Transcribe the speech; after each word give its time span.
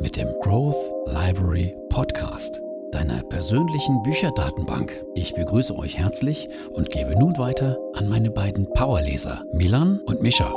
mit 0.00 0.16
dem 0.16 0.28
Growth 0.40 0.76
Library 1.06 1.74
Podcast, 1.88 2.60
deiner 2.92 3.22
persönlichen 3.24 4.02
Bücherdatenbank. 4.02 5.00
Ich 5.14 5.34
begrüße 5.34 5.76
euch 5.76 5.98
herzlich 5.98 6.48
und 6.70 6.90
gebe 6.90 7.18
nun 7.18 7.36
weiter 7.38 7.78
an 7.94 8.08
meine 8.08 8.30
beiden 8.30 8.68
Powerleser, 8.72 9.44
Milan 9.52 10.00
und 10.06 10.22
Mischa. 10.22 10.52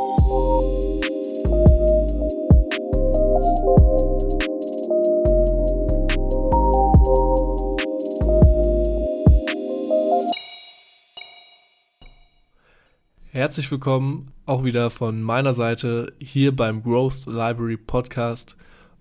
Herzlich 13.31 13.71
willkommen 13.71 14.31
auch 14.47 14.63
wieder 14.63 14.89
von 14.89 15.21
meiner 15.21 15.53
Seite 15.53 16.13
hier 16.19 16.55
beim 16.55 16.81
Growth 16.81 17.27
Library 17.27 17.77
Podcast. 17.77 18.57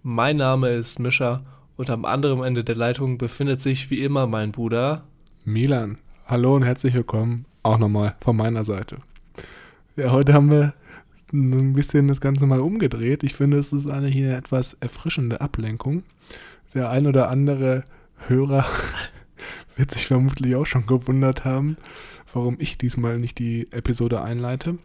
Mein 0.08 0.36
Name 0.36 0.68
ist 0.68 1.00
Mischa 1.00 1.42
und 1.76 1.90
am 1.90 2.04
anderen 2.04 2.44
Ende 2.44 2.62
der 2.62 2.76
Leitung 2.76 3.18
befindet 3.18 3.60
sich 3.60 3.90
wie 3.90 4.04
immer 4.04 4.28
mein 4.28 4.52
Bruder 4.52 5.02
Milan. 5.44 5.98
Hallo 6.26 6.54
und 6.54 6.62
herzlich 6.62 6.94
willkommen 6.94 7.44
auch 7.64 7.76
nochmal 7.76 8.14
von 8.20 8.36
meiner 8.36 8.62
Seite. 8.62 8.98
Ja, 9.96 10.12
heute 10.12 10.32
haben 10.32 10.52
wir 10.52 10.74
ein 11.32 11.72
bisschen 11.72 12.06
das 12.06 12.20
Ganze 12.20 12.46
mal 12.46 12.60
umgedreht. 12.60 13.24
Ich 13.24 13.34
finde, 13.34 13.56
es 13.56 13.72
ist 13.72 13.90
eigentlich 13.90 14.16
eine 14.18 14.36
etwas 14.36 14.74
erfrischende 14.74 15.40
Ablenkung. 15.40 16.04
Der 16.72 16.88
ein 16.90 17.08
oder 17.08 17.28
andere 17.28 17.82
Hörer 18.28 18.64
wird 19.74 19.90
sich 19.90 20.06
vermutlich 20.06 20.54
auch 20.54 20.66
schon 20.66 20.86
gewundert 20.86 21.44
haben, 21.44 21.78
warum 22.32 22.58
ich 22.60 22.78
diesmal 22.78 23.18
nicht 23.18 23.40
die 23.40 23.66
Episode 23.72 24.22
einleite. 24.22 24.78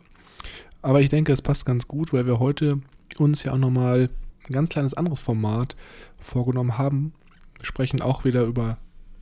Aber 0.81 0.99
ich 0.99 1.09
denke, 1.09 1.31
es 1.31 1.43
passt 1.43 1.67
ganz 1.67 1.87
gut, 1.87 2.11
weil 2.11 2.25
wir 2.25 2.39
heute 2.39 2.79
uns 3.19 3.43
ja 3.43 3.53
auch 3.53 3.59
nochmal 3.59 4.09
ein 4.49 4.53
ganz 4.53 4.69
kleines 4.69 4.93
anderes 4.93 5.19
Format 5.19 5.75
vorgenommen 6.17 6.77
haben. 6.77 7.13
Wir 7.57 7.65
sprechen 7.65 8.01
auch 8.01 8.25
wieder 8.25 8.43
über 8.43 8.77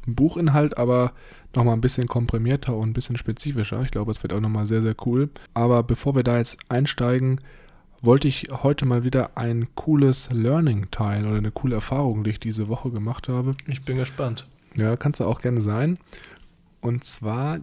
Buchinhalt, 0.05 0.77
aber 0.77 1.13
nochmal 1.55 1.75
ein 1.75 1.81
bisschen 1.81 2.07
komprimierter 2.07 2.75
und 2.75 2.89
ein 2.89 2.93
bisschen 2.93 3.17
spezifischer. 3.17 3.81
Ich 3.81 3.91
glaube, 3.91 4.11
es 4.11 4.23
wird 4.23 4.33
auch 4.33 4.39
nochmal 4.39 4.67
sehr, 4.67 4.81
sehr 4.81 4.95
cool. 5.05 5.29
Aber 5.53 5.83
bevor 5.83 6.15
wir 6.15 6.23
da 6.23 6.37
jetzt 6.37 6.57
einsteigen, 6.69 7.41
wollte 8.01 8.27
ich 8.27 8.47
heute 8.63 8.85
mal 8.85 9.03
wieder 9.03 9.37
ein 9.37 9.67
cooles 9.75 10.29
Learning 10.31 10.89
teilen 10.91 11.27
oder 11.27 11.37
eine 11.37 11.51
coole 11.51 11.75
Erfahrung, 11.75 12.23
die 12.23 12.31
ich 12.31 12.39
diese 12.39 12.69
Woche 12.69 12.91
gemacht 12.91 13.27
habe. 13.27 13.51
Ich 13.67 13.83
bin 13.83 13.97
gespannt. 13.97 14.47
Ja, 14.75 14.95
kannst 14.95 15.19
du 15.19 15.25
auch 15.25 15.41
gerne 15.41 15.61
sein. 15.61 15.97
Und 16.81 17.03
zwar 17.03 17.59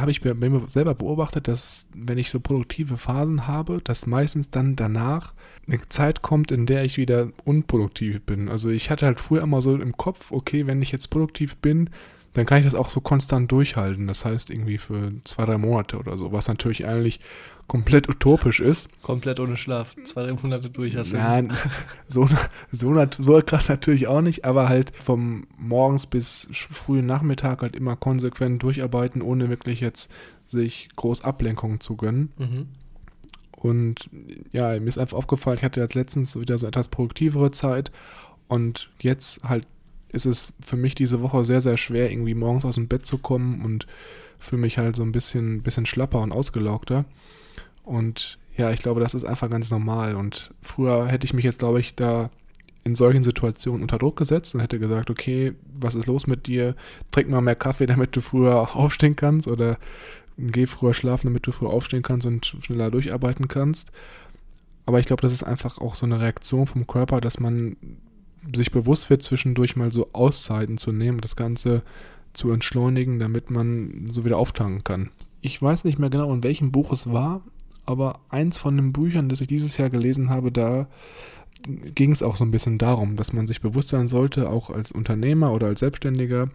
habe 0.00 0.10
ich 0.10 0.20
bei 0.20 0.34
mir 0.34 0.68
selber 0.68 0.94
beobachtet, 0.94 1.48
dass 1.48 1.88
wenn 1.94 2.18
ich 2.18 2.30
so 2.30 2.40
produktive 2.40 2.96
Phasen 2.96 3.46
habe, 3.46 3.80
dass 3.82 4.06
meistens 4.06 4.50
dann 4.50 4.76
danach 4.76 5.34
eine 5.66 5.80
Zeit 5.88 6.22
kommt, 6.22 6.52
in 6.52 6.66
der 6.66 6.84
ich 6.84 6.96
wieder 6.96 7.30
unproduktiv 7.44 8.22
bin. 8.22 8.48
Also 8.48 8.70
ich 8.70 8.90
hatte 8.90 9.06
halt 9.06 9.20
früher 9.20 9.42
immer 9.42 9.62
so 9.62 9.74
im 9.76 9.96
Kopf, 9.96 10.32
okay, 10.32 10.66
wenn 10.66 10.82
ich 10.82 10.92
jetzt 10.92 11.10
produktiv 11.10 11.56
bin, 11.56 11.90
dann 12.36 12.46
kann 12.46 12.58
ich 12.58 12.64
das 12.64 12.74
auch 12.74 12.90
so 12.90 13.00
konstant 13.00 13.50
durchhalten. 13.50 14.06
Das 14.06 14.24
heißt 14.24 14.50
irgendwie 14.50 14.78
für 14.78 15.12
zwei, 15.24 15.46
drei 15.46 15.58
Monate 15.58 15.98
oder 15.98 16.18
so, 16.18 16.32
was 16.32 16.48
natürlich 16.48 16.86
eigentlich 16.86 17.20
komplett 17.66 18.08
utopisch 18.08 18.60
ist. 18.60 18.88
Komplett 19.02 19.40
ohne 19.40 19.56
Schlaf, 19.56 19.94
zwei, 20.04 20.22
drei 20.24 20.34
Monate 20.34 20.70
durch 20.70 20.96
hast 20.96 21.12
du. 21.12 21.16
Nein, 21.16 21.52
so, 22.08 22.28
so, 22.70 23.06
so 23.18 23.42
krass 23.44 23.68
natürlich 23.68 24.06
auch 24.06 24.20
nicht, 24.20 24.44
aber 24.44 24.68
halt 24.68 24.92
vom 25.00 25.46
morgens 25.58 26.06
bis 26.06 26.48
frühen 26.52 27.06
Nachmittag 27.06 27.62
halt 27.62 27.74
immer 27.74 27.96
konsequent 27.96 28.62
durcharbeiten, 28.62 29.22
ohne 29.22 29.48
wirklich 29.48 29.80
jetzt 29.80 30.10
sich 30.48 30.88
groß 30.96 31.22
Ablenkungen 31.22 31.80
zu 31.80 31.96
gönnen. 31.96 32.32
Mhm. 32.38 32.68
Und 33.56 34.10
ja, 34.52 34.78
mir 34.78 34.86
ist 34.86 34.98
einfach 34.98 35.16
aufgefallen, 35.16 35.56
ich 35.56 35.64
hatte 35.64 35.80
jetzt 35.80 35.94
letztens 35.94 36.38
wieder 36.38 36.58
so 36.58 36.66
etwas 36.66 36.88
produktivere 36.88 37.50
Zeit 37.50 37.90
und 38.48 38.90
jetzt 39.00 39.42
halt 39.42 39.66
ist 40.16 40.26
es 40.26 40.52
für 40.64 40.76
mich 40.76 40.94
diese 40.94 41.22
Woche 41.22 41.44
sehr, 41.44 41.60
sehr 41.60 41.76
schwer, 41.76 42.10
irgendwie 42.10 42.34
morgens 42.34 42.64
aus 42.64 42.74
dem 42.74 42.88
Bett 42.88 43.06
zu 43.06 43.18
kommen 43.18 43.64
und 43.64 43.86
für 44.38 44.56
mich 44.56 44.78
halt 44.78 44.96
so 44.96 45.02
ein 45.02 45.12
bisschen, 45.12 45.62
bisschen 45.62 45.86
schlapper 45.86 46.20
und 46.20 46.32
ausgelaugter. 46.32 47.04
Und 47.84 48.38
ja, 48.56 48.70
ich 48.70 48.80
glaube, 48.80 49.00
das 49.00 49.14
ist 49.14 49.24
einfach 49.24 49.50
ganz 49.50 49.70
normal. 49.70 50.16
Und 50.16 50.52
früher 50.62 51.06
hätte 51.06 51.24
ich 51.26 51.34
mich 51.34 51.44
jetzt, 51.44 51.60
glaube 51.60 51.80
ich, 51.80 51.94
da 51.94 52.30
in 52.84 52.94
solchen 52.94 53.22
Situationen 53.22 53.82
unter 53.82 53.98
Druck 53.98 54.16
gesetzt 54.16 54.54
und 54.54 54.60
hätte 54.60 54.78
gesagt, 54.78 55.10
okay, 55.10 55.54
was 55.78 55.94
ist 55.94 56.06
los 56.06 56.26
mit 56.26 56.46
dir? 56.46 56.74
Trink 57.10 57.28
mal 57.28 57.40
mehr 57.40 57.56
Kaffee, 57.56 57.86
damit 57.86 58.16
du 58.16 58.20
früher 58.20 58.76
aufstehen 58.76 59.16
kannst 59.16 59.48
oder 59.48 59.78
geh 60.38 60.66
früher 60.66 60.94
schlafen, 60.94 61.28
damit 61.28 61.46
du 61.46 61.52
früher 61.52 61.70
aufstehen 61.70 62.02
kannst 62.02 62.26
und 62.26 62.56
schneller 62.60 62.90
durcharbeiten 62.90 63.48
kannst. 63.48 63.90
Aber 64.84 65.00
ich 65.00 65.06
glaube, 65.06 65.22
das 65.22 65.32
ist 65.32 65.42
einfach 65.42 65.78
auch 65.78 65.96
so 65.96 66.06
eine 66.06 66.20
Reaktion 66.20 66.66
vom 66.66 66.86
Körper, 66.86 67.20
dass 67.20 67.40
man 67.40 67.76
sich 68.54 68.70
bewusst 68.70 69.10
wird, 69.10 69.22
zwischendurch 69.22 69.76
mal 69.76 69.92
so 69.92 70.08
Auszeiten 70.12 70.78
zu 70.78 70.92
nehmen, 70.92 71.20
das 71.20 71.36
Ganze 71.36 71.82
zu 72.32 72.50
entschleunigen, 72.50 73.18
damit 73.18 73.50
man 73.50 74.06
so 74.08 74.24
wieder 74.24 74.38
auftanken 74.38 74.84
kann. 74.84 75.10
Ich 75.40 75.60
weiß 75.60 75.84
nicht 75.84 75.98
mehr 75.98 76.10
genau, 76.10 76.32
in 76.32 76.42
welchem 76.42 76.72
Buch 76.72 76.92
es 76.92 77.10
war, 77.10 77.42
aber 77.86 78.20
eins 78.28 78.58
von 78.58 78.76
den 78.76 78.92
Büchern, 78.92 79.28
das 79.28 79.40
ich 79.40 79.48
dieses 79.48 79.76
Jahr 79.76 79.90
gelesen 79.90 80.28
habe, 80.28 80.52
da 80.52 80.88
ging 81.94 82.12
es 82.12 82.22
auch 82.22 82.36
so 82.36 82.44
ein 82.44 82.50
bisschen 82.50 82.78
darum, 82.78 83.16
dass 83.16 83.32
man 83.32 83.46
sich 83.46 83.60
bewusst 83.60 83.88
sein 83.88 84.08
sollte, 84.08 84.50
auch 84.50 84.70
als 84.70 84.92
Unternehmer 84.92 85.52
oder 85.52 85.68
als 85.68 85.80
Selbstständiger, 85.80 86.50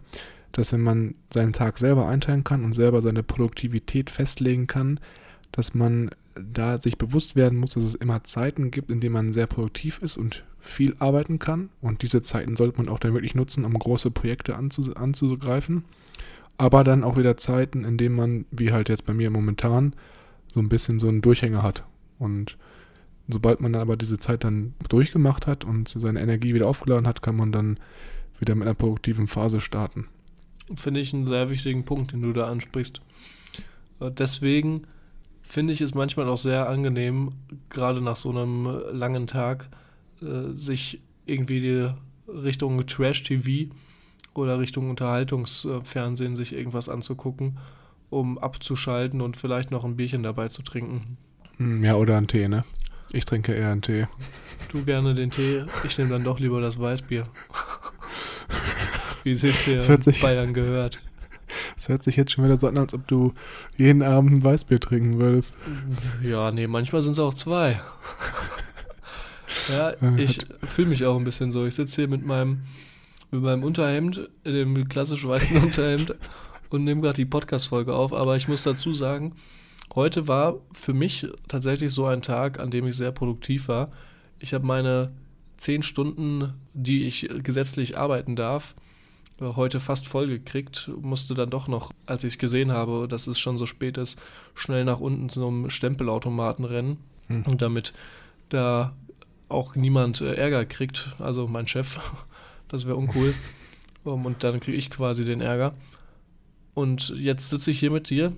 dass 0.52 0.72
wenn 0.72 0.82
man 0.82 1.14
seinen 1.32 1.52
Tag 1.52 1.78
selber 1.78 2.06
einteilen 2.06 2.44
kann 2.44 2.64
und 2.64 2.74
selber 2.74 3.02
seine 3.02 3.22
Produktivität 3.22 4.10
festlegen 4.10 4.66
kann, 4.66 5.00
dass 5.50 5.74
man 5.74 6.10
da 6.34 6.80
sich 6.80 6.98
bewusst 6.98 7.36
werden 7.36 7.58
muss, 7.58 7.74
dass 7.74 7.84
es 7.84 7.94
immer 7.94 8.24
Zeiten 8.24 8.70
gibt, 8.70 8.90
in 8.90 9.00
denen 9.00 9.12
man 9.12 9.32
sehr 9.32 9.46
produktiv 9.46 10.00
ist 10.02 10.16
und 10.16 10.44
viel 10.62 10.96
arbeiten 10.98 11.38
kann. 11.38 11.68
Und 11.80 12.02
diese 12.02 12.22
Zeiten 12.22 12.56
sollte 12.56 12.78
man 12.78 12.88
auch 12.88 12.98
dann 12.98 13.12
wirklich 13.12 13.34
nutzen, 13.34 13.64
um 13.64 13.74
große 13.74 14.10
Projekte 14.10 14.56
anzu 14.56 14.94
anzugreifen. 14.94 15.84
Aber 16.56 16.84
dann 16.84 17.04
auch 17.04 17.16
wieder 17.16 17.36
Zeiten, 17.36 17.84
in 17.84 17.98
denen 17.98 18.14
man, 18.14 18.44
wie 18.50 18.72
halt 18.72 18.88
jetzt 18.88 19.04
bei 19.04 19.12
mir 19.12 19.30
momentan, 19.30 19.94
so 20.52 20.60
ein 20.60 20.68
bisschen 20.68 20.98
so 20.98 21.08
einen 21.08 21.22
Durchhänger 21.22 21.62
hat. 21.62 21.84
Und 22.18 22.56
sobald 23.28 23.60
man 23.60 23.72
dann 23.72 23.82
aber 23.82 23.96
diese 23.96 24.18
Zeit 24.18 24.44
dann 24.44 24.74
durchgemacht 24.88 25.46
hat 25.46 25.64
und 25.64 25.88
seine 25.88 26.20
Energie 26.20 26.54
wieder 26.54 26.68
aufgeladen 26.68 27.06
hat, 27.06 27.22
kann 27.22 27.36
man 27.36 27.52
dann 27.52 27.78
wieder 28.38 28.54
mit 28.54 28.66
einer 28.66 28.74
produktiven 28.74 29.26
Phase 29.26 29.60
starten. 29.60 30.06
Finde 30.76 31.00
ich 31.00 31.12
einen 31.12 31.26
sehr 31.26 31.50
wichtigen 31.50 31.84
Punkt, 31.84 32.12
den 32.12 32.22
du 32.22 32.32
da 32.32 32.48
ansprichst. 32.48 33.00
Äh, 34.00 34.10
deswegen 34.10 34.82
finde 35.42 35.72
ich 35.72 35.80
es 35.80 35.94
manchmal 35.94 36.28
auch 36.28 36.38
sehr 36.38 36.68
angenehm, 36.68 37.30
gerade 37.68 38.00
nach 38.00 38.16
so 38.16 38.30
einem 38.30 38.64
langen 38.92 39.26
Tag, 39.26 39.68
äh, 40.22 40.56
sich 40.56 41.00
irgendwie 41.26 41.60
die 41.60 41.88
Richtung 42.28 42.84
Trash-TV 42.86 43.74
oder 44.34 44.58
Richtung 44.58 44.90
Unterhaltungsfernsehen 44.90 46.36
sich 46.36 46.54
irgendwas 46.54 46.88
anzugucken 46.88 47.58
um 48.12 48.38
abzuschalten 48.38 49.22
und 49.22 49.36
vielleicht 49.38 49.70
noch 49.70 49.84
ein 49.84 49.96
Bierchen 49.96 50.22
dabei 50.22 50.48
zu 50.48 50.62
trinken. 50.62 51.16
Hm, 51.56 51.82
ja, 51.82 51.94
oder 51.94 52.18
einen 52.18 52.28
Tee, 52.28 52.46
ne? 52.46 52.62
Ich 53.10 53.24
trinke 53.24 53.54
eher 53.54 53.72
einen 53.72 53.82
Tee. 53.82 54.06
Du 54.70 54.84
gerne 54.84 55.14
den 55.14 55.30
Tee, 55.30 55.64
ich 55.82 55.96
nehme 55.96 56.10
dann 56.10 56.22
doch 56.22 56.38
lieber 56.38 56.60
das 56.60 56.78
Weißbier. 56.78 57.26
Wie 59.22 59.30
es 59.30 59.42
hier 59.42 59.88
in 59.88 60.20
Bayern 60.20 60.52
gehört. 60.52 61.00
Es 61.76 61.88
hört 61.88 62.02
sich 62.02 62.16
jetzt 62.16 62.32
schon 62.32 62.44
wieder 62.44 62.56
so 62.56 62.68
an, 62.68 62.78
als 62.78 62.92
ob 62.92 63.06
du 63.08 63.32
jeden 63.76 64.02
Abend 64.02 64.32
ein 64.32 64.44
Weißbier 64.44 64.80
trinken 64.80 65.18
würdest. 65.18 65.54
Ja, 66.22 66.50
nee, 66.50 66.66
manchmal 66.66 67.02
sind 67.02 67.12
es 67.12 67.18
auch 67.18 67.34
zwei. 67.34 67.80
Ja, 69.68 69.94
ich 70.16 70.38
fühle 70.64 70.88
mich 70.88 71.04
auch 71.04 71.16
ein 71.16 71.24
bisschen 71.24 71.50
so. 71.50 71.66
Ich 71.66 71.74
sitze 71.74 72.02
hier 72.02 72.08
mit 72.08 72.24
meinem, 72.24 72.62
mit 73.30 73.42
meinem 73.42 73.64
Unterhemd, 73.64 74.28
dem 74.44 74.88
klassisch 74.88 75.26
weißen 75.26 75.56
Unterhemd 75.62 76.14
und 76.70 76.84
nehme 76.84 77.00
gerade 77.00 77.16
die 77.16 77.26
Podcast-Folge 77.26 77.94
auf, 77.94 78.12
aber 78.12 78.36
ich 78.36 78.48
muss 78.48 78.62
dazu 78.62 78.92
sagen, 78.92 79.34
heute 79.94 80.28
war 80.28 80.56
für 80.72 80.94
mich 80.94 81.26
tatsächlich 81.48 81.92
so 81.92 82.06
ein 82.06 82.22
Tag, 82.22 82.58
an 82.58 82.70
dem 82.70 82.86
ich 82.86 82.96
sehr 82.96 83.12
produktiv 83.12 83.68
war. 83.68 83.92
Ich 84.38 84.54
habe 84.54 84.66
meine 84.66 85.12
zehn 85.56 85.82
Stunden, 85.82 86.54
die 86.72 87.04
ich 87.04 87.28
gesetzlich 87.42 87.96
arbeiten 87.96 88.36
darf, 88.36 88.74
äh, 89.40 89.44
heute 89.56 89.80
fast 89.80 90.08
voll 90.08 90.28
gekriegt, 90.28 90.90
musste 91.00 91.34
dann 91.34 91.50
doch 91.50 91.68
noch, 91.68 91.92
als 92.06 92.24
ich 92.24 92.38
gesehen 92.38 92.72
habe, 92.72 93.06
dass 93.08 93.26
es 93.26 93.38
schon 93.38 93.58
so 93.58 93.66
spät 93.66 93.98
ist, 93.98 94.20
schnell 94.54 94.84
nach 94.84 95.00
unten 95.00 95.28
zu 95.28 95.46
einem 95.46 95.70
Stempelautomaten 95.70 96.64
rennen, 96.64 96.98
hm. 97.28 97.58
damit 97.58 97.92
da 98.48 98.92
auch 99.52 99.74
niemand 99.74 100.20
äh, 100.20 100.34
Ärger 100.34 100.64
kriegt, 100.64 101.14
also 101.18 101.46
mein 101.46 101.66
Chef, 101.66 101.98
Das 102.68 102.86
wäre 102.86 102.96
uncool. 102.96 103.34
um, 104.02 104.24
und 104.24 104.42
dann 104.42 104.58
kriege 104.58 104.76
ich 104.76 104.90
quasi 104.90 105.24
den 105.24 105.42
Ärger. 105.42 105.74
Und 106.74 107.10
jetzt 107.10 107.50
sitze 107.50 107.70
ich 107.70 107.78
hier 107.78 107.90
mit 107.90 108.08
dir 108.08 108.32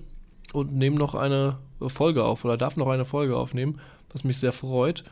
und 0.51 0.73
nehme 0.73 0.97
noch 0.97 1.15
eine 1.15 1.57
Folge 1.87 2.25
auf 2.25 2.43
oder 2.43 2.57
darf 2.57 2.75
noch 2.75 2.87
eine 2.87 3.05
Folge 3.05 3.37
aufnehmen, 3.37 3.79
was 4.11 4.25
mich 4.25 4.37
sehr 4.37 4.51
freut. 4.51 5.05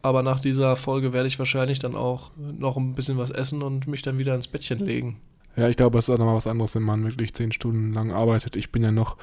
Aber 0.00 0.22
nach 0.22 0.38
dieser 0.38 0.76
Folge 0.76 1.12
werde 1.12 1.26
ich 1.26 1.40
wahrscheinlich 1.40 1.80
dann 1.80 1.96
auch 1.96 2.30
noch 2.36 2.76
ein 2.76 2.92
bisschen 2.92 3.18
was 3.18 3.32
essen 3.32 3.62
und 3.62 3.88
mich 3.88 4.02
dann 4.02 4.18
wieder 4.18 4.36
ins 4.36 4.46
Bettchen 4.46 4.78
legen. 4.78 5.20
Ja, 5.56 5.68
ich 5.68 5.76
glaube, 5.76 5.98
es 5.98 6.08
ist 6.08 6.14
auch 6.14 6.18
nochmal 6.18 6.36
was 6.36 6.46
anderes, 6.46 6.76
wenn 6.76 6.84
man 6.84 7.02
wirklich 7.02 7.34
zehn 7.34 7.50
Stunden 7.50 7.92
lang 7.92 8.12
arbeitet. 8.12 8.54
Ich 8.54 8.70
bin 8.70 8.84
ja 8.84 8.92
noch 8.92 9.16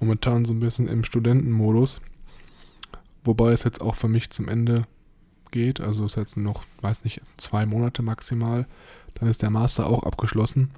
momentan 0.00 0.44
so 0.44 0.52
ein 0.52 0.60
bisschen 0.60 0.86
im 0.86 1.02
Studentenmodus. 1.02 2.02
Wobei 3.24 3.52
es 3.52 3.64
jetzt 3.64 3.80
auch 3.80 3.94
für 3.94 4.08
mich 4.08 4.28
zum 4.28 4.48
Ende 4.48 4.84
geht. 5.50 5.80
Also 5.80 6.04
es 6.04 6.14
jetzt 6.14 6.36
noch, 6.36 6.64
weiß 6.80 7.04
nicht, 7.04 7.20
zwei 7.36 7.66
Monate 7.66 8.02
maximal. 8.02 8.66
Dann 9.14 9.28
ist 9.28 9.42
der 9.42 9.50
Master 9.50 9.86
auch 9.86 10.04
abgeschlossen. 10.04 10.70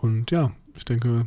Und 0.00 0.30
ja, 0.30 0.52
ich 0.76 0.84
denke, 0.84 1.26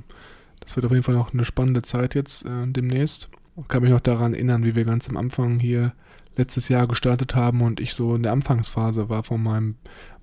das 0.59 0.75
wird 0.75 0.85
auf 0.85 0.91
jeden 0.91 1.03
Fall 1.03 1.15
noch 1.15 1.33
eine 1.33 1.45
spannende 1.45 1.81
Zeit 1.81 2.15
jetzt 2.15 2.45
äh, 2.45 2.67
demnächst. 2.67 3.29
Ich 3.57 3.67
kann 3.67 3.81
mich 3.81 3.91
noch 3.91 4.01
daran 4.01 4.33
erinnern, 4.33 4.65
wie 4.65 4.75
wir 4.75 4.83
ganz 4.83 5.07
am 5.07 5.17
Anfang 5.17 5.59
hier 5.59 5.93
letztes 6.35 6.67
Jahr 6.67 6.87
gestartet 6.87 7.35
haben 7.35 7.61
und 7.61 7.79
ich 7.79 7.93
so 7.93 8.15
in 8.15 8.23
der 8.23 8.33
Anfangsphase 8.33 9.07
war 9.07 9.23
von 9.23 9.41
meinem 9.41 9.75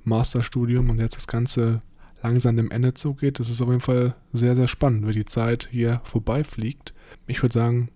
Masterstudium 0.04 0.90
und 0.90 0.98
jetzt 0.98 1.16
das 1.16 1.26
Ganze 1.26 1.80
langsam 2.22 2.56
dem 2.56 2.70
Ende 2.70 2.94
zugeht. 2.94 3.40
Das 3.40 3.48
ist 3.48 3.60
auf 3.60 3.68
jeden 3.68 3.80
Fall 3.80 4.14
sehr, 4.32 4.54
sehr 4.56 4.68
spannend, 4.68 5.06
wie 5.06 5.12
die 5.12 5.24
Zeit 5.24 5.68
hier 5.70 6.00
vorbeifliegt. 6.04 6.92
Ich 7.26 7.42
würde 7.42 7.54
sagen, 7.54 7.88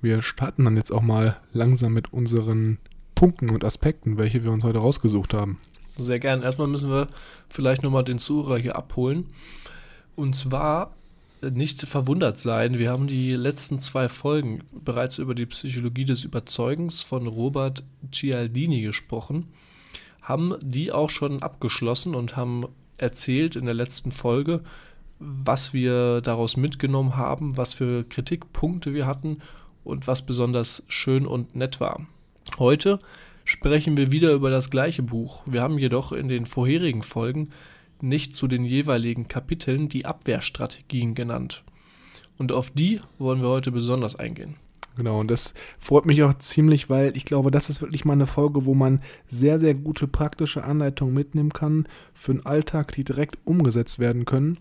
wir 0.00 0.22
starten 0.22 0.64
dann 0.64 0.76
jetzt 0.76 0.92
auch 0.92 1.02
mal 1.02 1.36
langsam 1.52 1.94
mit 1.94 2.12
unseren 2.12 2.78
Punkten 3.16 3.50
und 3.50 3.64
Aspekten, 3.64 4.18
welche 4.18 4.44
wir 4.44 4.52
uns 4.52 4.62
heute 4.62 4.78
rausgesucht 4.78 5.34
haben. 5.34 5.58
Sehr 5.98 6.20
gern. 6.20 6.42
Erstmal 6.42 6.68
müssen 6.68 6.90
wir 6.90 7.08
vielleicht 7.48 7.82
nochmal 7.82 8.04
den 8.04 8.20
Zuhörer 8.20 8.58
hier 8.58 8.76
abholen. 8.76 9.26
Und 10.14 10.36
zwar 10.36 10.94
nicht 11.42 11.82
verwundert 11.82 12.38
sein. 12.38 12.78
Wir 12.78 12.90
haben 12.90 13.06
die 13.06 13.30
letzten 13.30 13.78
zwei 13.80 14.08
Folgen 14.08 14.62
bereits 14.72 15.18
über 15.18 15.34
die 15.34 15.46
Psychologie 15.46 16.04
des 16.04 16.24
Überzeugens 16.24 17.02
von 17.02 17.26
Robert 17.26 17.82
Cialdini 18.12 18.82
gesprochen, 18.82 19.48
haben 20.22 20.54
die 20.60 20.92
auch 20.92 21.10
schon 21.10 21.42
abgeschlossen 21.42 22.14
und 22.14 22.36
haben 22.36 22.66
erzählt 22.98 23.56
in 23.56 23.66
der 23.66 23.74
letzten 23.74 24.12
Folge, 24.12 24.62
was 25.18 25.72
wir 25.72 26.20
daraus 26.20 26.56
mitgenommen 26.56 27.16
haben, 27.16 27.56
was 27.56 27.74
für 27.74 28.04
Kritikpunkte 28.04 28.92
wir 28.92 29.06
hatten 29.06 29.38
und 29.84 30.06
was 30.06 30.26
besonders 30.26 30.84
schön 30.88 31.26
und 31.26 31.54
nett 31.54 31.80
war. 31.80 32.06
Heute 32.58 32.98
sprechen 33.44 33.96
wir 33.96 34.12
wieder 34.12 34.32
über 34.32 34.50
das 34.50 34.70
gleiche 34.70 35.02
Buch. 35.02 35.42
Wir 35.46 35.62
haben 35.62 35.78
jedoch 35.78 36.12
in 36.12 36.28
den 36.28 36.46
vorherigen 36.46 37.02
Folgen 37.02 37.50
nicht 38.00 38.34
zu 38.34 38.46
den 38.46 38.64
jeweiligen 38.64 39.28
Kapiteln 39.28 39.88
die 39.88 40.04
Abwehrstrategien 40.04 41.14
genannt. 41.14 41.64
Und 42.38 42.52
auf 42.52 42.70
die 42.70 43.00
wollen 43.18 43.42
wir 43.42 43.48
heute 43.48 43.72
besonders 43.72 44.16
eingehen. 44.16 44.56
Genau, 44.96 45.20
und 45.20 45.30
das 45.30 45.52
freut 45.78 46.06
mich 46.06 46.22
auch 46.22 46.32
ziemlich, 46.34 46.88
weil 46.88 47.14
ich 47.16 47.26
glaube, 47.26 47.50
das 47.50 47.68
ist 47.68 47.82
wirklich 47.82 48.06
mal 48.06 48.14
eine 48.14 48.26
Folge, 48.26 48.64
wo 48.64 48.74
man 48.74 49.02
sehr, 49.28 49.58
sehr 49.58 49.74
gute 49.74 50.08
praktische 50.08 50.64
Anleitungen 50.64 51.14
mitnehmen 51.14 51.52
kann 51.52 51.86
für 52.14 52.32
den 52.32 52.46
Alltag, 52.46 52.92
die 52.92 53.04
direkt 53.04 53.36
umgesetzt 53.44 53.98
werden 53.98 54.24
können. 54.24 54.56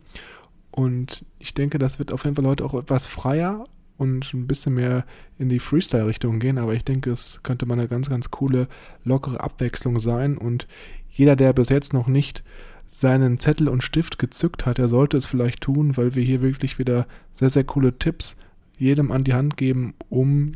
Und 0.72 1.24
ich 1.40 1.54
denke, 1.54 1.80
das 1.80 2.00
wird 2.00 2.12
auf 2.12 2.26
jeden 2.26 2.36
Fall 2.36 2.46
heute 2.46 2.66
auch 2.66 2.74
etwas 2.74 3.06
freier 3.06 3.66
und 3.98 4.34
ein 4.34 4.48
bisschen 4.48 4.76
mehr 4.76 5.06
in 5.38 5.50
die 5.50 5.60
Freestyle-Richtung 5.60 6.40
gehen, 6.40 6.58
aber 6.58 6.74
ich 6.74 6.84
denke, 6.84 7.12
es 7.12 7.40
könnte 7.44 7.66
mal 7.66 7.76
eine 7.76 7.88
ganz, 7.88 8.10
ganz 8.10 8.32
coole, 8.32 8.68
lockere 9.04 9.40
Abwechslung 9.40 10.00
sein. 10.00 10.38
Und 10.38 10.68
jeder, 11.10 11.36
der 11.36 11.54
bis 11.54 11.70
jetzt 11.70 11.94
noch 11.94 12.08
nicht 12.08 12.44
seinen 12.92 13.40
Zettel 13.40 13.70
und 13.70 13.84
Stift 13.84 14.20
gezückt 14.20 14.66
hat, 14.66 14.80
er 14.80 14.90
sollte 14.90 15.18
es 15.18 15.26
vielleicht 15.26 15.62
tun, 15.62 15.98
weil 15.98 16.16
wir 16.16 16.24
hier 16.24 16.42
wirklich 16.42 16.80
wieder 16.80 17.08
sehr, 17.34 17.50
sehr 17.50 17.64
coole 17.64 17.98
Tipps 17.98 18.36
jedem 18.78 19.12
an 19.12 19.24
die 19.24 19.34
Hand 19.34 19.58
geben, 19.58 19.94
um 20.10 20.54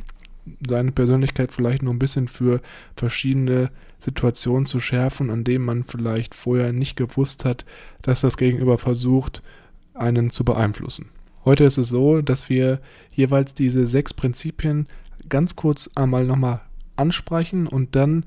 seine 0.68 0.92
Persönlichkeit 0.92 1.54
vielleicht 1.54 1.84
noch 1.84 1.92
ein 1.92 2.00
bisschen 2.00 2.28
für 2.28 2.62
verschiedene 2.96 3.72
Situationen 4.00 4.66
zu 4.66 4.80
schärfen, 4.80 5.30
an 5.30 5.44
denen 5.44 5.66
man 5.66 5.84
vielleicht 5.84 6.34
vorher 6.34 6.72
nicht 6.72 6.96
gewusst 6.96 7.46
hat, 7.46 7.66
dass 8.02 8.22
das 8.22 8.38
Gegenüber 8.38 8.78
versucht, 8.78 9.42
einen 9.94 10.30
zu 10.30 10.44
beeinflussen. 10.46 11.10
Heute 11.50 11.64
ist 11.64 11.80
es 11.80 11.90
so, 11.90 12.22
dass 12.22 12.48
wir 12.48 12.80
jeweils 13.16 13.56
diese 13.56 13.88
sechs 13.88 14.14
Prinzipien 14.14 14.86
ganz 15.30 15.56
kurz 15.56 15.90
einmal 15.96 16.24
nochmal 16.24 16.62
ansprechen 16.96 17.66
und 17.66 17.96
dann 17.96 18.24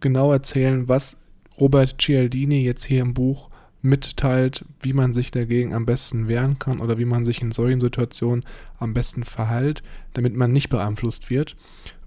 genau 0.00 0.32
erzählen, 0.32 0.88
was 0.88 1.16
Robert 1.60 1.94
Cialdini 2.00 2.64
jetzt 2.64 2.82
hier 2.82 3.02
im 3.02 3.14
Buch 3.14 3.50
mitteilt, 3.82 4.64
wie 4.80 4.94
man 4.94 5.12
sich 5.12 5.30
dagegen 5.30 5.74
am 5.74 5.86
besten 5.86 6.26
wehren 6.26 6.58
kann 6.58 6.80
oder 6.80 6.98
wie 6.98 7.04
man 7.04 7.24
sich 7.24 7.40
in 7.40 7.52
solchen 7.52 7.78
Situationen 7.78 8.44
am 8.80 8.94
besten 8.94 9.22
verhält, 9.22 9.84
damit 10.14 10.34
man 10.34 10.50
nicht 10.50 10.68
beeinflusst 10.68 11.30
wird. 11.30 11.54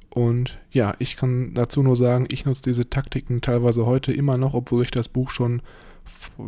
Und 0.09 0.59
ja, 0.71 0.94
ich 1.00 1.15
kann 1.15 1.53
dazu 1.53 1.81
nur 1.83 1.95
sagen, 1.95 2.27
ich 2.29 2.44
nutze 2.44 2.63
diese 2.63 2.89
Taktiken 2.89 3.39
teilweise 3.39 3.85
heute 3.85 4.11
immer 4.11 4.38
noch, 4.38 4.56
obwohl 4.56 4.83
ich 4.83 4.91
das 4.91 5.07
Buch 5.07 5.29
schon 5.29 5.61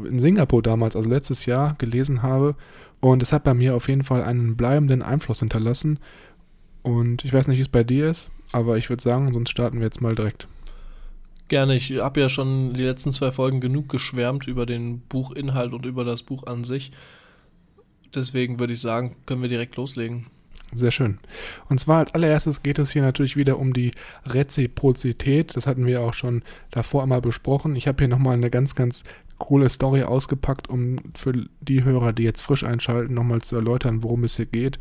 in 0.06 0.20
Singapur 0.20 0.62
damals, 0.62 0.98
also 0.98 1.10
letztes 1.10 1.46
Jahr, 1.46 1.76
gelesen 1.78 2.24
habe. 2.24 2.56
Und 3.02 3.22
es 3.24 3.34
hat 3.34 3.44
bei 3.44 3.54
mir 3.54 3.76
auf 3.76 3.90
jeden 3.90 4.04
Fall 4.04 4.24
einen 4.24 4.56
bleibenden 4.56 5.02
Einfluss 5.02 5.40
hinterlassen. 5.40 6.00
Und 6.84 7.26
ich 7.26 7.34
weiß 7.34 7.48
nicht, 7.48 7.58
wie 7.58 7.64
es 7.64 7.70
bei 7.70 7.84
dir 7.84 8.10
ist, 8.10 8.30
aber 8.54 8.78
ich 8.78 8.90
würde 8.90 9.04
sagen, 9.04 9.34
sonst 9.34 9.50
starten 9.50 9.80
wir 9.80 9.86
jetzt 9.86 10.02
mal 10.02 10.16
direkt. 10.16 10.48
Gerne, 11.48 11.76
ich 11.76 12.00
habe 12.00 12.22
ja 12.22 12.30
schon 12.30 12.74
die 12.74 12.84
letzten 12.84 13.12
zwei 13.12 13.32
Folgen 13.32 13.60
genug 13.60 13.90
geschwärmt 13.90 14.48
über 14.48 14.66
den 14.66 15.02
Buchinhalt 15.02 15.74
und 15.74 15.86
über 15.86 16.06
das 16.06 16.24
Buch 16.24 16.46
an 16.46 16.64
sich. 16.64 16.92
Deswegen 18.16 18.60
würde 18.60 18.74
ich 18.74 18.80
sagen, 18.80 19.16
können 19.26 19.42
wir 19.42 19.50
direkt 19.50 19.76
loslegen. 19.76 20.28
Sehr 20.74 20.92
schön. 20.92 21.20
Und 21.68 21.80
zwar 21.80 22.00
als 22.00 22.14
allererstes 22.14 22.64
geht 22.64 22.80
es 22.80 22.92
hier 22.92 23.02
natürlich 23.02 23.36
wieder 23.36 23.60
um 23.60 23.74
die 23.74 23.92
Reziprozität. 24.26 25.56
Das 25.56 25.68
hatten 25.68 25.86
wir 25.86 26.02
auch 26.02 26.14
schon 26.14 26.44
davor 26.70 27.04
einmal 27.04 27.22
besprochen. 27.22 27.76
Ich 27.76 27.88
habe 27.88 27.98
hier 28.00 28.08
nochmal 28.08 28.36
eine 28.36 28.50
ganz, 28.50 28.76
ganz 28.76 29.04
coole 29.42 29.70
Story 29.70 30.04
ausgepackt, 30.04 30.70
um 30.70 30.98
für 31.16 31.34
die 31.62 31.84
Hörer, 31.84 32.14
die 32.14 32.24
jetzt 32.24 32.42
frisch 32.42 32.64
einschalten, 32.64 33.16
nochmal 33.16 33.42
zu 33.42 33.56
erläutern, 33.56 34.04
worum 34.04 34.24
es 34.24 34.38
hier 34.38 34.46
geht. 34.46 34.78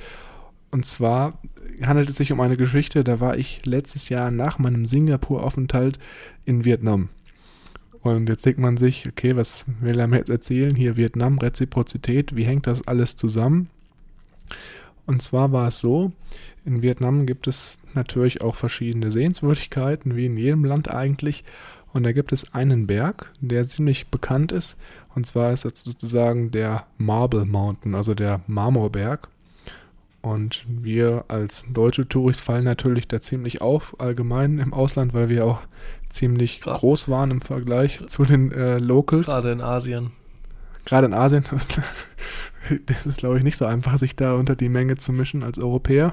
Und 0.71 0.85
zwar 0.85 1.39
handelt 1.83 2.11
es 2.11 2.17
sich 2.17 2.31
um 2.31 2.41
eine 2.41 2.57
Geschichte, 2.57 3.03
da 3.03 3.21
war 3.21 3.39
ich 3.39 3.65
letztes 3.65 4.11
Jahr 4.11 4.31
nach 4.31 4.59
meinem 4.59 4.87
Singapur-Aufenthalt 4.87 5.99
in 6.45 6.65
Vietnam. 6.65 7.09
Und 8.03 8.29
jetzt 8.29 8.47
denkt 8.47 8.61
man 8.61 8.77
sich, 8.77 9.09
okay, 9.09 9.35
was 9.35 9.67
will 9.81 9.99
er 9.99 10.07
mir 10.07 10.19
jetzt 10.19 10.31
erzählen? 10.31 10.75
Hier 10.75 10.97
Vietnam, 10.97 11.39
Reziprozität, 11.39 12.37
wie 12.37 12.45
hängt 12.45 12.67
das 12.67 12.87
alles 12.87 13.17
zusammen? 13.17 13.69
Und 15.07 15.23
zwar 15.23 15.53
war 15.53 15.69
es 15.69 15.81
so, 15.81 16.13
in 16.65 16.83
Vietnam 16.83 17.27
gibt 17.27 17.49
es 17.49 17.79
natürlich 17.95 18.43
auch 18.43 18.55
verschiedene 18.55 19.11
Sehenswürdigkeiten, 19.11 20.17
wie 20.17 20.27
in 20.27 20.37
jedem 20.37 20.65
Land 20.65 20.91
eigentlich. 20.91 21.45
Und 21.93 22.05
da 22.05 22.13
gibt 22.13 22.33
es 22.33 22.55
einen 22.55 22.87
Berg, 22.87 23.33
der 23.41 23.69
ziemlich 23.69 24.09
bekannt 24.09 24.53
ist. 24.53 24.77
Und 25.15 25.27
zwar 25.27 25.53
ist 25.53 25.65
das 25.65 25.83
sozusagen 25.83 26.51
der 26.51 26.87
Marble 26.99 27.45
Mountain, 27.45 27.95
also 27.95 28.15
der 28.15 28.41
Marmorberg. 28.47 29.29
Und 30.23 30.67
wir 30.69 31.25
als 31.29 31.65
deutsche 31.73 32.07
Touris 32.07 32.41
fallen 32.41 32.65
natürlich 32.65 33.09
da 33.09 33.21
ziemlich 33.21 33.63
auf, 33.63 33.99
allgemein 33.99 34.59
im 34.59 34.75
Ausland, 34.75 35.15
weil 35.15 35.29
wir 35.31 35.47
auch 35.47 35.61
ziemlich 36.11 36.61
Grad. 36.61 36.79
groß 36.79 37.09
waren 37.09 37.31
im 37.31 37.41
Vergleich 37.41 38.07
zu 38.07 38.25
den 38.25 38.53
äh, 38.53 38.79
Locals. 38.79 39.27
Gerade 39.27 39.53
in 39.53 39.61
Asien. 39.61 40.13
Gerade 40.85 41.07
in 41.07 41.15
Asien. 41.15 41.45
das 42.87 43.07
ist, 43.07 43.19
glaube 43.19 43.39
ich, 43.39 43.45
nicht 43.45 43.57
so 43.57 43.65
einfach, 43.65 43.97
sich 43.99 44.15
da 44.15 44.35
unter 44.35 44.57
die 44.57 44.69
Menge 44.69 44.97
zu 44.97 45.13
mischen 45.13 45.43
als 45.43 45.59
Europäer. 45.59 46.13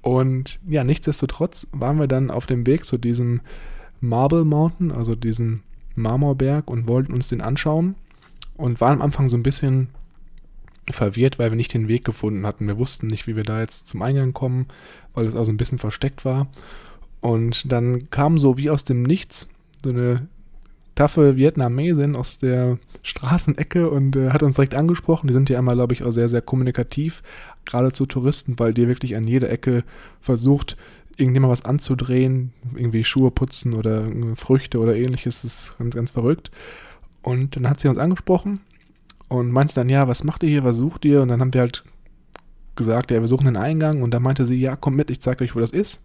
Und 0.00 0.58
ja, 0.66 0.82
nichtsdestotrotz 0.82 1.68
waren 1.70 1.98
wir 1.98 2.08
dann 2.08 2.30
auf 2.30 2.46
dem 2.46 2.66
Weg 2.66 2.84
zu 2.84 2.98
diesem 2.98 3.40
Marble 4.02 4.44
Mountain, 4.44 4.90
also 4.90 5.14
diesem 5.14 5.62
Marmorberg, 5.94 6.70
und 6.70 6.86
wollten 6.86 7.14
uns 7.14 7.28
den 7.28 7.40
anschauen. 7.40 7.94
Und 8.56 8.80
waren 8.80 8.94
am 8.94 9.02
Anfang 9.02 9.28
so 9.28 9.36
ein 9.36 9.42
bisschen 9.42 9.88
verwirrt, 10.90 11.38
weil 11.38 11.50
wir 11.50 11.56
nicht 11.56 11.72
den 11.72 11.88
Weg 11.88 12.04
gefunden 12.04 12.46
hatten. 12.46 12.66
Wir 12.66 12.78
wussten 12.78 13.06
nicht, 13.06 13.26
wie 13.26 13.36
wir 13.36 13.44
da 13.44 13.60
jetzt 13.60 13.88
zum 13.88 14.02
Eingang 14.02 14.32
kommen, 14.32 14.66
weil 15.14 15.26
es 15.26 15.34
also 15.34 15.50
ein 15.50 15.56
bisschen 15.56 15.78
versteckt 15.78 16.24
war. 16.24 16.48
Und 17.20 17.72
dann 17.72 18.10
kam 18.10 18.36
so 18.36 18.58
wie 18.58 18.68
aus 18.68 18.84
dem 18.84 19.02
Nichts 19.02 19.48
so 19.82 19.90
eine 19.90 20.26
taffe 20.94 21.36
Vietnamesin 21.36 22.16
aus 22.16 22.38
der 22.38 22.78
Straßenecke 23.02 23.88
und 23.88 24.16
äh, 24.16 24.30
hat 24.30 24.42
uns 24.42 24.56
direkt 24.56 24.76
angesprochen. 24.76 25.26
Die 25.26 25.32
sind 25.32 25.48
ja 25.48 25.58
einmal, 25.58 25.74
glaube 25.74 25.94
ich, 25.94 26.02
auch 26.02 26.10
sehr, 26.10 26.28
sehr 26.28 26.42
kommunikativ, 26.42 27.22
gerade 27.64 27.92
zu 27.92 28.06
Touristen, 28.06 28.58
weil 28.58 28.74
die 28.74 28.88
wirklich 28.88 29.16
an 29.16 29.26
jeder 29.26 29.50
Ecke 29.50 29.84
versucht, 30.20 30.76
irgendjemand 31.22 31.52
was 31.52 31.64
anzudrehen, 31.64 32.52
irgendwie 32.74 33.04
Schuhe 33.04 33.30
putzen 33.30 33.72
oder 33.74 34.06
Früchte 34.36 34.78
oder 34.78 34.94
ähnliches. 34.94 35.42
Das 35.42 35.54
ist 35.54 35.78
ganz, 35.78 35.94
ganz 35.94 36.10
verrückt. 36.10 36.50
Und 37.22 37.56
dann 37.56 37.68
hat 37.70 37.80
sie 37.80 37.88
uns 37.88 37.98
angesprochen 37.98 38.60
und 39.28 39.50
meinte 39.50 39.74
dann, 39.74 39.88
ja, 39.88 40.08
was 40.08 40.24
macht 40.24 40.42
ihr 40.42 40.50
hier, 40.50 40.64
was 40.64 40.76
sucht 40.76 41.04
ihr? 41.04 41.22
Und 41.22 41.28
dann 41.28 41.40
haben 41.40 41.54
wir 41.54 41.62
halt 41.62 41.84
gesagt, 42.76 43.10
ja, 43.10 43.20
wir 43.20 43.28
suchen 43.28 43.46
einen 43.46 43.56
Eingang 43.56 44.02
und 44.02 44.12
dann 44.12 44.22
meinte 44.22 44.44
sie, 44.46 44.56
ja, 44.56 44.76
komm 44.76 44.96
mit, 44.96 45.10
ich 45.10 45.20
zeige 45.20 45.44
euch, 45.44 45.54
wo 45.54 45.60
das 45.60 45.70
ist. 45.70 46.00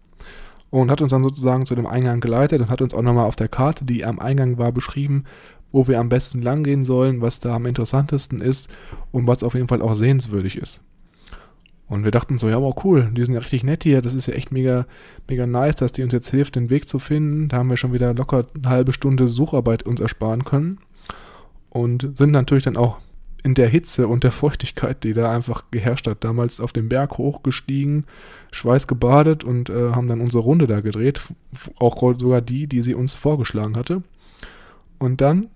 und 0.70 0.90
hat 0.90 1.00
uns 1.00 1.10
dann 1.10 1.22
sozusagen 1.24 1.66
zu 1.66 1.74
dem 1.74 1.86
Eingang 1.86 2.20
geleitet 2.20 2.60
und 2.60 2.70
hat 2.70 2.82
uns 2.82 2.94
auch 2.94 3.02
nochmal 3.02 3.26
auf 3.26 3.36
der 3.36 3.48
Karte, 3.48 3.84
die 3.84 4.04
am 4.04 4.18
Eingang 4.18 4.58
war, 4.58 4.72
beschrieben, 4.72 5.24
wo 5.72 5.86
wir 5.86 5.98
am 6.00 6.08
besten 6.08 6.42
langgehen 6.42 6.84
sollen, 6.84 7.20
was 7.20 7.40
da 7.40 7.54
am 7.54 7.66
interessantesten 7.66 8.40
ist 8.40 8.68
und 9.12 9.26
was 9.26 9.42
auf 9.42 9.54
jeden 9.54 9.68
Fall 9.68 9.82
auch 9.82 9.94
sehenswürdig 9.94 10.56
ist. 10.56 10.80
Und 11.88 12.04
wir 12.04 12.10
dachten 12.10 12.36
so, 12.36 12.48
ja, 12.48 12.60
wow, 12.60 12.74
cool, 12.84 13.10
die 13.16 13.24
sind 13.24 13.34
ja 13.34 13.40
richtig 13.40 13.64
nett 13.64 13.82
hier, 13.82 14.02
das 14.02 14.12
ist 14.12 14.26
ja 14.26 14.34
echt 14.34 14.52
mega, 14.52 14.86
mega 15.26 15.46
nice, 15.46 15.76
dass 15.76 15.92
die 15.92 16.02
uns 16.02 16.12
jetzt 16.12 16.28
hilft, 16.28 16.56
den 16.56 16.68
Weg 16.68 16.88
zu 16.88 16.98
finden. 16.98 17.48
Da 17.48 17.56
haben 17.56 17.70
wir 17.70 17.78
schon 17.78 17.94
wieder 17.94 18.12
locker 18.12 18.46
eine 18.54 18.68
halbe 18.68 18.92
Stunde 18.92 19.26
Sucharbeit 19.26 19.84
uns 19.84 20.00
ersparen 20.00 20.44
können. 20.44 20.78
Und 21.70 22.16
sind 22.16 22.30
natürlich 22.30 22.64
dann 22.64 22.76
auch 22.76 22.98
in 23.42 23.54
der 23.54 23.68
Hitze 23.68 24.08
und 24.08 24.24
der 24.24 24.32
Feuchtigkeit, 24.32 25.04
die 25.04 25.14
da 25.14 25.30
einfach 25.30 25.64
geherrscht 25.70 26.06
hat, 26.06 26.24
damals 26.24 26.60
auf 26.60 26.72
den 26.72 26.88
Berg 26.88 27.18
hochgestiegen, 27.18 28.04
Schweiß 28.52 28.86
gebadet 28.86 29.44
und 29.44 29.70
äh, 29.70 29.90
haben 29.92 30.08
dann 30.08 30.20
unsere 30.20 30.42
Runde 30.42 30.66
da 30.66 30.80
gedreht. 30.80 31.20
Auch 31.78 31.96
sogar 32.18 32.40
die, 32.40 32.66
die 32.66 32.82
sie 32.82 32.94
uns 32.94 33.14
vorgeschlagen 33.14 33.76
hatte. 33.76 34.02
Und 34.98 35.20
dann, 35.20 35.48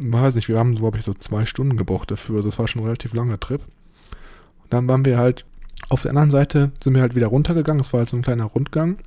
weiß 0.00 0.34
nicht, 0.34 0.48
wir 0.48 0.58
haben, 0.58 0.74
glaube 0.74 0.98
ich, 0.98 1.04
so 1.04 1.14
zwei 1.14 1.44
Stunden 1.44 1.76
gebraucht 1.76 2.10
dafür. 2.10 2.36
Also 2.36 2.48
es 2.48 2.58
war 2.58 2.66
schon 2.66 2.82
ein 2.82 2.86
relativ 2.86 3.12
langer 3.12 3.38
Trip. 3.38 3.60
Und 4.62 4.72
dann 4.72 4.88
waren 4.88 5.04
wir 5.04 5.18
halt 5.18 5.44
auf 5.88 6.02
der 6.02 6.10
anderen 6.10 6.30
Seite 6.30 6.72
sind 6.82 6.94
wir 6.94 7.02
halt 7.02 7.14
wieder 7.14 7.28
runtergegangen. 7.28 7.80
Es 7.80 7.92
war 7.92 7.98
halt 7.98 8.08
so 8.08 8.16
ein 8.16 8.22
kleiner 8.22 8.44
Rundgang. 8.44 8.98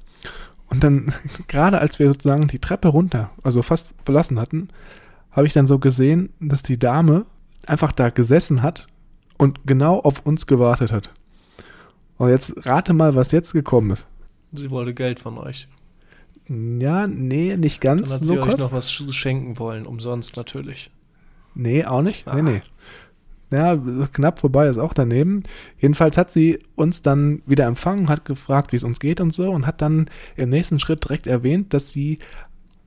Und 0.67 0.83
dann, 0.83 1.13
gerade 1.47 1.79
als 1.79 1.99
wir 1.99 2.07
sozusagen 2.07 2.47
die 2.47 2.59
Treppe 2.59 2.89
runter, 2.89 3.31
also 3.43 3.61
fast 3.61 3.93
verlassen 4.03 4.39
hatten, 4.39 4.69
habe 5.31 5.47
ich 5.47 5.53
dann 5.53 5.67
so 5.67 5.79
gesehen, 5.79 6.29
dass 6.39 6.63
die 6.63 6.79
Dame 6.79 7.25
einfach 7.67 7.91
da 7.91 8.09
gesessen 8.09 8.61
hat 8.61 8.87
und 9.37 9.65
genau 9.65 9.99
auf 9.99 10.25
uns 10.25 10.47
gewartet 10.47 10.91
hat. 10.91 11.11
Und 12.17 12.29
jetzt 12.29 12.65
rate 12.65 12.93
mal, 12.93 13.15
was 13.15 13.31
jetzt 13.31 13.51
gekommen 13.51 13.91
ist. 13.91 14.07
Sie 14.53 14.71
wollte 14.71 14.93
Geld 14.93 15.19
von 15.19 15.37
euch. 15.37 15.67
Ja, 16.47 17.07
nee, 17.07 17.57
nicht 17.57 17.81
ganz. 17.81 18.09
Dann 18.09 18.19
hat 18.19 18.25
sie 18.25 18.35
Lukas. 18.35 18.53
euch 18.53 18.59
noch 18.59 18.71
was 18.71 18.91
schenken 18.91 19.59
wollen, 19.59 19.85
umsonst 19.85 20.37
natürlich. 20.37 20.91
Nee, 21.55 21.85
auch 21.85 22.01
nicht. 22.01 22.27
Ah. 22.27 22.35
Nee, 22.35 22.41
nee. 22.41 22.61
Ja, 23.51 23.77
knapp 24.11 24.39
vorbei 24.39 24.67
ist 24.67 24.77
auch 24.77 24.93
daneben. 24.93 25.43
Jedenfalls 25.77 26.17
hat 26.17 26.31
sie 26.31 26.59
uns 26.75 27.01
dann 27.01 27.41
wieder 27.45 27.65
empfangen, 27.65 28.09
hat 28.09 28.25
gefragt, 28.25 28.71
wie 28.71 28.77
es 28.77 28.83
uns 28.83 28.99
geht 28.99 29.21
und 29.21 29.33
so 29.33 29.51
und 29.51 29.67
hat 29.67 29.81
dann 29.81 30.09
im 30.35 30.49
nächsten 30.49 30.79
Schritt 30.79 31.03
direkt 31.03 31.27
erwähnt, 31.27 31.73
dass 31.73 31.89
sie 31.89 32.19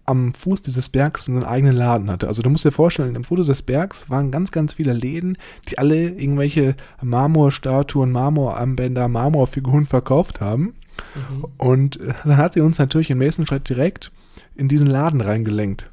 am 0.05 0.33
Fuß 0.33 0.63
dieses 0.63 0.89
Bergs 0.89 1.29
einen 1.29 1.45
eigenen 1.45 1.77
Laden 1.77 2.11
hatte. 2.11 2.29
Also 2.29 2.43
du 2.43 2.49
musst 2.49 2.65
dir 2.65 2.73
vorstellen, 2.73 3.15
im 3.15 3.25
Fuß 3.25 3.47
des 3.47 3.63
Bergs 3.63 4.09
waren 4.09 4.31
ganz, 4.31 4.51
ganz 4.51 4.75
viele 4.75 4.95
Läden, 4.95 5.37
die 5.69 5.79
alle 5.79 6.09
irgendwelche 6.09 6.77
Marmorstatuen, 7.03 8.11
Marmoranbänder, 8.11 9.07
Marmorfiguren 9.09 9.87
verkauft 9.87 10.41
haben. 10.41 10.75
Mhm. 11.15 11.45
Und 11.59 12.01
dann 12.25 12.39
hat 12.39 12.55
sie 12.55 12.63
uns 12.63 12.79
natürlich 12.79 13.11
im 13.11 13.19
nächsten 13.19 13.47
Schritt 13.47 13.69
direkt 13.69 14.11
in 14.57 14.69
diesen 14.69 14.87
Laden 14.87 15.21
reingelenkt 15.21 15.91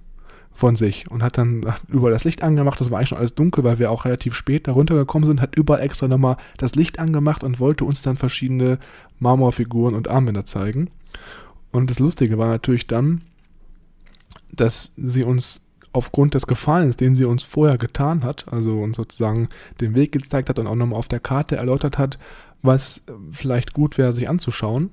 von 0.56 0.78
sich 0.78 1.12
und 1.12 1.22
hat 1.22 1.38
dann 1.38 1.62
überall 1.90 2.14
das 2.14 2.24
Licht 2.24 2.42
angemacht. 2.42 2.80
Das 2.80 2.90
war 2.90 2.98
eigentlich 2.98 3.10
schon 3.10 3.18
alles 3.18 3.36
dunkel, 3.36 3.66
weil 3.66 3.78
wir 3.78 3.92
auch 3.92 4.06
relativ 4.06 4.34
spät 4.36 4.68
da 4.68 4.72
runtergekommen 4.72 5.28
sind, 5.28 5.42
hat 5.42 5.56
überall 5.56 5.82
extra 5.82 6.08
nochmal 6.08 6.38
das 6.58 6.76
Licht 6.76 6.98
angemacht 6.98 7.44
und 7.44 7.60
wollte 7.60 7.84
uns 7.84 8.02
dann 8.02 8.16
verschiedene 8.16 8.80
Marmorfiguren 9.20 9.94
und 9.94 10.08
Armbänder 10.08 10.46
zeigen. 10.46 10.90
Und 11.72 11.90
das 11.90 12.00
Lustige 12.00 12.38
war 12.38 12.48
natürlich 12.48 12.88
dann, 12.88 13.22
dass 14.54 14.94
sie 14.96 15.24
uns 15.24 15.62
aufgrund 15.92 16.34
des 16.34 16.48
Gefallens, 16.48 16.96
den 16.96 17.18
sie 17.18 17.26
uns 17.26 17.44
vorher 17.44 17.78
getan 17.78 18.24
hat, 18.24 18.52
also 18.52 18.80
uns 18.80 18.96
sozusagen 18.96 19.50
den 19.82 19.94
Weg 19.94 20.14
gezeigt 20.14 20.48
hat 20.48 20.58
und 20.58 20.68
auch 20.68 20.76
nochmal 20.76 21.00
auf 21.00 21.10
der 21.10 21.20
Karte 21.20 21.58
erläutert 21.58 21.98
hat, 21.98 22.18
was 22.62 23.02
vielleicht 23.32 23.74
gut 23.74 23.98
wäre, 23.98 24.14
sich 24.14 24.30
anzuschauen, 24.30 24.92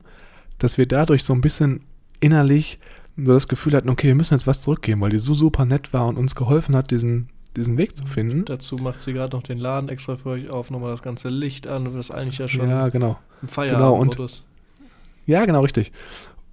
dass 0.59 0.77
wir 0.77 0.87
dadurch 0.87 1.23
so 1.23 1.33
ein 1.33 1.41
bisschen 1.41 1.83
innerlich 2.21 2.81
so 3.17 3.33
das 3.33 3.49
Gefühl 3.49 3.75
hatten, 3.75 3.91
okay, 3.91 4.09
wir 4.09 4.15
müssen 4.15 4.35
jetzt 4.35 4.47
was 4.47 4.61
zurückgeben, 4.61 5.01
weil 5.01 5.11
die 5.11 5.19
so 5.19 5.35
super 5.35 5.65
nett 5.65 5.93
war 5.93 6.07
und 6.07 6.17
uns 6.17 6.35
geholfen 6.35 6.75
hat, 6.75 6.91
diesen, 6.91 7.29
diesen 7.57 7.77
Weg 7.77 7.97
zu 7.97 8.07
finden. 8.07 8.45
Dazu 8.45 8.77
macht 8.77 9.01
sie 9.01 9.13
gerade 9.13 9.37
noch 9.37 9.43
den 9.43 9.59
Laden 9.59 9.89
extra 9.89 10.17
für 10.17 10.31
euch 10.31 10.51
auf, 10.51 10.71
nochmal 10.71 10.91
das 10.91 11.03
ganze 11.03 11.29
Licht 11.29 11.67
an, 11.67 11.85
das 11.85 11.95
ist 11.95 12.11
eigentlich 12.11 12.39
ja 12.39 12.49
schon 12.49 12.69
ja, 12.69 12.89
genau. 12.89 13.19
ein 13.43 13.49
Feierabendmodus. 13.49 14.47
Genau, 14.47 14.91
ja, 15.27 15.45
genau, 15.45 15.61
richtig. 15.61 15.93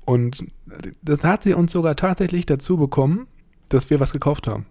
Und 0.05 0.43
das 1.01 1.23
hat 1.23 1.43
sie 1.43 1.53
uns 1.53 1.71
sogar 1.71 1.95
tatsächlich 1.95 2.45
dazu 2.45 2.77
bekommen, 2.77 3.27
dass 3.69 3.89
wir 3.89 3.99
was 3.99 4.11
gekauft 4.11 4.47
haben. 4.47 4.65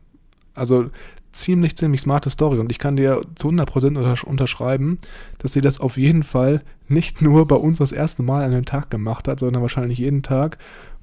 Also 0.55 0.91
ziemlich, 1.33 1.77
ziemlich 1.77 2.01
smarte 2.01 2.31
Story. 2.31 2.59
Und 2.59 2.71
ich 2.71 2.79
kann 2.79 2.97
dir 2.97 3.21
zu 3.37 3.49
100% 3.49 4.25
unterschreiben, 4.25 4.99
dass 5.39 5.53
sie 5.53 5.61
das 5.61 5.79
auf 5.79 5.97
jeden 5.97 6.23
Fall 6.23 6.63
nicht 6.89 7.23
nur 7.23 7.47
bei 7.47 7.57
uns 7.57 7.79
das 7.79 7.93
erste 7.93 8.23
Mal 8.23 8.45
an 8.45 8.53
dem 8.53 8.65
Tag 8.65 8.91
gemacht 8.91 9.29
hat, 9.29 9.41
sondern 9.41 9.63
wahrscheinlich 9.63 9.99
jeden 9.99 10.23
Tag 10.23 10.59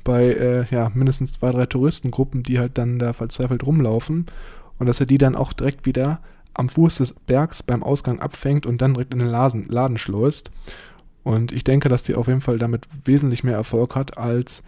bei 0.05 0.27
äh, 0.27 0.65
ja, 0.71 0.89
mindestens 0.93 1.33
zwei, 1.33 1.51
drei 1.51 1.65
Touristengruppen, 1.65 2.43
die 2.43 2.59
halt 2.59 2.77
dann 2.77 2.97
da 2.97 3.11
verzweifelt 3.11 3.65
rumlaufen. 3.65 4.27
Und 4.79 4.85
dass 4.85 5.01
er 5.01 5.05
die 5.05 5.17
dann 5.17 5.35
auch 5.35 5.51
direkt 5.51 5.85
wieder 5.85 6.19
am 6.53 6.69
Fuß 6.69 6.97
des 6.97 7.13
Bergs 7.13 7.63
beim 7.63 7.83
Ausgang 7.83 8.19
abfängt 8.19 8.65
und 8.65 8.81
dann 8.81 8.93
direkt 8.93 9.13
in 9.13 9.19
den 9.19 9.27
Laden, 9.27 9.67
Laden 9.67 9.97
schleust. 9.97 10.51
Und 11.23 11.51
ich 11.51 11.65
denke, 11.65 11.89
dass 11.89 12.03
die 12.03 12.15
auf 12.15 12.27
jeden 12.27 12.41
Fall 12.41 12.59
damit 12.59 12.87
wesentlich 13.03 13.43
mehr 13.43 13.55
Erfolg 13.55 13.95
hat 13.95 14.17
als 14.17 14.63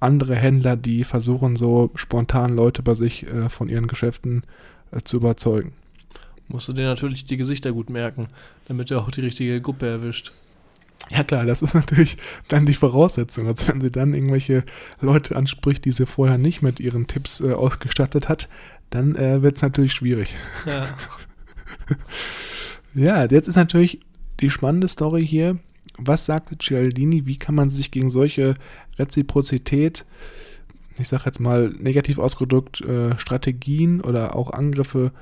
andere 0.00 0.34
Händler, 0.34 0.76
die 0.76 1.04
versuchen, 1.04 1.56
so 1.56 1.90
spontan 1.94 2.54
Leute 2.54 2.82
bei 2.82 2.94
sich 2.94 3.26
äh, 3.26 3.48
von 3.48 3.68
ihren 3.68 3.86
Geschäften 3.86 4.42
äh, 4.90 5.00
zu 5.02 5.18
überzeugen. 5.18 5.72
Musst 6.48 6.68
du 6.68 6.72
dir 6.72 6.86
natürlich 6.86 7.24
die 7.24 7.36
Gesichter 7.36 7.72
gut 7.72 7.88
merken, 7.88 8.28
damit 8.66 8.90
du 8.90 8.98
auch 8.98 9.10
die 9.10 9.20
richtige 9.20 9.60
Gruppe 9.60 9.88
erwischt. 9.88 10.32
Ja 11.10 11.24
klar, 11.24 11.44
das 11.44 11.62
ist 11.62 11.74
natürlich 11.74 12.16
dann 12.48 12.64
die 12.64 12.74
Voraussetzung. 12.74 13.46
Also 13.46 13.68
wenn 13.68 13.80
sie 13.80 13.90
dann 13.90 14.14
irgendwelche 14.14 14.64
Leute 15.00 15.36
anspricht, 15.36 15.84
die 15.84 15.92
sie 15.92 16.06
vorher 16.06 16.38
nicht 16.38 16.62
mit 16.62 16.80
ihren 16.80 17.06
Tipps 17.06 17.40
äh, 17.40 17.52
ausgestattet 17.52 18.28
hat, 18.28 18.48
dann 18.90 19.16
äh, 19.16 19.42
wird 19.42 19.56
es 19.56 19.62
natürlich 19.62 19.92
schwierig. 19.92 20.34
Ja. 20.66 20.86
ja, 22.94 23.24
jetzt 23.24 23.48
ist 23.48 23.56
natürlich 23.56 24.00
die 24.40 24.50
spannende 24.50 24.88
Story 24.88 25.26
hier, 25.26 25.58
was 25.98 26.24
sagte 26.24 26.56
Cialdini, 26.58 27.26
wie 27.26 27.36
kann 27.36 27.54
man 27.54 27.70
sich 27.70 27.90
gegen 27.90 28.10
solche 28.10 28.54
Reziprozität, 28.98 30.04
ich 30.98 31.08
sage 31.08 31.24
jetzt 31.26 31.40
mal 31.40 31.70
negativ 31.78 32.18
ausgedrückt, 32.18 32.80
äh, 32.82 33.18
Strategien 33.18 34.00
oder 34.00 34.36
auch 34.36 34.50
Angriffe, 34.50 35.12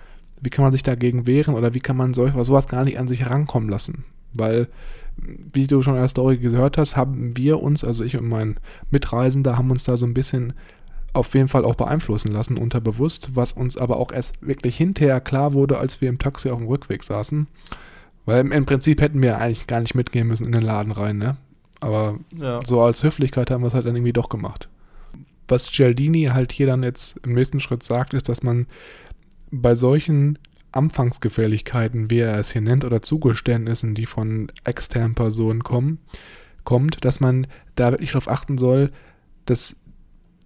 wie 0.41 0.51
kann 0.51 0.63
man 0.63 0.73
sich 0.73 0.83
dagegen 0.83 1.27
wehren 1.27 1.55
oder 1.55 1.75
wie 1.75 1.81
kann 1.81 1.97
man 1.97 2.15
solch, 2.15 2.33
sowas 2.45 2.69
gar 2.69 2.85
nicht 2.85 2.99
an 2.99 3.09
sich 3.09 3.21
herankommen 3.21 3.69
lassen? 3.69 4.05
Weil, 4.33 4.69
wie 5.17 5.67
du 5.67 5.83
schon 5.83 5.95
in 5.95 6.01
der 6.01 6.09
Story 6.09 6.39
gehört 6.39 6.79
hast, 6.79 6.97
haben 6.97 7.37
wir 7.37 7.63
uns, 7.63 7.85
also 7.85 8.05
ich 8.05 8.17
und 8.17 8.29
mein 8.29 8.59
Mitreisender, 8.91 9.57
haben 9.57 9.71
uns 9.71 9.85
da 9.85 9.97
so 9.97 10.07
ein 10.07 10.15
bisschen 10.15 10.53
auf 11.13 11.35
jeden 11.35 11.49
Fall 11.49 11.65
auch 11.65 11.75
beeinflussen 11.75 12.31
lassen, 12.31 12.57
unterbewusst, 12.57 13.31
was 13.35 13.53
uns 13.53 13.77
aber 13.77 13.97
auch 13.97 14.13
erst 14.13 14.47
wirklich 14.47 14.77
hinterher 14.77 15.21
klar 15.21 15.55
wurde, 15.55 15.79
als 15.79 16.01
wir 16.01 16.09
im 16.09 16.19
Taxi 16.19 16.51
auf 16.51 16.59
dem 16.59 16.69
Rückweg 16.69 17.03
saßen. 17.03 17.49
Weil 18.27 18.41
im, 18.41 18.53
im, 18.53 18.67
Prinzip 18.67 19.01
hätten 19.01 19.23
wir 19.23 19.39
eigentlich 19.39 19.67
gar 19.67 19.81
nicht 19.81 19.95
mitgehen 19.95 20.29
müssen 20.29 20.47
in 20.47 20.53
den 20.53 20.63
Laden 20.63 20.93
rein, 20.93 21.19
ne? 21.19 21.37
Aber 21.81 22.19
ja. 22.37 22.61
so 22.65 22.81
als 22.83 23.03
Höflichkeit 23.03 23.51
haben 23.51 23.63
wir 23.63 23.69
es 23.69 23.75
halt 23.75 23.87
dann 23.87 23.97
irgendwie 23.97 24.13
doch 24.13 24.29
gemacht. 24.29 24.69
Was 25.49 25.73
Gialdini 25.73 26.25
halt 26.27 26.53
hier 26.53 26.67
dann 26.67 26.83
jetzt 26.83 27.17
im 27.25 27.33
nächsten 27.35 27.59
Schritt 27.59 27.83
sagt, 27.83 28.15
ist, 28.15 28.29
dass 28.29 28.43
man 28.43 28.67
bei 29.51 29.75
solchen 29.75 30.39
Anfangsgefährlichkeiten, 30.73 32.11
wie 32.11 32.19
er 32.19 32.39
es 32.39 32.53
hier 32.53 32.63
nennt, 32.63 32.85
oder 32.85 33.03
Zugeständnissen, 33.03 33.95
die 33.95 34.07
von 34.07 34.53
externen 34.65 35.15
Personen 35.15 35.63
kommen, 35.63 35.99
kommt, 36.65 37.05
dass 37.05 37.21
man 37.21 37.47
da 37.75 37.91
wirklich 37.91 38.13
darauf 38.13 38.29
achten 38.29 38.59
soll, 38.59 38.91
dass 39.47 39.77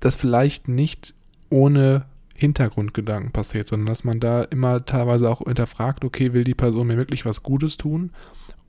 das 0.00 0.16
vielleicht 0.16 0.68
nicht 0.68 1.14
ohne 1.50 2.06
Hintergrundgedanken 2.34 3.32
passiert, 3.32 3.68
sondern 3.68 3.86
dass 3.86 4.04
man 4.04 4.20
da 4.20 4.42
immer 4.42 4.84
teilweise 4.84 5.30
auch 5.30 5.42
hinterfragt, 5.42 6.04
okay, 6.04 6.32
will 6.32 6.44
die 6.44 6.54
Person 6.54 6.88
mir 6.88 6.96
wirklich 6.96 7.24
was 7.24 7.42
Gutes 7.42 7.76
tun? 7.76 8.10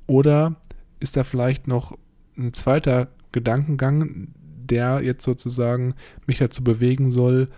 Oder 0.07 0.55
ist 0.99 1.17
da 1.17 1.23
vielleicht 1.23 1.67
noch 1.67 1.97
ein 2.37 2.53
zweiter 2.53 3.07
Gedankengang, 3.31 4.29
der 4.37 5.01
jetzt 5.01 5.23
sozusagen 5.23 5.95
mich 6.27 6.37
dazu 6.37 6.63
bewegen 6.63 7.11
soll, 7.11 7.49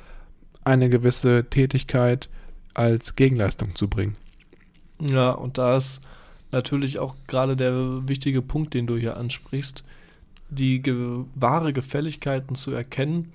eine 0.63 0.89
gewisse 0.89 1.49
Tätigkeit 1.49 2.29
als 2.77 3.15
Gegenleistung 3.15 3.75
zu 3.75 3.87
bringen? 3.87 4.15
Ja, 4.99 5.31
und 5.31 5.57
da 5.57 5.77
ist 5.77 6.01
natürlich 6.51 6.99
auch 6.99 7.15
gerade 7.27 7.55
der 7.55 8.07
wichtige 8.07 8.41
Punkt, 8.41 8.73
den 8.73 8.87
du 8.87 8.97
hier 8.97 9.17
ansprichst, 9.17 9.83
die 10.49 10.81
ge 10.81 11.25
wahre 11.35 11.73
Gefälligkeiten 11.73 12.55
zu 12.55 12.71
erkennen 12.71 13.33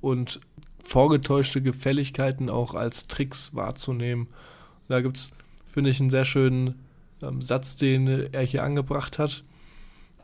und 0.00 0.40
vorgetäuschte 0.84 1.60
Gefälligkeiten 1.60 2.48
auch 2.48 2.74
als 2.74 3.08
Tricks 3.08 3.54
wahrzunehmen. 3.54 4.28
Da 4.88 5.00
gibt 5.00 5.16
es, 5.16 5.36
finde 5.66 5.90
ich, 5.90 6.00
einen 6.00 6.10
sehr 6.10 6.24
schönen 6.24 6.76
ähm, 7.22 7.42
Satz, 7.42 7.76
den 7.76 8.06
er 8.06 8.42
hier 8.42 8.62
angebracht 8.62 9.18
hat. 9.18 9.42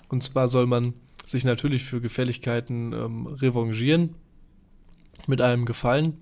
Und 0.08 0.22
zwar 0.22 0.48
soll 0.48 0.66
man 0.66 0.94
sich 1.24 1.44
natürlich 1.44 1.84
für 1.84 2.00
Gefälligkeiten 2.00 2.92
ähm, 2.92 3.26
revanchieren, 3.26 4.14
mit 5.26 5.40
einem 5.40 5.64
Gefallen, 5.64 6.18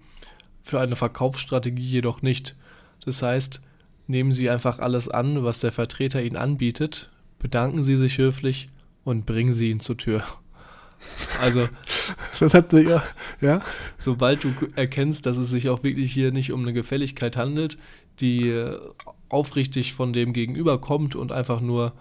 für 0.62 0.81
eine 0.81 0.97
Verkaufsstrategie 0.97 1.83
jedoch 1.83 2.23
nicht. 2.23 2.57
Das 3.05 3.23
heißt, 3.23 3.61
nehmen 4.07 4.33
Sie 4.33 4.50
einfach 4.50 4.79
alles 4.79 5.09
an, 5.09 5.45
was 5.45 5.61
der 5.61 5.73
Vertreter 5.73 6.23
Ihnen 6.23 6.37
anbietet, 6.37 7.11
bedanken 7.38 7.83
Sie 7.83 7.97
sich 7.97 8.19
höflich 8.19 8.69
und 9.05 9.26
bringen 9.26 9.52
Sie 9.52 9.71
ihn 9.71 9.81
zur 9.81 9.97
Tür. 9.97 10.23
Also, 11.40 11.67
Das 12.40 12.52
hat 12.52 12.75
ja, 12.75 13.02
ja. 13.40 13.62
sobald 13.97 14.45
du 14.45 14.52
erkennst, 14.76 15.25
dass 15.25 15.38
es 15.38 15.49
sich 15.49 15.71
auch 15.71 15.83
wirklich 15.83 16.12
hier 16.12 16.31
nicht 16.31 16.52
um 16.52 16.61
eine 16.61 16.75
Gefälligkeit 16.75 17.38
handelt, 17.38 17.79
die 18.21 18.55
aufrichtig 19.31 19.95
von 19.95 20.12
dem 20.12 20.35
Gegenüber 20.35 20.79
kommt 20.79 21.14
und 21.14 21.33
einfach 21.33 21.62
nur, 21.62 21.95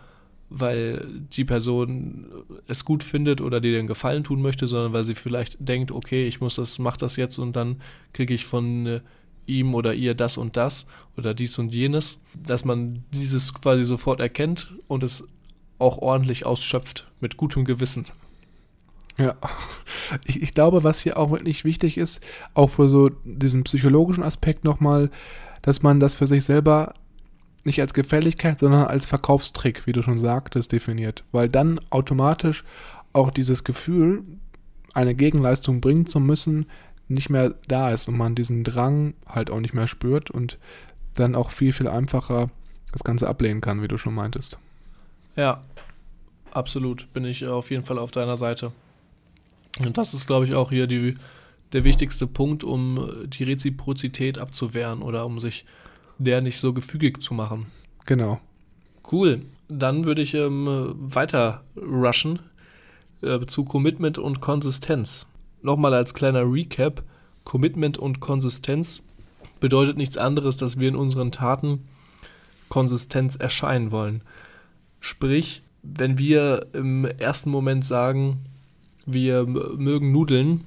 weil 0.50 1.06
die 1.32 1.46
Person 1.46 2.28
es 2.68 2.84
gut 2.84 3.04
findet 3.04 3.40
oder 3.42 3.62
dir 3.62 3.72
den 3.72 3.88
Gefallen 3.88 4.24
tun 4.24 4.42
möchte, 4.42 4.68
sondern 4.68 4.94
weil 4.94 5.06
sie 5.06 5.16
vielleicht 5.16 5.58
denkt, 5.60 5.92
okay, 5.92 6.28
ich 6.28 6.42
muss 6.42 6.56
das, 6.56 6.80
mach 6.80 6.98
das 6.98 7.16
jetzt 7.16 7.38
und 7.38 7.56
dann 7.56 7.82
kriege 8.14 8.34
ich 8.34 8.46
von 8.46 8.86
äh, 8.86 9.02
ihm 9.46 9.76
oder 9.76 9.94
ihr 9.94 10.16
das 10.16 10.38
und 10.38 10.58
das 10.58 10.88
oder 11.18 11.34
dies 11.34 11.58
und 11.60 11.74
jenes, 11.74 12.22
dass 12.36 12.66
man 12.66 13.04
dieses 13.14 13.54
quasi 13.54 13.84
sofort 13.84 14.20
erkennt 14.20 14.74
und 14.88 15.04
es 15.04 15.28
auch 15.78 15.98
ordentlich 16.00 16.46
ausschöpft 16.46 17.08
mit 17.20 17.38
gutem 17.38 17.66
Gewissen. 17.66 18.06
Ja, 19.18 19.36
ich, 20.26 20.42
ich 20.42 20.54
glaube, 20.54 20.84
was 20.84 21.02
hier 21.02 21.18
auch 21.18 21.32
wirklich 21.32 21.66
wichtig 21.66 21.98
ist, 21.98 22.22
auch 22.54 22.70
für 22.70 22.88
so 22.88 23.10
diesen 23.24 23.64
psychologischen 23.64 24.24
Aspekt 24.24 24.64
nochmal, 24.64 25.12
dass 25.62 25.84
man 25.84 26.00
das 26.00 26.16
für 26.16 26.26
sich 26.26 26.46
selber 26.46 26.94
nicht 27.64 27.82
als 27.82 27.94
Gefälligkeit, 27.94 28.60
sondern 28.60 28.88
als 28.88 29.06
Verkaufstrick, 29.06 29.86
wie 29.86 29.92
du 29.92 30.02
schon 30.02 30.18
sagtest, 30.18 30.72
definiert. 30.72 31.24
Weil 31.32 31.50
dann 31.50 31.80
automatisch 31.90 32.64
auch 33.14 33.32
dieses 33.32 33.64
Gefühl, 33.64 34.24
eine 34.94 35.16
Gegenleistung 35.16 35.82
bringen 35.82 36.06
zu 36.06 36.20
müssen, 36.20 36.66
nicht 37.08 37.30
mehr 37.30 37.56
da 37.68 37.92
ist 37.92 38.08
und 38.08 38.18
man 38.18 38.36
diesen 38.36 38.64
Drang 38.64 39.14
halt 39.26 39.50
auch 39.50 39.60
nicht 39.60 39.74
mehr 39.74 39.88
spürt 39.88 40.30
und 40.30 40.58
dann 41.16 41.36
auch 41.36 41.52
viel, 41.52 41.74
viel 41.74 41.88
einfacher 41.88 42.50
das 42.92 43.04
Ganze 43.04 43.28
ablehnen 43.28 43.62
kann, 43.62 43.82
wie 43.82 43.88
du 43.88 43.98
schon 43.98 44.14
meintest. 44.14 44.58
Ja, 45.36 45.62
absolut. 46.52 47.12
Bin 47.14 47.26
ich 47.26 47.46
auf 47.46 47.72
jeden 47.72 47.84
Fall 47.84 47.98
auf 47.98 48.12
deiner 48.12 48.38
Seite. 48.38 48.72
Und 49.80 49.98
das 49.98 50.14
ist, 50.14 50.28
glaube 50.28 50.46
ich, 50.46 50.54
auch 50.54 50.70
hier 50.70 50.88
die, 50.88 51.16
der 51.74 51.84
wichtigste 51.84 52.28
Punkt, 52.28 52.64
um 52.64 53.28
die 53.28 53.44
Reziprozität 53.44 54.38
abzuwehren 54.38 55.02
oder 55.02 55.26
um 55.26 55.40
sich 55.40 55.66
der 56.20 56.42
nicht 56.42 56.60
so 56.60 56.74
gefügig 56.74 57.22
zu 57.24 57.34
machen. 57.34 57.66
Genau. 58.06 58.40
Cool. 59.12 59.42
Dann 59.68 60.06
würde 60.06 60.22
ich 60.22 60.34
ähm, 60.34 60.94
weiter 60.96 61.64
rushen 61.76 62.40
äh, 63.22 63.46
zu 63.46 63.64
Commitment 63.66 64.20
und 64.20 64.42
Konsistenz. 64.42 65.28
Nochmal 65.62 65.94
als 65.94 66.14
kleiner 66.14 66.44
Recap. 66.52 67.04
Commitment 67.44 67.98
und 67.98 68.20
Konsistenz 68.20 69.02
bedeutet 69.60 69.98
nichts 69.98 70.18
anderes, 70.18 70.58
dass 70.58 70.80
wir 70.80 70.90
in 70.90 70.96
unseren 70.96 71.32
Taten 71.32 71.88
Konsistenz 72.68 73.36
erscheinen 73.36 73.92
wollen. 73.92 74.22
Sprich, 75.00 75.64
wenn 75.82 76.18
wir 76.18 76.68
im 76.74 77.06
ersten 77.06 77.50
Moment 77.50 77.86
sagen, 77.86 78.40
wir 79.06 79.46
mögen 79.46 80.12
Nudeln, 80.12 80.66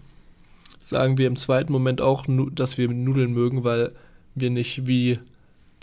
sagen 0.80 1.18
wir 1.18 1.26
im 1.26 1.37
zweiten 1.37 1.73
Moment 1.73 2.00
auch, 2.00 2.26
dass 2.52 2.78
wir 2.78 2.88
Nudeln 2.88 3.32
mögen, 3.32 3.62
weil 3.62 3.92
wir 4.35 4.50
nicht 4.50 4.87
wie 4.87 5.18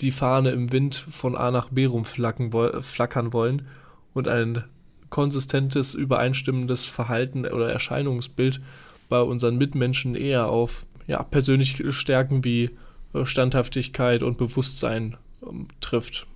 die 0.01 0.12
Fahne 0.12 0.51
im 0.51 0.72
Wind 0.72 0.96
von 0.96 1.36
A 1.36 1.51
nach 1.51 1.70
B 1.70 1.86
rumflacken, 1.86 2.53
woll- 2.53 2.82
flackern 2.82 3.34
wollen 3.34 3.68
und 4.13 4.27
ein 4.27 4.63
konsistentes, 5.10 5.94
übereinstimmendes 5.94 6.86
Verhalten 6.86 7.46
oder 7.46 7.72
Erscheinungsbild 7.72 8.62
bei 9.10 9.22
unseren 9.22 9.58
Mitmenschen 9.58 10.15
eher 10.15 10.50
auf 10.50 10.86
ja, 11.08 11.24
persönliche 11.24 11.91
Stärken 11.91 12.44
wie 12.44 12.70
äh, 13.13 13.25
Standhaftigkeit 13.25 14.22
und 14.22 14.38
Bewusstsein 14.38 15.18
ähm, 15.41 15.68
trifft. 15.82 16.27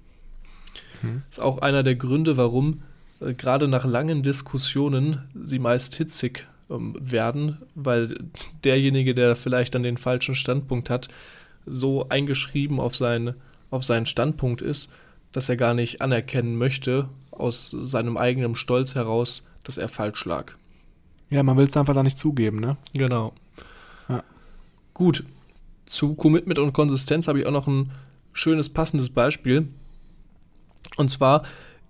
Mhm. 1.02 1.22
Ist 1.30 1.40
auch 1.40 1.60
einer 1.60 1.84
der 1.84 1.96
Gründe, 1.96 2.36
warum 2.38 2.82
äh, 3.20 3.34
gerade 3.36 3.68
nach 3.68 3.86
langen 3.86 4.24
Diskussionen 4.24 5.24
sie 5.44 5.60
meist 5.60 5.96
hitzig 5.96 6.48
ähm, 6.72 6.96
werden, 7.00 7.60
weil 7.76 8.18
derjenige, 8.64 9.14
der 9.14 9.36
vielleicht 9.36 9.76
dann 9.76 9.84
den 9.84 9.98
falschen 9.98 10.34
Standpunkt 10.34 10.90
hat, 10.90 11.10
so 11.66 12.10
eingeschrieben 12.10 12.80
auf, 12.80 12.96
sein, 12.96 13.36
auf 13.74 13.84
seinen 13.84 14.06
Standpunkt 14.06 14.62
ist, 14.62 14.90
dass 15.32 15.50
er 15.50 15.58
gar 15.58 15.74
nicht 15.74 16.02
anerkennen 16.02 16.56
möchte, 16.58 17.10
aus 17.32 17.72
seinem 17.72 18.18
eigenen 18.18 18.56
Stolz 18.56 18.96
heraus, 18.96 19.46
dass 19.64 19.78
er 19.78 19.90
falsch 19.90 20.26
lag. 20.26 20.54
Ja, 21.30 21.42
man 21.42 21.58
will 21.58 21.68
es 21.68 21.76
einfach 21.76 21.96
da 21.96 22.04
nicht 22.04 22.20
zugeben, 22.20 22.60
ne? 22.60 22.78
Genau. 22.94 23.34
Ja. 24.08 24.24
Gut. 24.94 25.24
Zu 25.88 26.14
Commitment 26.16 26.60
und 26.60 26.74
Konsistenz 26.74 27.28
habe 27.28 27.40
ich 27.40 27.46
auch 27.46 27.52
noch 27.52 27.68
ein 27.68 27.92
schönes, 28.32 28.70
passendes 28.70 29.10
Beispiel. 29.10 29.68
Und 30.98 31.10
zwar 31.10 31.44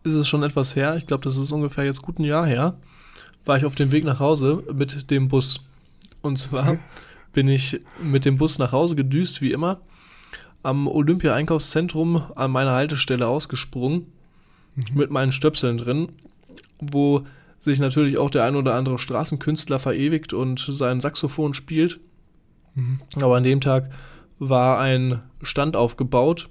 ist 0.03 0.13
es 0.13 0.27
schon 0.27 0.43
etwas 0.43 0.75
her, 0.75 0.95
ich 0.95 1.05
glaube, 1.05 1.23
das 1.23 1.37
ist 1.37 1.51
ungefähr 1.51 1.83
jetzt 1.85 2.01
gut 2.01 2.19
ein 2.19 2.25
Jahr 2.25 2.45
her, 2.45 2.77
war 3.45 3.57
ich 3.57 3.65
auf 3.65 3.75
dem 3.75 3.91
Weg 3.91 4.03
nach 4.05 4.19
Hause 4.19 4.63
mit 4.73 5.11
dem 5.11 5.27
Bus. 5.27 5.65
Und 6.21 6.37
zwar 6.37 6.69
Okay. 6.69 6.79
bin 7.33 7.47
ich 7.49 7.81
mit 8.01 8.23
dem 8.23 8.37
Bus 8.37 8.59
nach 8.59 8.71
Hause 8.71 8.95
gedüst, 8.95 9.41
wie 9.41 9.51
immer, 9.51 9.81
am 10.63 10.87
Olympia-Einkaufszentrum 10.87 12.23
an 12.35 12.51
meiner 12.51 12.71
Haltestelle 12.71 13.27
ausgesprungen, 13.27 14.07
mit 14.93 15.11
meinen 15.11 15.31
Stöpseln 15.31 15.77
drin, 15.77 16.09
wo 16.79 17.21
sich 17.59 17.79
natürlich 17.79 18.17
auch 18.17 18.29
der 18.31 18.43
ein 18.43 18.55
oder 18.55 18.73
andere 18.75 18.97
Straßenkünstler 18.97 19.77
verewigt 19.77 20.33
und 20.33 20.59
sein 20.59 20.99
Saxophon 20.99 21.53
spielt. 21.53 21.99
Mhm. 22.75 22.99
Aber 23.21 23.37
an 23.37 23.43
dem 23.43 23.61
Tag 23.61 23.89
war 24.39 24.79
ein 24.79 25.21
Stand 25.43 25.75
aufgebaut 25.75 26.47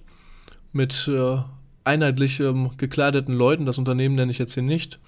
mit 0.73 1.09
äh, 1.13 1.39
einheitlich 1.85 2.39
ähm, 2.41 2.71
gekleideten 2.77 3.35
Leuten, 3.35 3.67
das 3.67 3.79
Unternehmen 3.79 4.15
nenne 4.15 4.31
ich 4.31 4.39
jetzt 4.39 4.55
hier 4.55 4.63
nicht, 4.63 5.01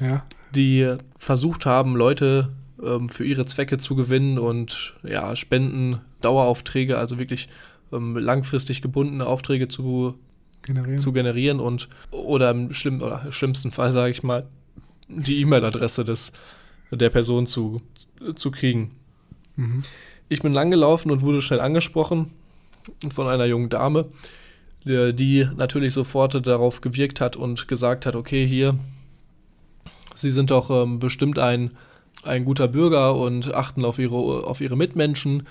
Ja. 0.00 0.22
die 0.54 0.96
versucht 1.16 1.66
haben, 1.66 1.96
Leute 1.96 2.50
ähm, 2.82 3.08
für 3.08 3.24
ihre 3.24 3.46
Zwecke 3.46 3.78
zu 3.78 3.96
gewinnen 3.96 4.38
und 4.38 4.94
ja, 5.02 5.34
Spenden, 5.34 6.00
Daueraufträge, 6.20 6.98
also 6.98 7.18
wirklich 7.18 7.48
ähm, 7.92 8.16
langfristig 8.16 8.82
gebundene 8.82 9.26
Aufträge 9.26 9.68
zu, 9.68 10.14
Generieren. 10.62 10.98
zu 10.98 11.12
generieren 11.12 11.60
und 11.60 11.88
oder 12.10 12.50
im 12.50 12.72
schlimm, 12.72 13.02
oder 13.02 13.30
schlimmsten 13.30 13.72
Fall, 13.72 13.92
sage 13.92 14.12
ich 14.12 14.22
mal, 14.22 14.46
die 15.08 15.40
E-Mail-Adresse 15.40 16.04
des 16.04 16.32
der 16.92 17.10
Person 17.10 17.46
zu, 17.46 17.82
zu 18.34 18.50
kriegen. 18.50 18.92
Mhm. 19.56 19.82
Ich 20.28 20.42
bin 20.42 20.52
langgelaufen 20.52 21.10
und 21.10 21.22
wurde 21.22 21.42
schnell 21.42 21.60
angesprochen 21.60 22.30
von 23.12 23.28
einer 23.28 23.44
jungen 23.44 23.68
Dame, 23.68 24.06
die, 24.84 25.14
die 25.14 25.48
natürlich 25.56 25.92
sofort 25.92 26.46
darauf 26.46 26.80
gewirkt 26.80 27.20
hat 27.20 27.36
und 27.36 27.68
gesagt 27.68 28.06
hat, 28.06 28.16
okay, 28.16 28.46
hier, 28.46 28.78
Sie 30.14 30.30
sind 30.30 30.50
doch 30.50 30.70
ähm, 30.70 30.98
bestimmt 30.98 31.38
ein, 31.38 31.72
ein 32.24 32.44
guter 32.44 32.68
Bürger 32.68 33.14
und 33.14 33.54
achten 33.54 33.84
auf 33.84 33.98
ihre, 33.98 34.16
auf 34.16 34.60
ihre 34.60 34.76
Mitmenschen. 34.76 35.44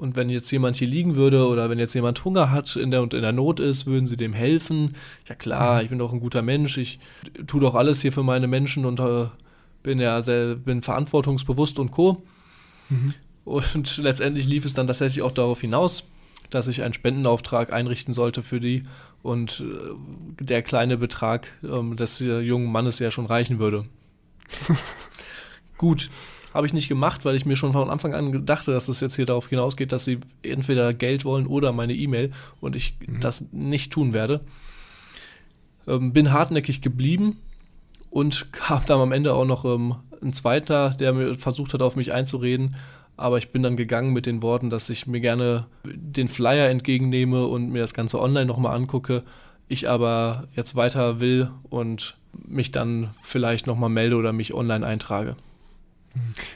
Und 0.00 0.16
wenn 0.16 0.30
jetzt 0.30 0.50
jemand 0.50 0.76
hier 0.76 0.88
liegen 0.88 1.16
würde 1.16 1.46
oder 1.46 1.68
wenn 1.68 1.78
jetzt 1.78 1.92
jemand 1.92 2.24
Hunger 2.24 2.50
hat 2.50 2.74
in 2.74 2.90
der, 2.90 3.02
und 3.02 3.12
in 3.12 3.20
der 3.20 3.32
Not 3.32 3.60
ist, 3.60 3.84
würden 3.84 4.06
sie 4.06 4.16
dem 4.16 4.32
helfen. 4.32 4.96
Ja 5.28 5.34
klar, 5.34 5.82
ich 5.82 5.90
bin 5.90 5.98
doch 5.98 6.14
ein 6.14 6.20
guter 6.20 6.40
Mensch, 6.40 6.78
ich 6.78 6.98
tue 7.46 7.60
doch 7.60 7.74
alles 7.74 8.00
hier 8.00 8.10
für 8.10 8.22
meine 8.22 8.46
Menschen 8.46 8.86
und 8.86 8.98
äh, 8.98 9.26
bin 9.82 10.00
ja 10.00 10.22
sehr, 10.22 10.54
bin 10.54 10.80
verantwortungsbewusst 10.80 11.78
und 11.78 11.90
co. 11.90 12.22
Mhm. 12.88 13.12
Und 13.44 13.96
letztendlich 14.02 14.48
lief 14.48 14.64
es 14.64 14.72
dann 14.72 14.86
tatsächlich 14.86 15.20
auch 15.20 15.32
darauf 15.32 15.60
hinaus, 15.60 16.04
dass 16.48 16.66
ich 16.66 16.82
einen 16.82 16.94
Spendenauftrag 16.94 17.70
einrichten 17.70 18.14
sollte 18.14 18.42
für 18.42 18.58
die 18.58 18.84
und 19.22 19.60
äh, 19.60 20.42
der 20.42 20.62
kleine 20.62 20.96
Betrag 20.96 21.52
ähm, 21.62 21.98
des 21.98 22.22
äh, 22.22 22.40
jungen 22.40 22.72
Mannes 22.72 23.00
ja 23.00 23.10
schon 23.10 23.26
reichen 23.26 23.58
würde. 23.58 23.84
Gut, 25.76 26.08
habe 26.54 26.66
ich 26.66 26.72
nicht 26.72 26.88
gemacht, 26.88 27.24
weil 27.24 27.36
ich 27.36 27.46
mir 27.46 27.56
schon 27.56 27.72
von 27.72 27.90
Anfang 27.90 28.14
an 28.14 28.44
dachte, 28.46 28.72
dass 28.72 28.88
es 28.88 29.00
jetzt 29.00 29.16
hier 29.16 29.26
darauf 29.26 29.48
hinausgeht, 29.48 29.92
dass 29.92 30.04
sie 30.04 30.18
entweder 30.42 30.92
Geld 30.94 31.24
wollen 31.24 31.46
oder 31.46 31.72
meine 31.72 31.94
E-Mail 31.94 32.32
und 32.60 32.74
ich 32.76 32.94
Mhm. 33.06 33.20
das 33.20 33.52
nicht 33.52 33.92
tun 33.92 34.12
werde. 34.12 34.40
Ähm, 35.86 36.12
bin 36.12 36.32
hartnäckig 36.32 36.82
geblieben 36.82 37.38
und 38.10 38.52
kam 38.52 38.82
dann 38.86 39.00
am 39.00 39.12
Ende 39.12 39.34
auch 39.34 39.44
noch 39.46 39.64
ähm, 39.64 39.94
ein 40.22 40.32
zweiter, 40.32 40.90
der 40.90 41.12
mir 41.12 41.34
versucht 41.34 41.72
hat, 41.74 41.82
auf 41.82 41.96
mich 41.96 42.12
einzureden. 42.12 42.76
Aber 43.16 43.38
ich 43.38 43.50
bin 43.50 43.62
dann 43.62 43.76
gegangen 43.76 44.12
mit 44.12 44.26
den 44.26 44.42
Worten, 44.42 44.70
dass 44.70 44.88
ich 44.90 45.06
mir 45.06 45.20
gerne 45.20 45.66
den 45.84 46.28
Flyer 46.28 46.68
entgegennehme 46.68 47.46
und 47.46 47.70
mir 47.70 47.80
das 47.80 47.94
Ganze 47.94 48.20
online 48.20 48.46
nochmal 48.46 48.74
angucke. 48.74 49.22
Ich 49.68 49.88
aber 49.88 50.48
jetzt 50.56 50.74
weiter 50.74 51.20
will 51.20 51.50
und 51.68 52.16
mich 52.46 52.72
dann 52.72 53.10
vielleicht 53.22 53.66
nochmal 53.66 53.90
melde 53.90 54.16
oder 54.16 54.32
mich 54.32 54.54
online 54.54 54.86
eintrage. 54.86 55.36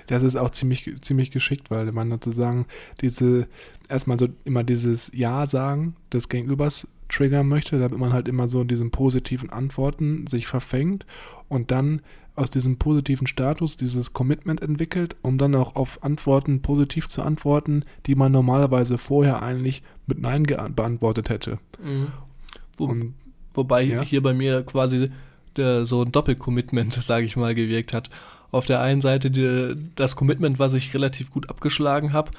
Das 0.09 0.23
ist 0.23 0.37
auch 0.37 0.51
ziemlich, 0.51 0.91
ziemlich 1.01 1.31
geschickt, 1.31 1.71
weil 1.71 1.91
man 1.93 2.11
sozusagen 2.11 2.67
diese, 3.01 3.47
erstmal 3.89 4.19
so 4.19 4.29
immer 4.45 4.65
dieses 4.65 5.11
Ja 5.15 5.47
sagen 5.47 5.97
des 6.13 6.29
Gegenübers 6.29 6.89
triggern 7.09 7.49
möchte, 7.49 7.79
damit 7.79 7.99
man 7.99 8.13
halt 8.13 8.29
immer 8.29 8.49
so 8.49 8.63
in 8.63 8.69
diesen 8.69 8.91
positiven 8.91 9.51
Antworten 9.51 10.27
sich 10.27 10.47
verfängt 10.47 11.07
und 11.49 11.71
dann 11.71 12.03
aus 12.37 12.51
diesem 12.51 12.79
positiven 12.79 13.29
Status 13.29 13.77
dieses 13.77 14.13
Commitment 14.13 14.61
entwickelt, 14.61 15.15
um 15.23 15.39
dann 15.39 15.55
auch 15.55 15.77
auf 15.77 16.03
Antworten 16.03 16.63
positiv 16.63 17.07
zu 17.07 17.23
antworten, 17.23 17.85
die 18.07 18.17
man 18.17 18.33
normalerweise 18.33 18.99
vorher 18.99 19.43
eigentlich 19.43 19.85
mit 20.09 20.21
Nein 20.21 20.43
beantwortet 20.43 21.29
hätte. 21.31 21.59
Wo, 22.77 22.87
Und 22.87 23.15
wobei 23.53 23.83
Ja. 23.83 24.03
hier 24.03 24.21
bei 24.23 24.35
mir 24.35 24.63
quasi 24.65 25.11
der, 25.57 25.85
so 25.85 26.03
ein 26.03 26.11
Doppelcommitment, 26.11 26.93
sage 27.01 27.25
ich 27.25 27.37
mal, 27.37 27.55
gewirkt 27.55 27.93
hat. 27.93 28.11
Auf 28.55 28.67
der 28.67 28.81
einen 28.81 29.01
Seite 29.01 29.31
die, 29.31 29.75
das 29.97 30.17
Commitment, 30.17 30.59
was 30.59 30.75
ich 30.75 30.95
relativ 30.95 31.31
gut 31.31 31.51
abgeschlagen 31.51 32.13
habe, 32.13 32.31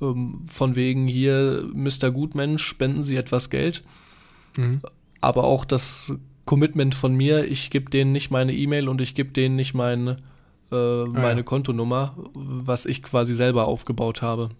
ähm, 0.00 0.42
von 0.46 0.76
wegen 0.76 1.06
hier, 1.06 1.66
Mr. 1.72 2.10
Gutmensch, 2.10 2.62
spenden 2.62 3.02
Sie 3.02 3.16
etwas 3.16 3.50
Geld. 3.50 3.82
Mhm. 4.56 4.80
Aber 5.20 5.44
auch 5.44 5.64
das 5.64 6.14
Commitment 6.44 6.94
von 6.94 7.14
mir, 7.14 7.44
ich 7.44 7.70
gebe 7.70 7.90
denen 7.90 8.12
nicht 8.12 8.30
meine 8.30 8.52
E-Mail 8.52 8.88
und 8.88 9.00
ich 9.00 9.14
gebe 9.14 9.30
denen 9.30 9.56
nicht 9.56 9.74
meine, 9.74 10.18
äh, 10.70 10.74
ah, 10.74 11.06
meine 11.10 11.40
ja. 11.40 11.42
Kontonummer, 11.42 12.16
was 12.34 12.84
ich 12.84 13.02
quasi 13.02 13.34
selber 13.34 13.66
aufgebaut 13.66 14.20
habe. 14.20 14.50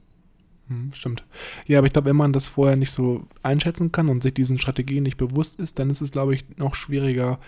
Hm, 0.69 0.93
stimmt. 0.95 1.25
Ja, 1.67 1.79
aber 1.79 1.89
ich 1.89 1.93
glaube, 1.93 2.09
wenn 2.09 2.17
man 2.17 2.33
das 2.33 2.49
vorher 2.49 2.77
nicht 2.77 2.93
so 2.93 3.27
einschätzen 3.43 3.93
kann 3.93 4.09
und 4.09 4.23
sich 4.23 4.33
diesen 4.33 4.59
Strategien 4.59 5.03
nicht 5.03 5.17
bewusst 5.17 5.61
ist, 5.61 5.79
dann 5.79 5.91
ist 5.91 6.01
es, 6.01 6.13
glaube 6.13 6.35
ich, 6.35 6.45
noch 6.57 6.75
schwieriger, 6.75 7.39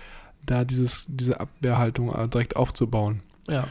da 0.44 0.64
dieses, 0.64 1.06
diese 1.08 1.40
Abwehrhaltung 1.40 2.12
äh, 2.12 2.28
direkt 2.28 2.56
aufzubauen. 2.56 3.22
Ja. 3.48 3.66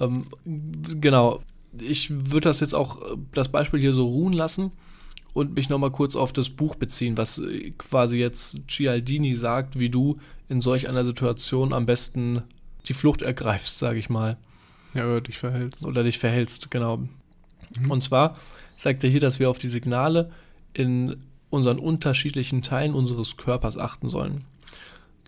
Ähm, 0.00 0.26
genau. 0.44 1.42
Ich 1.78 2.10
würde 2.10 2.48
das 2.48 2.60
jetzt 2.60 2.74
auch, 2.74 3.00
äh, 3.02 3.16
das 3.32 3.48
Beispiel 3.48 3.80
hier 3.80 3.92
so 3.92 4.04
ruhen 4.04 4.32
lassen 4.32 4.72
und 5.32 5.54
mich 5.54 5.68
nochmal 5.68 5.90
kurz 5.90 6.16
auf 6.16 6.32
das 6.32 6.48
Buch 6.48 6.74
beziehen, 6.74 7.16
was 7.16 7.38
äh, 7.38 7.70
quasi 7.78 8.18
jetzt 8.18 8.60
Cialdini 8.68 9.34
sagt, 9.34 9.78
wie 9.78 9.90
du 9.90 10.18
in 10.48 10.60
solch 10.60 10.88
einer 10.88 11.04
Situation 11.04 11.72
am 11.72 11.86
besten 11.86 12.42
die 12.86 12.94
Flucht 12.94 13.22
ergreifst, 13.22 13.78
sage 13.78 13.98
ich 13.98 14.08
mal. 14.08 14.36
Ja, 14.94 15.04
oder 15.04 15.20
dich 15.20 15.38
verhältst. 15.38 15.86
Oder 15.86 16.02
dich 16.02 16.18
verhältst, 16.18 16.70
genau. 16.70 16.96
Mhm. 16.96 17.90
Und 17.90 18.02
zwar 18.02 18.36
sagt 18.76 19.04
er 19.04 19.10
hier, 19.10 19.20
dass 19.20 19.38
wir 19.38 19.50
auf 19.50 19.58
die 19.58 19.68
Signale 19.68 20.30
in 20.72 21.22
unseren 21.50 21.78
unterschiedlichen 21.78 22.62
Teilen 22.62 22.94
unseres 22.94 23.36
Körpers 23.36 23.76
achten 23.76 24.08
sollen. 24.08 24.44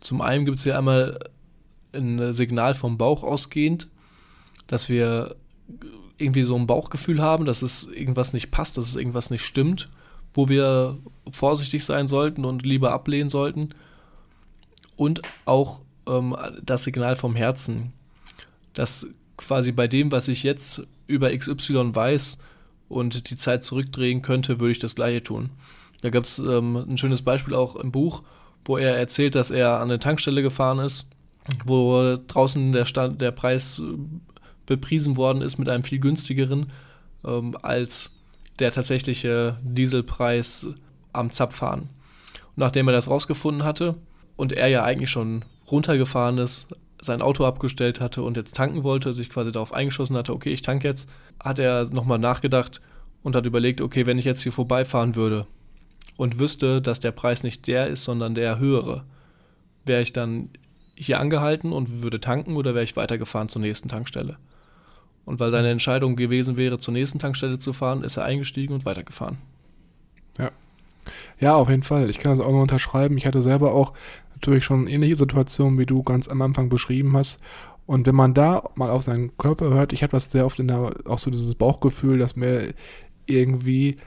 Zum 0.01 0.21
einen 0.21 0.45
gibt 0.45 0.59
es 0.59 0.65
hier 0.65 0.79
einmal 0.79 1.19
ein 1.95 2.33
Signal 2.33 2.75
vom 2.75 2.99
Bauch 2.99 3.23
ausgehend, 3.23 3.89
dass 4.67 4.89
wir 4.89 5.37
irgendwie 6.19 6.45
so 6.45 6.57
ein 6.57 6.67
Bauchgefühl 6.67 7.21
haben, 7.21 7.45
dass 7.45 7.63
es 7.63 7.89
irgendwas 7.89 8.33
nicht 8.33 8.51
passt, 8.51 8.77
dass 8.77 8.89
es 8.89 8.97
irgendwas 8.97 9.31
nicht 9.31 9.43
stimmt, 9.43 9.89
wo 10.35 10.49
wir 10.49 10.99
vorsichtig 11.31 11.85
sein 11.85 12.07
sollten 12.07 12.45
und 12.45 12.65
lieber 12.65 12.93
ablehnen 12.93 13.29
sollten. 13.29 13.71
Und 14.97 15.23
auch 15.45 15.83
ähm, 16.07 16.37
das 16.63 16.85
Signal 16.85 17.17
vom 17.17 17.35
Herzen, 17.35 17.93
dass 18.75 19.07
quasi 19.37 19.73
bei 19.73 19.89
dem, 19.89 20.13
was 20.13 20.29
ich 20.29 20.43
jetzt 20.43 20.87
über 21.07 21.37
XY 21.37 21.95
weiß 21.95 22.39
und 22.89 23.31
die 23.31 23.37
Zeit 23.37 23.65
zurückdrehen 23.65 24.23
könnte, 24.23 24.61
würde 24.61 24.73
ich 24.73 24.79
das 24.79 24.95
gleiche 24.95 25.23
tun. 25.23 25.51
Da 26.03 26.11
gab 26.11 26.25
es 26.25 26.39
ähm, 26.39 26.77
ein 26.77 26.99
schönes 26.99 27.23
Beispiel 27.23 27.55
auch 27.55 27.77
im 27.77 27.93
Buch, 27.93 28.23
wo 28.65 28.77
er 28.77 28.97
erzählt, 28.97 29.35
dass 29.35 29.51
er 29.51 29.77
an 29.77 29.91
eine 29.91 29.99
Tankstelle 29.99 30.43
gefahren 30.43 30.79
ist, 30.79 31.07
wo 31.65 32.17
draußen 32.27 32.73
der, 32.73 32.85
Stand, 32.85 33.21
der 33.21 33.33
Preis 33.33 33.81
äh, 33.81 33.97
bepriesen 34.67 35.17
worden 35.17 35.43
ist 35.43 35.59
mit 35.59 35.69
einem 35.69 35.85
viel 35.85 35.99
günstigeren 35.99 36.67
ähm, 37.25 37.57
als 37.63 38.15
der 38.59 38.73
tatsächliche 38.73 39.59
Dieselpreis 39.63 40.69
am 41.13 41.31
Zapfhahn. 41.31 41.81
Und 41.81 42.59
nachdem 42.59 42.89
er 42.89 42.93
das 42.93 43.09
rausgefunden 43.09 43.65
hatte 43.65 43.97
und 44.37 44.53
er 44.53 44.69
ja 44.69 44.85
eigentlich 44.85 45.11
schon 45.11 45.45
runtergefahren 45.71 46.39
ist, 46.39 46.69
sein 47.01 47.23
Auto 47.23 47.45
abgestellt 47.45 48.01
hatte 48.01 48.23
und 48.23 48.37
jetzt 48.37 48.55
tanken 48.55 48.85
wollte, 48.85 49.13
sich 49.13 49.29
quasi 49.29 49.51
darauf 49.51 49.73
eingeschossen 49.73 50.17
hatte, 50.17 50.33
okay, 50.33 50.53
ich 50.53 50.63
tanke 50.63 50.87
jetzt, 50.87 51.11
hat 51.41 51.59
er 51.59 51.85
nochmal 51.93 52.19
nachgedacht 52.19 52.81
und 53.23 53.35
hat 53.35 53.47
überlegt, 53.47 53.81
okay, 53.81 54.07
wenn 54.07 54.19
ich 54.19 54.25
jetzt 54.25 54.43
hier 54.43 54.53
vorbeifahren 54.53 55.17
würde 55.17 55.47
und 56.17 56.39
wüsste, 56.39 56.81
dass 56.81 57.01
der 57.01 57.11
Preis 57.11 57.43
nicht 57.43 57.67
der 57.67 57.89
ist, 57.89 58.05
sondern 58.05 58.35
der 58.35 58.59
höhere, 58.59 59.05
wäre 59.85 60.03
ich 60.03 60.13
dann 60.13 60.51
hier 61.07 61.21
angehalten 61.21 61.73
und 61.73 62.03
würde 62.03 62.21
tanken 62.21 62.57
oder 62.57 62.75
wäre 62.75 62.85
ich 62.85 62.97
weitergefahren 62.97 63.49
zur 63.49 63.63
nächsten 63.63 63.89
Tankstelle? 63.89 64.37
Und 65.25 65.41
weil 65.41 65.51
seine 65.51 65.71
Entscheidung 65.71 66.17
gewesen 66.17 66.57
wäre, 66.57 66.79
zur 66.79 66.95
nächsten 66.95 67.19
Tankstelle 67.19 67.59
zu 67.59 67.73
fahren, 67.73 68.03
ist 68.03 68.17
er 68.17 68.25
eingestiegen 68.25 68.75
und 68.75 68.85
weitergefahren. 68.85 69.39
Ja. 70.39 70.51
Ja, 71.41 71.55
auf 71.55 71.69
jeden 71.69 71.83
Fall. 71.83 72.11
Ich 72.11 72.19
kann 72.19 72.33
das 72.33 72.45
auch 72.45 72.51
nur 72.51 72.63
unterschreiben. 72.63 73.17
Ich 73.19 73.27
hatte 73.27 73.43
selber 73.43 73.73
auch 73.73 73.93
natürlich 74.35 74.65
schon 74.65 74.89
ähnliche 74.89 75.17
Situationen, 75.17 75.79
wie 75.79 75.87
du 75.87 76.03
ganz 76.03 76.29
am 76.29 76.43
Anfang 76.43 76.69
beschrieben 76.69 77.17
hast. 77.17 77.39
Und 77.87 78.07
wenn 78.07 78.15
man 78.15 78.35
da 78.35 78.71
mal 78.75 78.91
auf 78.91 79.03
seinen 79.03 79.37
Körper 79.37 79.71
hört, 79.71 79.93
ich 79.93 80.03
habe 80.03 80.13
das 80.13 80.31
sehr 80.31 80.47
oft 80.47 80.59
in 80.61 80.69
der, 80.69 80.93
auch 81.07 81.19
so 81.19 81.31
dieses 81.31 81.55
Bauchgefühl, 81.55 82.19
dass 82.19 82.37
mir 82.37 82.75
irgendwie 83.27 83.99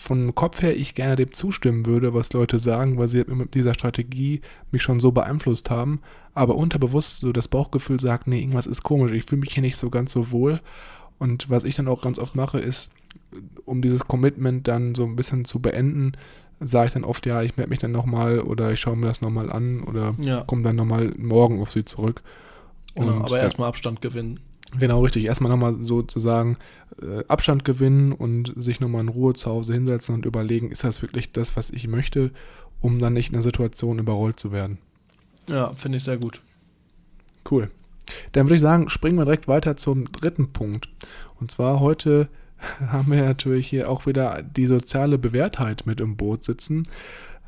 von 0.00 0.34
Kopf 0.34 0.62
her 0.62 0.76
ich 0.76 0.94
gerne 0.94 1.16
dem 1.16 1.32
zustimmen 1.32 1.86
würde, 1.86 2.14
was 2.14 2.32
Leute 2.32 2.58
sagen, 2.58 2.98
weil 2.98 3.08
sie 3.08 3.24
mit 3.26 3.54
dieser 3.54 3.74
Strategie 3.74 4.40
mich 4.70 4.82
schon 4.82 5.00
so 5.00 5.12
beeinflusst 5.12 5.70
haben. 5.70 6.00
Aber 6.34 6.56
unterbewusst 6.56 7.20
so 7.20 7.32
das 7.32 7.48
Bauchgefühl 7.48 8.00
sagt, 8.00 8.26
nee, 8.26 8.40
irgendwas 8.40 8.66
ist 8.66 8.82
komisch, 8.82 9.12
ich 9.12 9.24
fühle 9.24 9.40
mich 9.40 9.52
hier 9.52 9.62
nicht 9.62 9.76
so 9.76 9.90
ganz 9.90 10.12
so 10.12 10.30
wohl. 10.30 10.60
Und 11.18 11.50
was 11.50 11.64
ich 11.64 11.74
dann 11.74 11.88
auch 11.88 12.00
ganz 12.00 12.18
oft 12.18 12.34
mache, 12.34 12.58
ist, 12.58 12.90
um 13.64 13.82
dieses 13.82 14.06
Commitment 14.06 14.66
dann 14.68 14.94
so 14.94 15.04
ein 15.04 15.16
bisschen 15.16 15.44
zu 15.44 15.60
beenden, 15.60 16.12
sage 16.60 16.88
ich 16.88 16.92
dann 16.92 17.04
oft, 17.04 17.26
ja, 17.26 17.42
ich 17.42 17.56
melde 17.56 17.70
mich 17.70 17.78
dann 17.78 17.92
nochmal 17.92 18.40
oder 18.40 18.72
ich 18.72 18.80
schaue 18.80 18.96
mir 18.96 19.06
das 19.06 19.20
nochmal 19.20 19.50
an 19.50 19.82
oder 19.82 20.14
ja. 20.18 20.42
komme 20.42 20.62
dann 20.62 20.76
nochmal 20.76 21.12
morgen 21.18 21.60
auf 21.60 21.70
sie 21.70 21.84
zurück. 21.84 22.22
Genau, 22.94 23.24
aber 23.24 23.40
erstmal 23.40 23.68
Abstand 23.68 24.02
gewinnen. 24.02 24.40
Genau, 24.78 25.02
richtig. 25.02 25.24
Erstmal 25.24 25.50
nochmal 25.50 25.82
sozusagen 25.82 26.56
äh, 27.02 27.24
Abstand 27.26 27.64
gewinnen 27.64 28.12
und 28.12 28.52
sich 28.56 28.80
nochmal 28.80 29.02
in 29.02 29.08
Ruhe 29.08 29.34
zu 29.34 29.50
Hause 29.50 29.74
hinsetzen 29.74 30.14
und 30.14 30.26
überlegen, 30.26 30.70
ist 30.70 30.84
das 30.84 31.02
wirklich 31.02 31.32
das, 31.32 31.56
was 31.56 31.70
ich 31.70 31.88
möchte, 31.88 32.30
um 32.80 32.98
dann 32.98 33.12
nicht 33.12 33.28
in 33.28 33.34
der 33.34 33.42
Situation 33.42 33.98
überrollt 33.98 34.38
zu 34.38 34.52
werden. 34.52 34.78
Ja, 35.48 35.72
finde 35.74 35.98
ich 35.98 36.04
sehr 36.04 36.18
gut. 36.18 36.40
Cool. 37.50 37.70
Dann 38.32 38.46
würde 38.46 38.56
ich 38.56 38.60
sagen, 38.60 38.88
springen 38.88 39.18
wir 39.18 39.24
direkt 39.24 39.48
weiter 39.48 39.76
zum 39.76 40.10
dritten 40.12 40.52
Punkt. 40.52 40.88
Und 41.40 41.50
zwar 41.50 41.80
heute 41.80 42.28
haben 42.86 43.10
wir 43.10 43.22
natürlich 43.22 43.66
hier 43.66 43.90
auch 43.90 44.06
wieder 44.06 44.42
die 44.42 44.66
soziale 44.66 45.18
Bewährtheit 45.18 45.86
mit 45.86 46.00
im 46.00 46.16
Boot 46.16 46.44
sitzen. 46.44 46.84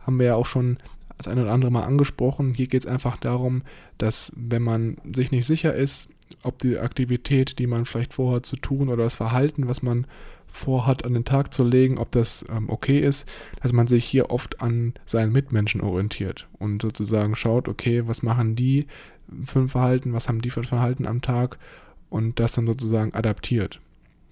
Haben 0.04 0.18
wir 0.18 0.26
ja 0.26 0.34
auch 0.34 0.46
schon 0.46 0.78
das 1.18 1.28
eine 1.28 1.42
oder 1.42 1.52
andere 1.52 1.70
Mal 1.70 1.84
angesprochen. 1.84 2.54
Hier 2.54 2.66
geht 2.66 2.84
es 2.84 2.90
einfach 2.90 3.16
darum, 3.16 3.62
dass 3.98 4.32
wenn 4.34 4.62
man 4.62 4.96
sich 5.14 5.30
nicht 5.30 5.46
sicher 5.46 5.74
ist, 5.74 6.08
ob 6.42 6.58
die 6.58 6.78
Aktivität, 6.78 7.58
die 7.58 7.66
man 7.66 7.84
vielleicht 7.84 8.14
vorhat 8.14 8.46
zu 8.46 8.56
tun 8.56 8.88
oder 8.88 9.04
das 9.04 9.16
Verhalten, 9.16 9.68
was 9.68 9.82
man 9.82 10.06
vorhat 10.46 11.04
an 11.04 11.14
den 11.14 11.24
Tag 11.24 11.54
zu 11.54 11.64
legen, 11.64 11.98
ob 11.98 12.10
das 12.12 12.44
ähm, 12.50 12.68
okay 12.68 13.00
ist, 13.00 13.26
dass 13.62 13.72
man 13.72 13.86
sich 13.86 14.04
hier 14.04 14.30
oft 14.30 14.60
an 14.60 14.92
seinen 15.06 15.32
Mitmenschen 15.32 15.80
orientiert 15.80 16.46
und 16.58 16.82
sozusagen 16.82 17.34
schaut, 17.36 17.68
okay, 17.68 18.06
was 18.06 18.22
machen 18.22 18.54
die 18.54 18.86
für 19.44 19.60
ein 19.60 19.68
Verhalten, 19.68 20.12
was 20.12 20.28
haben 20.28 20.42
die 20.42 20.50
für 20.50 20.60
ein 20.60 20.66
Verhalten 20.66 21.06
am 21.06 21.22
Tag 21.22 21.58
und 22.10 22.38
das 22.38 22.52
dann 22.52 22.66
sozusagen 22.66 23.14
adaptiert. 23.14 23.80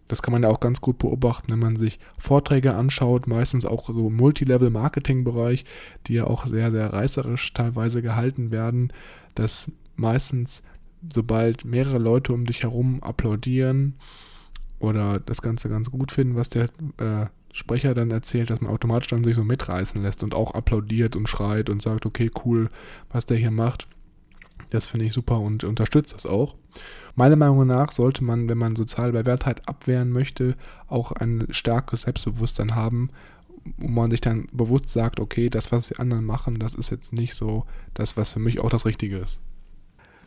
Das 0.09 0.23
kann 0.23 0.33
man 0.33 0.43
ja 0.43 0.49
auch 0.49 0.61
ganz 0.61 0.81
gut 0.81 0.99
beobachten, 0.99 1.53
wenn 1.53 1.61
man 1.61 1.77
sich 1.77 2.01
Vorträge 2.19 2.75
anschaut, 2.75 3.29
meistens 3.29 3.65
auch 3.65 3.87
so 3.87 4.11
Multilevel-Marketing-Bereich, 4.11 5.65
die 6.07 6.15
ja 6.15 6.25
auch 6.25 6.47
sehr, 6.47 6.73
sehr 6.73 6.93
reißerisch 6.93 7.53
teilweise 7.55 8.03
gehalten 8.03 8.51
werden, 8.51 8.93
dass 9.37 9.71
meistens, 9.95 10.63
sobald 11.13 11.65
mehrere 11.65 11.99
Leute 11.99 12.33
um 12.33 12.45
dich 12.45 12.63
herum 12.63 13.03
applaudieren 13.03 13.95
oder 14.79 15.21
das 15.21 15.43
Ganze 15.43 15.69
ganz 15.69 15.91
gut 15.91 16.13
finden, 16.13 16.37
was 16.37 16.49
der 16.49 16.65
äh, 16.99 17.27
Sprecher 17.53 17.95
dann 17.95 18.11
erzählt, 18.11 18.51
dass 18.51 18.61
man 18.61 18.71
automatisch 18.71 19.09
dann 19.09 19.25
sich 19.25 19.35
so 19.35 19.45
mitreißen 19.45 20.01
lässt 20.03 20.23
und 20.23 20.35
auch 20.35 20.53
applaudiert 20.55 21.17
und 21.17 21.29
schreit 21.29 21.69
und 21.69 21.83
sagt, 21.83 22.07
okay, 22.07 22.31
cool, 22.45 22.71
was 23.11 23.27
der 23.27 23.37
hier 23.37 23.51
macht. 23.51 23.89
Das 24.71 24.87
finde 24.87 25.07
ich 25.07 25.13
super 25.13 25.41
und 25.41 25.65
unterstützt 25.65 26.15
das 26.15 26.27
auch. 26.27 26.55
Meiner 27.17 27.37
Meinung 27.37 27.67
nach 27.67 27.91
sollte 27.91 28.23
man, 28.23 28.49
wenn 28.49 28.59
man 28.59 28.77
soziale 28.77 29.13
Bewährtheit 29.13 29.69
abwehren 29.69 30.13
möchte, 30.13 30.55
auch 30.87 31.13
ein 31.13 31.47
starkes 31.51 32.03
Selbstbewusstsein 32.03 32.77
haben, 32.77 33.11
wo 33.79 33.89
man 33.89 34.11
sich 34.11 34.21
dann 34.21 34.49
bewusst 34.53 34.89
sagt, 34.91 35.19
okay, 35.19 35.51
das, 35.51 35.73
was 35.73 35.89
die 35.89 35.99
anderen 35.99 36.25
machen, 36.25 36.59
das 36.59 36.75
ist 36.75 36.91
jetzt 36.91 37.13
nicht 37.13 37.35
so 37.35 37.65
das, 37.95 38.17
was 38.17 38.31
für 38.31 38.39
mich 38.39 38.61
auch 38.61 38.71
das 38.71 38.87
Richtige 38.87 39.19
ist. 39.19 39.41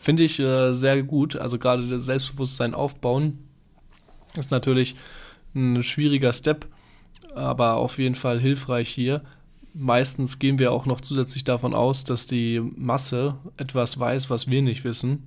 Finde 0.04 0.24
ich 0.24 0.40
äh, 0.40 0.74
sehr 0.74 1.02
gut. 1.02 1.36
Also 1.36 1.58
gerade 1.58 1.88
das 1.88 2.06
Selbstbewusstsein 2.06 2.74
aufbauen 2.74 3.40
ist 4.36 4.52
natürlich 4.52 4.96
ein 5.56 5.82
schwieriger 5.82 6.34
Step, 6.34 6.68
aber 7.34 7.76
auf 7.76 7.98
jeden 8.00 8.16
Fall 8.16 8.40
hilfreich 8.40 8.90
hier 8.90 9.22
meistens 9.74 10.40
gehen 10.40 10.60
wir 10.60 10.72
auch 10.72 10.86
noch 10.86 11.02
zusätzlich 11.02 11.44
davon 11.44 11.74
aus, 11.74 12.04
dass 12.04 12.28
die 12.28 12.62
Masse 12.76 13.38
etwas 13.58 14.00
weiß, 14.00 14.30
was 14.30 14.50
wir 14.50 14.62
nicht 14.62 14.84
wissen. 14.84 15.24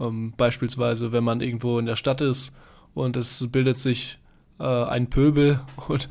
Ähm, 0.00 0.32
beispielsweise, 0.36 1.12
wenn 1.12 1.24
man 1.24 1.40
irgendwo 1.40 1.78
in 1.78 1.86
der 1.86 1.96
Stadt 1.96 2.20
ist 2.20 2.56
und 2.94 3.16
es 3.16 3.50
bildet 3.50 3.78
sich 3.78 4.18
äh, 4.58 4.64
ein 4.64 5.10
Pöbel 5.10 5.60
und 5.88 6.08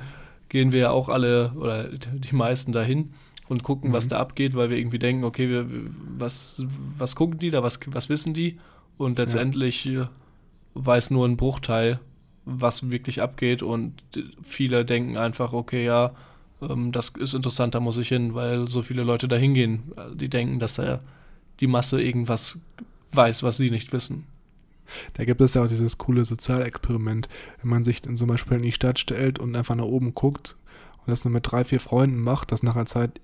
gehen 0.50 0.72
wir 0.72 0.80
ja 0.80 0.92
auch 0.92 1.10
alle 1.10 1.54
oder 1.56 1.90
die 1.90 2.36
meisten 2.36 2.72
dahin 2.72 3.14
und 3.52 3.64
gucken, 3.64 3.90
mhm. 3.90 3.94
was 3.94 4.08
da 4.08 4.18
abgeht, 4.18 4.56
weil 4.56 4.70
wir 4.70 4.78
irgendwie 4.78 4.98
denken, 4.98 5.26
okay, 5.26 5.50
wir, 5.50 5.68
was, 6.18 6.66
was 6.98 7.16
gucken 7.16 7.38
die 7.38 7.50
da, 7.50 7.62
was, 7.62 7.80
was 7.88 8.08
wissen 8.08 8.34
die? 8.34 8.58
Und 8.98 9.18
letztendlich 9.18 9.84
ja. 9.84 10.10
weiß 10.74 11.12
nur 11.12 11.28
ein 11.28 11.36
Bruchteil, 11.36 12.00
was 12.46 12.92
wirklich 12.92 13.22
abgeht 13.22 13.62
und 13.62 14.02
viele 14.42 14.86
denken 14.86 15.18
einfach, 15.18 15.52
okay, 15.52 15.84
ja, 15.84 16.14
ähm, 16.62 16.94
das 16.94 17.10
ist 17.10 17.34
interessant, 17.34 17.76
da 17.76 17.82
muss 17.82 17.98
ich 17.98 18.08
hin, 18.08 18.36
weil 18.36 18.70
so 18.70 18.84
viele 18.84 19.04
Leute 19.04 19.28
da 19.28 19.36
hingehen. 19.36 19.84
Die 20.16 20.30
denken, 20.30 20.60
dass 20.60 20.78
er 20.78 21.02
die 21.60 21.68
Masse 21.68 22.02
irgendwas 22.02 22.60
weiß, 23.12 23.44
was 23.44 23.58
sie 23.58 23.70
nicht 23.70 23.92
wissen. 23.92 24.24
Da 25.16 25.26
gibt 25.26 25.42
es 25.42 25.56
ja 25.56 25.64
auch 25.64 25.68
dieses 25.68 25.98
coole 25.98 26.24
Sozialexperiment, 26.24 27.28
wenn 27.62 27.70
man 27.70 27.84
sich 27.84 28.02
dann 28.02 28.16
zum 28.16 28.30
Beispiel 28.30 28.58
in 28.58 28.64
die 28.64 28.72
Stadt 28.72 28.98
stellt 28.98 29.40
und 29.40 29.58
einfach 29.58 29.76
nach 29.76 29.84
oben 29.84 30.14
guckt 30.14 30.56
und 31.00 31.10
das 31.10 31.26
nur 31.26 31.34
mit 31.34 31.52
drei, 31.52 31.66
vier 31.66 31.82
Freunden 31.82 32.22
macht, 32.22 32.54
dass 32.54 32.64
nach 32.64 32.76
einer 32.76 32.86
Zeit 32.86 33.20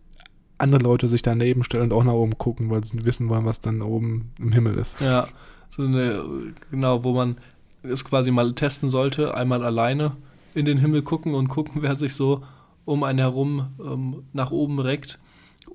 andere 0.58 0.82
Leute 0.82 1.10
sich 1.10 1.22
daneben 1.22 1.64
stellen 1.64 1.84
und 1.84 1.94
auch 1.94 2.04
nach 2.04 2.14
oben 2.14 2.38
gucken, 2.38 2.70
weil 2.70 2.84
sie 2.84 3.06
wissen 3.06 3.30
wollen, 3.30 3.46
was 3.46 3.62
dann 3.62 3.82
oben 3.82 4.32
im 4.40 4.52
Himmel 4.52 4.76
ist. 4.78 5.02
Ja, 5.02 5.28
so 5.70 5.84
eine, 5.84 6.24
genau, 6.72 7.04
wo 7.04 7.14
man 7.14 7.38
es 7.84 8.04
quasi 8.04 8.32
mal 8.32 8.54
testen 8.54 8.90
sollte, 8.90 9.36
einmal 9.36 9.64
alleine 9.64 10.16
in 10.54 10.66
den 10.66 10.80
Himmel 10.80 11.04
gucken 11.04 11.36
und 11.36 11.48
gucken, 11.48 11.82
wer 11.82 11.96
sich 11.96 12.16
so 12.16 12.44
um 12.86 13.04
einen 13.04 13.20
herum 13.20 13.68
ähm, 13.84 14.24
nach 14.34 14.52
oben 14.52 14.80
reckt. 14.80 15.20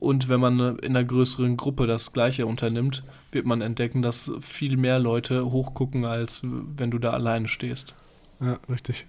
Und 0.01 0.29
wenn 0.29 0.41
man 0.41 0.59
in 0.79 0.97
einer 0.97 1.05
größeren 1.05 1.57
Gruppe 1.57 1.87
das 1.87 2.13
Gleiche 2.13 2.47
unternimmt, 2.47 3.05
wird 3.31 3.47
man 3.47 3.61
entdecken, 3.61 4.03
dass 4.03 4.33
viel 4.41 4.77
mehr 4.77 4.99
Leute 4.99 5.53
hochgucken, 5.53 6.05
als 6.05 6.41
wenn 6.43 6.91
du 6.91 6.99
da 6.99 7.11
alleine 7.11 7.47
stehst. 7.47 7.95
Ja, 8.41 8.59
richtig. 8.69 9.07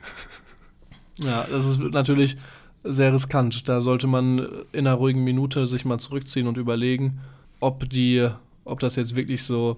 Ja, 1.20 1.48
das 1.50 1.66
ist 1.66 1.80
natürlich 1.80 2.38
sehr 2.84 3.14
riskant. 3.14 3.68
Da 3.70 3.82
sollte 3.82 4.08
man 4.08 4.40
in 4.72 4.88
einer 4.88 4.96
ruhigen 4.96 5.24
Minute 5.24 5.66
sich 5.68 5.86
mal 5.86 6.00
zurückziehen 6.00 6.48
und 6.48 6.58
überlegen, 6.58 7.20
ob 7.60 7.90
die, 7.90 8.28
ob 8.66 8.80
das 8.80 8.96
jetzt 8.96 9.16
wirklich 9.16 9.44
so, 9.44 9.78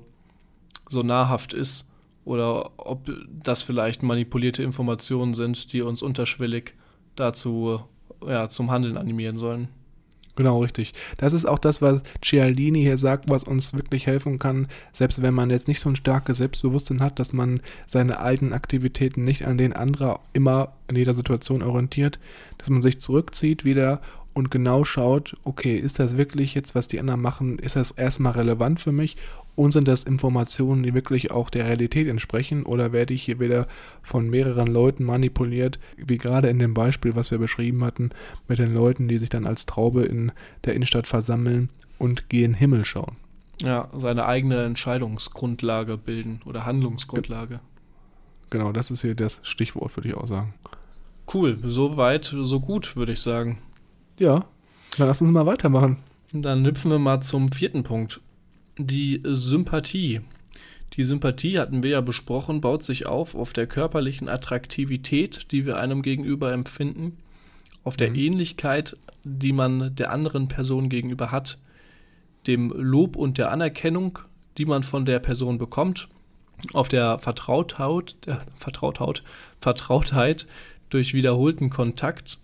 so 0.90 1.02
nahrhaft 1.02 1.54
ist 1.54 1.90
oder 2.26 2.72
ob 2.78 3.12
das 3.44 3.62
vielleicht 3.62 4.04
manipulierte 4.04 4.64
Informationen 4.64 5.34
sind, 5.34 5.72
die 5.74 5.82
uns 5.82 6.02
unterschwellig 6.02 6.74
dazu 7.16 7.82
ja, 8.26 8.50
zum 8.50 8.72
Handeln 8.72 8.98
animieren 8.98 9.38
sollen. 9.38 9.70
Genau, 10.36 10.62
richtig. 10.62 10.94
Das 11.18 11.32
ist 11.32 11.46
auch 11.46 11.60
das, 11.60 11.82
was 11.82 12.02
Cialdini 12.22 12.82
hier 12.82 12.98
sagt, 12.98 13.30
was 13.30 13.46
uns 13.46 13.74
wirklich 13.74 14.06
helfen 14.06 14.38
kann, 14.38 14.68
selbst 14.92 15.22
wenn 15.22 15.34
man 15.34 15.50
jetzt 15.50 15.70
nicht 15.70 15.80
so 15.80 15.90
ein 15.90 15.96
starkes 15.96 16.38
Selbstbewusstsein 16.38 17.02
hat, 17.02 17.20
dass 17.20 17.32
man 17.32 17.62
seine 17.88 18.20
eigenen 18.20 18.52
Aktivitäten 18.52 19.24
nicht 19.24 19.46
an 19.46 19.58
den 19.58 19.74
anderen 19.74 20.18
immer 20.34 20.74
in 20.90 20.98
jeder 20.98 21.14
Situation 21.14 21.64
orientiert, 21.64 22.20
dass 22.58 22.70
man 22.70 22.82
sich 22.82 23.00
zurückzieht 23.00 23.64
wieder 23.64 24.02
und 24.34 24.52
genau 24.52 24.84
schaut, 24.84 25.38
okay, 25.46 25.78
ist 25.78 26.00
das 26.00 26.18
wirklich 26.18 26.54
jetzt, 26.54 26.76
was 26.76 26.90
die 26.90 27.00
anderen 27.00 27.22
machen, 27.22 27.58
ist 27.58 27.78
das 27.78 27.92
erstmal 27.92 28.34
relevant 28.34 28.82
für 28.82 28.92
mich 28.92 29.16
und 29.56 29.72
sind 29.72 29.88
das 29.88 30.04
Informationen, 30.04 30.84
die 30.84 30.94
wirklich 30.94 31.32
auch 31.32 31.50
der 31.50 31.66
Realität 31.66 32.08
entsprechen 32.08 32.64
oder 32.64 32.92
werde 32.92 33.14
ich 33.14 33.24
hier 33.24 33.40
wieder 33.40 33.68
von 34.02 34.30
mehreren 34.30 34.68
Leuten 34.68 35.04
manipuliert, 35.04 35.80
wie 35.98 36.18
gerade 36.18 36.50
in 36.50 36.60
dem 36.60 36.74
Beispiel, 36.74 37.16
was 37.16 37.32
wir 37.32 37.38
beschrieben 37.38 37.84
hatten, 37.84 38.10
mit 38.48 38.60
den 38.60 38.74
Leuten, 38.74 39.08
die 39.08 39.18
sich 39.18 39.30
dann 39.30 39.46
als 39.46 39.66
Traube 39.66 40.04
in 40.04 40.32
der 40.66 40.76
Innenstadt 40.76 41.08
versammeln 41.08 41.70
und 41.98 42.30
gehen 42.30 42.54
Himmel 42.54 42.86
schauen. 42.86 43.16
Ja, 43.62 43.88
seine 43.96 44.26
eigene 44.26 44.64
Entscheidungsgrundlage 44.64 45.98
bilden 45.98 46.42
oder 46.46 46.66
Handlungsgrundlage. 46.66 47.62
Genau, 48.50 48.74
das 48.74 48.92
ist 48.92 49.02
hier 49.02 49.16
das 49.16 49.40
Stichwort, 49.44 49.96
würde 49.96 50.10
ich 50.10 50.16
auch 50.16 50.28
sagen. 50.28 50.54
Cool, 51.34 51.58
so 51.64 51.98
weit, 51.98 52.26
so 52.26 52.60
gut, 52.60 52.96
würde 52.96 53.14
ich 53.14 53.22
sagen. 53.22 53.60
Ja, 54.20 54.46
dann 54.98 55.08
lass 55.08 55.22
uns 55.22 55.32
mal 55.32 55.46
weitermachen. 55.46 55.98
Dann 56.34 56.66
hüpfen 56.66 56.92
wir 56.92 57.00
mal 57.00 57.22
zum 57.22 57.52
vierten 57.52 57.84
Punkt 57.84 58.22
die 58.78 59.22
Sympathie. 59.24 60.22
Die 60.94 61.04
Sympathie 61.04 61.60
hatten 61.60 61.84
wir 61.84 61.92
ja 61.92 62.02
besprochen, 62.02 62.62
baut 62.62 62.84
sich 62.84 63.06
auf 63.06 63.36
auf 63.36 63.54
der 63.54 63.68
körperlichen 63.68 64.30
Attraktivität, 64.30 65.52
die 65.52 65.66
wir 65.66 65.78
einem 65.78 66.02
gegenüber 66.02 66.54
empfinden, 66.54 67.18
auf 67.84 67.98
der 67.98 68.12
mhm. 68.12 68.16
Ähnlichkeit, 68.16 68.98
die 69.24 69.54
man 69.54 69.96
der 69.96 70.12
anderen 70.12 70.48
Person 70.48 70.90
gegenüber 70.90 71.32
hat, 71.32 71.60
dem 72.48 72.72
Lob 72.72 73.16
und 73.16 73.38
der 73.38 73.52
Anerkennung, 73.52 74.20
die 74.58 74.66
man 74.66 74.84
von 74.84 75.06
der 75.06 75.20
Person 75.20 75.58
bekommt, 75.58 76.08
auf 76.74 76.88
der 76.88 77.20
Vertrautheit, 77.20 78.16
der 78.26 78.42
Vertrautheit, 78.56 79.24
Vertrautheit 79.60 80.48
durch 80.90 81.14
wiederholten 81.14 81.70
Kontakt 81.70 82.40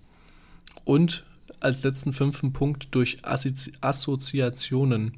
und 0.84 1.24
als 1.60 1.84
letzten 1.84 2.12
fünften 2.12 2.54
Punkt 2.54 2.94
durch 2.96 3.20
Assozi 3.24 3.72
Assoziationen 3.82 5.18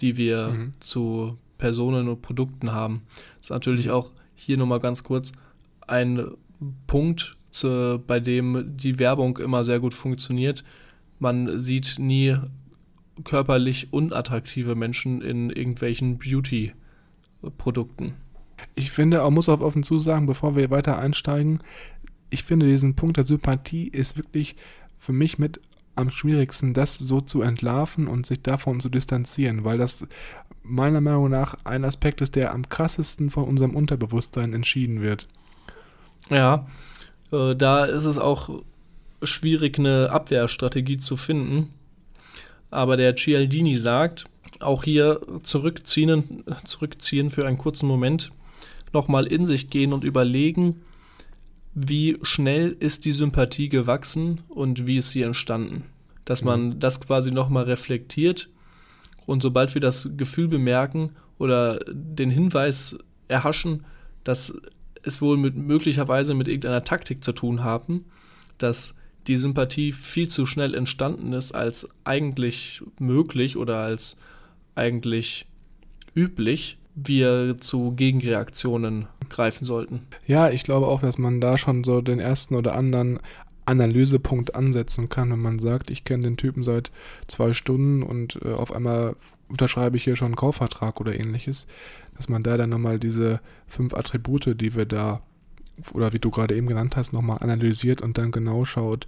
die 0.00 0.16
wir 0.16 0.48
mhm. 0.48 0.72
zu 0.80 1.36
Personen 1.58 2.08
und 2.08 2.22
Produkten 2.22 2.72
haben. 2.72 3.02
Das 3.38 3.46
ist 3.46 3.50
natürlich 3.50 3.90
auch 3.90 4.10
hier 4.34 4.56
nochmal 4.56 4.80
ganz 4.80 5.04
kurz 5.04 5.32
ein 5.86 6.26
Punkt, 6.86 7.36
zu, 7.50 8.02
bei 8.06 8.18
dem 8.18 8.76
die 8.76 8.98
Werbung 8.98 9.38
immer 9.38 9.62
sehr 9.62 9.78
gut 9.78 9.94
funktioniert. 9.94 10.64
Man 11.18 11.58
sieht 11.58 11.96
nie 11.98 12.36
körperlich 13.24 13.92
unattraktive 13.92 14.74
Menschen 14.74 15.20
in 15.20 15.50
irgendwelchen 15.50 16.18
Beauty-Produkten. 16.18 18.14
Ich 18.74 18.90
finde, 18.90 19.22
auch 19.22 19.30
muss 19.30 19.48
auf 19.48 19.60
offen 19.60 19.82
zusagen, 19.82 20.26
bevor 20.26 20.56
wir 20.56 20.70
weiter 20.70 20.98
einsteigen, 20.98 21.60
ich 22.30 22.42
finde 22.42 22.66
diesen 22.66 22.96
Punkt 22.96 23.18
der 23.18 23.24
Sympathie 23.24 23.88
ist 23.88 24.16
wirklich 24.16 24.56
für 24.98 25.12
mich 25.12 25.38
mit 25.38 25.60
am 25.94 26.10
schwierigsten, 26.10 26.74
das 26.74 26.98
so 26.98 27.20
zu 27.20 27.42
entlarven 27.42 28.08
und 28.08 28.26
sich 28.26 28.42
davon 28.42 28.80
zu 28.80 28.88
distanzieren, 28.88 29.64
weil 29.64 29.78
das 29.78 30.06
meiner 30.62 31.00
Meinung 31.00 31.30
nach 31.30 31.56
ein 31.64 31.84
Aspekt 31.84 32.20
ist, 32.20 32.36
der 32.36 32.52
am 32.52 32.68
krassesten 32.68 33.30
von 33.30 33.44
unserem 33.44 33.74
Unterbewusstsein 33.74 34.52
entschieden 34.54 35.00
wird. 35.00 35.28
Ja, 36.30 36.66
äh, 37.32 37.54
da 37.56 37.84
ist 37.84 38.04
es 38.04 38.18
auch 38.18 38.62
schwierig, 39.22 39.78
eine 39.78 40.10
Abwehrstrategie 40.10 40.98
zu 40.98 41.16
finden. 41.16 41.70
Aber 42.70 42.96
der 42.96 43.16
Cialdini 43.16 43.76
sagt, 43.76 44.26
auch 44.60 44.84
hier 44.84 45.20
zurückziehen, 45.42 46.44
zurückziehen 46.64 47.30
für 47.30 47.46
einen 47.46 47.58
kurzen 47.58 47.86
Moment, 47.86 48.32
nochmal 48.92 49.26
in 49.26 49.44
sich 49.44 49.70
gehen 49.70 49.92
und 49.92 50.04
überlegen, 50.04 50.82
wie 51.74 52.18
schnell 52.22 52.76
ist 52.78 53.04
die 53.04 53.12
Sympathie 53.12 53.68
gewachsen 53.68 54.42
und 54.48 54.86
wie 54.86 54.98
ist 54.98 55.10
sie 55.10 55.22
entstanden. 55.22 55.84
Dass 56.24 56.42
man 56.42 56.66
mhm. 56.66 56.80
das 56.80 57.00
quasi 57.00 57.30
nochmal 57.30 57.64
reflektiert 57.64 58.48
und 59.26 59.42
sobald 59.42 59.74
wir 59.74 59.80
das 59.80 60.10
Gefühl 60.16 60.48
bemerken 60.48 61.10
oder 61.38 61.80
den 61.88 62.30
Hinweis 62.30 62.98
erhaschen, 63.28 63.84
dass 64.24 64.54
es 65.02 65.20
wohl 65.20 65.36
mit, 65.36 65.56
möglicherweise 65.56 66.34
mit 66.34 66.48
irgendeiner 66.48 66.84
Taktik 66.84 67.24
zu 67.24 67.32
tun 67.32 67.64
haben, 67.64 68.04
dass 68.58 68.94
die 69.26 69.36
Sympathie 69.36 69.92
viel 69.92 70.28
zu 70.28 70.46
schnell 70.46 70.74
entstanden 70.74 71.32
ist 71.32 71.52
als 71.52 71.88
eigentlich 72.04 72.82
möglich 72.98 73.56
oder 73.56 73.78
als 73.78 74.18
eigentlich 74.74 75.46
üblich, 76.14 76.78
wir 76.94 77.56
zu 77.58 77.92
Gegenreaktionen 77.92 79.06
greifen 79.32 79.64
sollten. 79.64 80.06
Ja, 80.26 80.50
ich 80.50 80.62
glaube 80.62 80.86
auch, 80.86 81.00
dass 81.00 81.18
man 81.18 81.40
da 81.40 81.58
schon 81.58 81.84
so 81.84 82.00
den 82.00 82.20
ersten 82.20 82.54
oder 82.54 82.74
anderen 82.74 83.18
Analysepunkt 83.64 84.54
ansetzen 84.54 85.08
kann, 85.08 85.30
wenn 85.30 85.40
man 85.40 85.58
sagt, 85.58 85.90
ich 85.90 86.04
kenne 86.04 86.24
den 86.24 86.36
Typen 86.36 86.64
seit 86.64 86.90
zwei 87.28 87.52
Stunden 87.52 88.02
und 88.02 88.38
äh, 88.44 88.52
auf 88.52 88.72
einmal 88.72 89.16
unterschreibe 89.48 89.96
ich 89.96 90.04
hier 90.04 90.16
schon 90.16 90.26
einen 90.28 90.36
Kaufvertrag 90.36 91.00
oder 91.00 91.18
ähnliches, 91.18 91.66
dass 92.16 92.28
man 92.28 92.42
da 92.42 92.56
dann 92.56 92.70
nochmal 92.70 92.98
diese 92.98 93.40
fünf 93.66 93.94
Attribute, 93.94 94.60
die 94.60 94.74
wir 94.74 94.86
da 94.86 95.22
oder 95.92 96.12
wie 96.12 96.18
du 96.18 96.30
gerade 96.30 96.56
eben 96.56 96.66
genannt 96.66 96.96
hast, 96.96 97.12
nochmal 97.12 97.38
analysiert 97.40 98.02
und 98.02 98.18
dann 98.18 98.30
genau 98.30 98.64
schaut, 98.64 99.06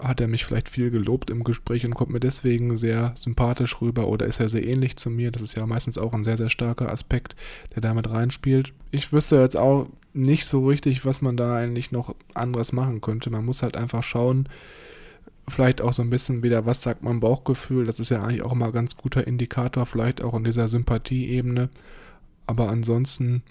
hat 0.00 0.20
er 0.20 0.28
mich 0.28 0.44
vielleicht 0.44 0.68
viel 0.68 0.90
gelobt 0.90 1.30
im 1.30 1.44
Gespräch 1.44 1.84
und 1.84 1.94
kommt 1.94 2.10
mir 2.10 2.20
deswegen 2.20 2.76
sehr 2.76 3.12
sympathisch 3.16 3.80
rüber 3.80 4.08
oder 4.08 4.26
ist 4.26 4.40
er 4.40 4.48
sehr 4.48 4.66
ähnlich 4.66 4.96
zu 4.96 5.08
mir? 5.08 5.30
Das 5.30 5.42
ist 5.42 5.54
ja 5.54 5.66
meistens 5.66 5.98
auch 5.98 6.12
ein 6.12 6.24
sehr, 6.24 6.36
sehr 6.36 6.50
starker 6.50 6.90
Aspekt, 6.90 7.36
der 7.74 7.82
damit 7.82 8.10
reinspielt. 8.10 8.72
Ich 8.90 9.12
wüsste 9.12 9.36
jetzt 9.36 9.56
auch 9.56 9.88
nicht 10.14 10.46
so 10.46 10.66
richtig, 10.66 11.04
was 11.04 11.22
man 11.22 11.36
da 11.36 11.56
eigentlich 11.56 11.92
noch 11.92 12.14
anderes 12.34 12.72
machen 12.72 13.00
könnte. 13.00 13.30
Man 13.30 13.44
muss 13.44 13.62
halt 13.62 13.76
einfach 13.76 14.02
schauen, 14.02 14.48
vielleicht 15.48 15.80
auch 15.80 15.92
so 15.92 16.02
ein 16.02 16.10
bisschen 16.10 16.42
wieder, 16.42 16.66
was 16.66 16.82
sagt 16.82 17.02
mein 17.02 17.20
Bauchgefühl? 17.20 17.86
Das 17.86 18.00
ist 18.00 18.10
ja 18.10 18.22
eigentlich 18.22 18.42
auch 18.42 18.54
mal 18.54 18.66
ein 18.66 18.72
ganz 18.72 18.96
guter 18.96 19.26
Indikator, 19.26 19.86
vielleicht 19.86 20.22
auch 20.22 20.34
in 20.34 20.44
dieser 20.44 20.68
Sympathieebene. 20.68 21.70
Aber 22.46 22.68
ansonsten 22.68 23.42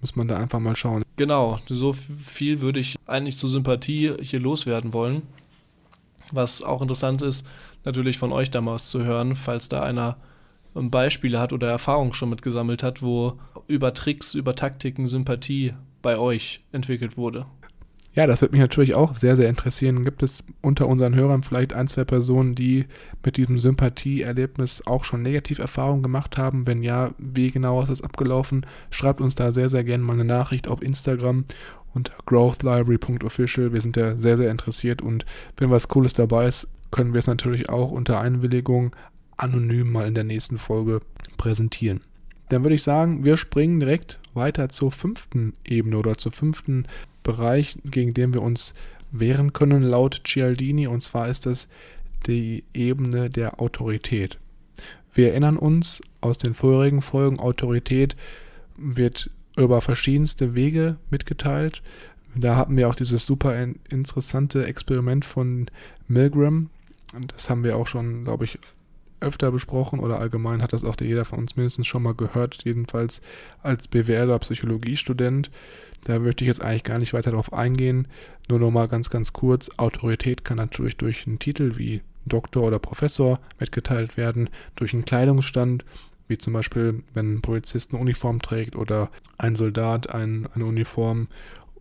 muss 0.00 0.16
man 0.16 0.28
da 0.28 0.36
einfach 0.36 0.60
mal 0.60 0.76
schauen. 0.76 1.02
Genau, 1.18 1.58
so 1.66 1.92
viel 1.92 2.60
würde 2.60 2.78
ich 2.78 2.96
eigentlich 3.06 3.36
zur 3.36 3.50
Sympathie 3.50 4.14
hier 4.22 4.38
loswerden 4.38 4.92
wollen. 4.92 5.22
Was 6.30 6.62
auch 6.62 6.80
interessant 6.80 7.22
ist, 7.22 7.44
natürlich 7.84 8.18
von 8.18 8.30
euch 8.30 8.52
damals 8.52 8.88
zu 8.88 9.02
hören, 9.04 9.34
falls 9.34 9.68
da 9.68 9.82
einer 9.82 10.16
Beispiele 10.74 11.40
hat 11.40 11.52
oder 11.52 11.68
Erfahrungen 11.68 12.12
schon 12.12 12.30
mitgesammelt 12.30 12.84
hat, 12.84 13.02
wo 13.02 13.36
über 13.66 13.94
Tricks, 13.94 14.34
über 14.34 14.54
Taktiken 14.54 15.08
Sympathie 15.08 15.74
bei 16.02 16.18
euch 16.18 16.60
entwickelt 16.70 17.16
wurde. 17.16 17.46
Ja, 18.14 18.26
das 18.26 18.40
wird 18.40 18.52
mich 18.52 18.60
natürlich 18.60 18.94
auch 18.94 19.16
sehr, 19.16 19.36
sehr 19.36 19.48
interessieren. 19.48 20.04
Gibt 20.04 20.22
es 20.22 20.42
unter 20.60 20.88
unseren 20.88 21.14
Hörern 21.14 21.42
vielleicht 21.42 21.72
ein, 21.72 21.86
zwei 21.86 22.04
Personen, 22.04 22.54
die 22.54 22.86
mit 23.24 23.36
diesem 23.36 23.58
Sympathieerlebnis 23.58 24.82
auch 24.86 25.04
schon 25.04 25.22
Negativerfahrungen 25.22 26.02
gemacht 26.02 26.36
haben? 26.36 26.66
Wenn 26.66 26.82
ja, 26.82 27.12
wie 27.18 27.50
genau 27.50 27.80
ist 27.80 27.90
das 27.90 28.02
abgelaufen? 28.02 28.66
Schreibt 28.90 29.20
uns 29.20 29.34
da 29.34 29.52
sehr, 29.52 29.68
sehr 29.68 29.84
gerne 29.84 30.02
mal 30.02 30.14
eine 30.14 30.24
Nachricht 30.24 30.68
auf 30.68 30.82
Instagram 30.82 31.44
unter 31.94 32.12
growthlibrary.official. 32.26 33.72
Wir 33.72 33.80
sind 33.80 33.96
da 33.96 34.18
sehr, 34.18 34.36
sehr 34.36 34.50
interessiert 34.50 35.00
und 35.00 35.24
wenn 35.56 35.70
was 35.70 35.88
Cooles 35.88 36.12
dabei 36.14 36.48
ist, 36.48 36.66
können 36.90 37.12
wir 37.12 37.18
es 37.18 37.26
natürlich 37.26 37.68
auch 37.68 37.90
unter 37.90 38.20
Einwilligung 38.20 38.96
anonym 39.36 39.92
mal 39.92 40.06
in 40.06 40.14
der 40.14 40.24
nächsten 40.24 40.58
Folge 40.58 41.00
präsentieren. 41.36 42.00
Dann 42.48 42.62
würde 42.62 42.74
ich 42.74 42.82
sagen, 42.82 43.24
wir 43.24 43.36
springen 43.36 43.80
direkt 43.80 44.18
weiter 44.34 44.68
zur 44.70 44.90
fünften 44.90 45.54
Ebene 45.64 45.98
oder 45.98 46.16
zur 46.16 46.32
fünften 46.32 46.86
Bereich, 47.28 47.76
gegen 47.84 48.14
den 48.14 48.32
wir 48.32 48.40
uns 48.40 48.72
wehren 49.12 49.52
können, 49.52 49.82
laut 49.82 50.22
Cialdini. 50.26 50.86
Und 50.86 51.02
zwar 51.02 51.28
ist 51.28 51.44
das 51.44 51.68
die 52.26 52.64
Ebene 52.72 53.28
der 53.28 53.60
Autorität. 53.60 54.38
Wir 55.12 55.32
erinnern 55.32 55.58
uns 55.58 56.00
aus 56.22 56.38
den 56.38 56.54
vorherigen 56.54 57.02
Folgen, 57.02 57.38
Autorität 57.38 58.16
wird 58.78 59.30
über 59.58 59.82
verschiedenste 59.82 60.54
Wege 60.54 60.96
mitgeteilt. 61.10 61.82
Da 62.34 62.56
hatten 62.56 62.78
wir 62.78 62.88
auch 62.88 62.94
dieses 62.94 63.26
super 63.26 63.54
interessante 63.90 64.64
Experiment 64.64 65.26
von 65.26 65.66
Milgram. 66.06 66.70
Das 67.36 67.50
haben 67.50 67.62
wir 67.62 67.76
auch 67.76 67.86
schon, 67.86 68.24
glaube 68.24 68.46
ich, 68.46 68.58
öfter 69.20 69.50
besprochen 69.50 70.00
oder 70.00 70.18
allgemein 70.18 70.62
hat 70.62 70.72
das 70.72 70.84
auch 70.84 70.96
jeder 71.00 71.24
von 71.24 71.40
uns 71.40 71.56
mindestens 71.56 71.86
schon 71.86 72.02
mal 72.02 72.14
gehört, 72.14 72.64
jedenfalls 72.64 73.20
als 73.62 73.88
BWL 73.88 74.24
oder 74.24 74.38
Psychologiestudent. 74.38 75.50
Da 76.04 76.18
möchte 76.18 76.44
ich 76.44 76.48
jetzt 76.48 76.62
eigentlich 76.62 76.84
gar 76.84 76.98
nicht 76.98 77.12
weiter 77.12 77.30
darauf 77.30 77.52
eingehen. 77.52 78.08
Nur 78.48 78.58
noch 78.58 78.70
mal 78.70 78.88
ganz, 78.88 79.10
ganz 79.10 79.32
kurz. 79.32 79.70
Autorität 79.76 80.44
kann 80.44 80.56
natürlich 80.56 80.96
durch 80.96 81.26
einen 81.26 81.38
Titel 81.38 81.74
wie 81.76 82.02
Doktor 82.24 82.64
oder 82.64 82.78
Professor 82.78 83.40
mitgeteilt 83.58 84.16
werden, 84.16 84.50
durch 84.76 84.92
einen 84.92 85.04
Kleidungsstand, 85.04 85.84
wie 86.28 86.38
zum 86.38 86.52
Beispiel, 86.52 87.02
wenn 87.14 87.34
ein 87.34 87.42
Polizist 87.42 87.92
eine 87.92 88.00
Uniform 88.00 88.40
trägt 88.40 88.76
oder 88.76 89.10
ein 89.38 89.56
Soldat 89.56 90.10
ein, 90.10 90.46
eine 90.54 90.66
Uniform. 90.66 91.28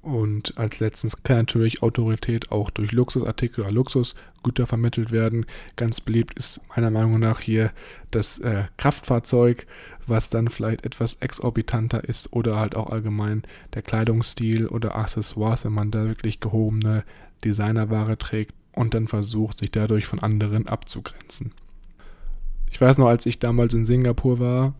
Und 0.08 0.58
als 0.58 0.80
letztens 0.80 1.22
kann 1.24 1.36
natürlich 1.36 1.84
Autorität 1.84 2.50
auch 2.50 2.70
durch 2.70 2.93
Luxusartikel 2.93 3.65
oder 3.65 3.74
Luxusgüter 3.74 4.65
vermittelt 4.65 5.12
werden. 5.12 5.46
Ganz 5.76 6.00
beliebt 6.00 6.39
ist 6.39 6.62
meiner 6.74 6.91
Meinung 6.91 7.20
nach 7.20 7.41
hier 7.41 7.74
das 8.12 8.39
äh, 8.39 8.63
Kraftfahrzeug, 8.78 9.67
was 10.06 10.30
dann 10.30 10.48
vielleicht 10.48 10.86
etwas 10.86 11.15
exorbitanter 11.15 12.06
ist 12.06 12.32
oder 12.32 12.56
halt 12.56 12.74
auch 12.74 12.89
allgemein 12.89 13.43
der 13.74 13.82
Kleidungsstil 13.82 14.67
oder 14.67 14.96
Accessoires, 14.96 15.65
wenn 15.65 15.74
man 15.74 15.91
da 15.91 16.06
wirklich 16.06 16.39
gehobene 16.39 17.04
Designerware 17.43 18.17
trägt 18.17 18.56
und 18.72 18.93
dann 18.93 19.10
versucht, 19.10 19.58
sich 19.58 19.72
dadurch 19.72 20.06
von 20.06 20.20
anderen 20.20 20.67
abzugrenzen. 20.67 21.52
Ich 22.72 22.80
weiß 22.80 22.98
noch, 22.98 23.08
als 23.08 23.26
ich 23.26 23.39
damals 23.39 23.74
in 23.74 23.86
Singapur 23.86 24.39
war, 24.39 24.74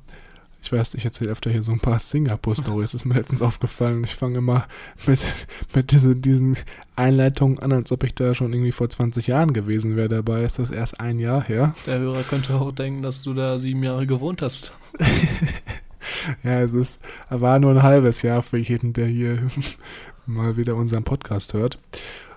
ich 0.62 0.72
weiß, 0.72 0.96
ich 0.96 1.06
erzähle 1.06 1.32
öfter 1.32 1.50
hier 1.50 1.64
so 1.64 1.72
ein 1.72 1.80
paar 1.80 2.00
Singapur-Stories, 2.00 2.94
ist 2.94 3.06
mir 3.06 3.16
letztens 3.16 3.42
aufgefallen. 3.42 4.04
Ich 4.04 4.16
fange 4.16 4.40
immer 4.40 4.68
mit, 5.06 5.48
mit 5.74 5.92
diese, 5.92 6.16
diesen 6.16 6.58
Einleitungen 6.96 7.60
an, 7.60 7.72
als 7.72 7.92
ob 7.92 8.04
ich 8.04 8.16
da 8.16 8.34
schon 8.34 8.52
irgendwie 8.54 8.72
vor 8.72 8.90
20 8.90 9.28
Jahren 9.28 9.54
gewesen 9.54 9.96
wäre. 9.96 10.10
Dabei 10.10 10.44
ist 10.44 10.60
das 10.60 10.70
erst 10.70 11.00
ein 11.00 11.20
Jahr 11.20 11.44
her. 11.44 11.74
Der 11.86 12.00
Hörer 12.00 12.24
könnte 12.24 12.56
auch 12.56 12.72
denken, 12.72 13.02
dass 13.02 13.24
du 13.24 13.34
da 13.34 13.60
sieben 13.60 13.84
Jahre 13.84 14.08
gewohnt 14.08 14.42
hast. 14.42 14.74
ja, 16.44 16.62
es 16.62 16.74
ist, 16.74 17.00
war 17.30 17.60
nur 17.60 17.72
ein 17.72 17.84
halbes 17.84 18.22
Jahr 18.22 18.42
für 18.42 18.58
jeden, 18.58 18.94
der 18.94 19.08
hier 19.08 19.40
mal 20.26 20.58
wieder 20.58 20.76
unseren 20.76 21.04
Podcast 21.04 21.54
hört. 21.54 21.78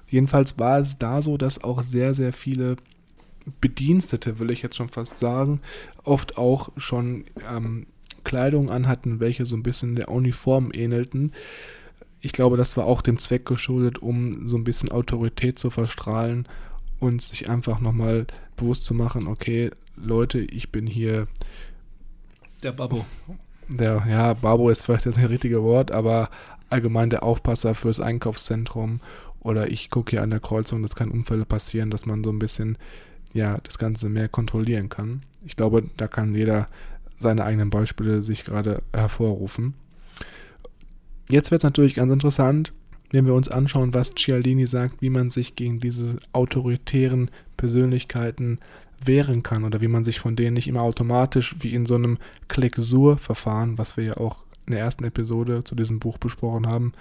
Jedenfalls 0.09 0.59
war 0.59 0.81
es 0.81 0.99
da 0.99 1.23
so, 1.23 1.37
dass 1.37 1.65
auch 1.65 1.83
sehr, 1.83 2.15
sehr 2.15 2.33
viele 2.33 2.77
Bedienstete, 3.61 4.39
will 4.39 4.51
ich 4.51 4.63
jetzt 4.63 4.77
schon 4.77 4.89
fast 4.89 5.19
sagen, 5.19 5.61
oft 6.05 6.37
auch 6.37 6.71
schon 6.77 7.25
ähm, 7.51 7.87
Kleidung 8.25 8.71
anhatten, 8.71 9.21
welche 9.21 9.47
so 9.47 9.57
ein 9.57 9.63
bisschen 9.63 9.97
der 9.97 10.09
Uniform 10.09 10.71
ähnelten. 10.73 11.33
Ich 12.21 12.33
glaube, 12.33 12.57
das 12.57 12.77
war 12.77 12.87
auch 12.87 13.03
dem 13.03 13.19
Zweck 13.19 13.47
geschuldet, 13.47 13.99
um 13.99 14.47
so 14.47 14.57
ein 14.57 14.65
bisschen 14.65 14.91
Autorität 14.91 15.59
zu 15.59 15.71
verstrahlen 15.71 16.47
und 16.99 17.23
sich 17.23 17.49
einfach 17.49 17.81
nochmal 17.81 18.27
bewusst 18.57 18.85
zu 18.85 18.95
machen, 18.95 19.27
okay, 19.27 19.71
Leute, 19.97 20.39
ich 20.39 20.71
bin 20.71 20.87
hier 20.87 21.27
der 22.63 22.73
Babo. 22.73 23.05
Der, 23.69 24.05
ja, 24.09 24.35
Babo 24.35 24.69
ist 24.69 24.85
vielleicht 24.85 25.07
das 25.07 25.19
richtige 25.19 25.63
Wort, 25.63 25.93
aber 25.93 26.31
allgemein 26.69 27.11
der 27.11 27.23
Aufpasser 27.23 27.75
fürs 27.75 28.01
Einkaufszentrum 28.01 29.01
oder 29.41 29.71
ich 29.71 29.91
gucke 29.91 30.11
hier 30.11 30.23
an 30.23 30.31
der 30.31 30.41
Kreuzung, 30.41 30.83
dass 30.83 30.95
keine 30.95 31.13
Unfälle 31.13 31.45
passieren, 31.45 31.91
dass 31.91 32.07
man 32.07 32.23
so 32.23 32.31
ein 32.31 32.39
bisschen 32.39 32.77
ja 33.33 33.59
das 33.63 33.79
Ganze 33.79 34.09
mehr 34.09 34.29
kontrollieren 34.29 34.89
kann. 34.89 35.23
Ich 35.45 35.57
glaube, 35.57 35.85
da 35.97 36.09
kann 36.09 36.35
jeder 36.35 36.69
seine 37.21 37.45
eigenen 37.45 37.71
Beispiele 37.71 38.23
sich 38.23 38.45
gerade 38.45 38.83
hervorrufen. 38.93 39.75
Jetzt 41.29 41.51
wird 41.51 41.61
es 41.61 41.65
natürlich 41.65 41.95
ganz 41.95 42.13
interessant, 42.13 42.73
wenn 43.13 43.27
wir 43.27 43.35
uns 43.35 43.49
anschauen, 43.49 43.95
was 43.95 44.15
Cialdini 44.15 44.67
sagt, 44.67 45.01
wie 45.03 45.11
man 45.11 45.31
sich 45.31 45.55
gegen 45.55 45.79
diese 45.79 46.17
autoritären 46.33 47.31
Persönlichkeiten 47.57 48.59
wehren 49.05 49.43
kann 49.43 49.65
oder 49.65 49.81
wie 49.81 49.89
man 49.89 50.05
sich 50.05 50.21
von 50.21 50.37
denen 50.37 50.55
nicht 50.55 50.69
immer 50.69 50.83
automatisch 50.83 51.57
wie 51.61 51.75
in 51.75 51.87
so 51.87 51.95
einem 51.95 52.19
Klick-Sur-Verfahren, 52.49 53.79
was 53.79 53.97
wir 53.97 54.05
ja 54.05 54.17
auch 54.17 54.45
in 54.67 54.73
der 54.73 54.81
ersten 54.81 55.05
Episode 55.05 55.65
zu 55.65 55.75
diesem 55.75 55.99
Buch 55.99 56.19
besprochen 56.19 56.67
haben, 56.67 56.93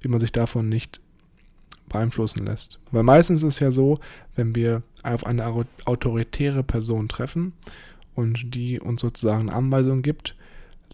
wie 0.00 0.08
man 0.08 0.20
sich 0.20 0.32
davon 0.32 0.68
nicht 0.68 1.00
beeinflussen 1.88 2.44
lässt. 2.44 2.78
Weil 2.90 3.02
meistens 3.02 3.42
ist 3.42 3.54
es 3.54 3.60
ja 3.60 3.70
so, 3.70 3.98
wenn 4.36 4.54
wir 4.54 4.82
auf 5.02 5.26
eine 5.26 5.44
autoritäre 5.84 6.62
Person 6.62 7.08
treffen 7.08 7.52
und 8.18 8.52
die 8.52 8.80
uns 8.80 9.00
sozusagen 9.00 9.42
eine 9.42 9.52
Anweisung 9.52 10.02
gibt, 10.02 10.34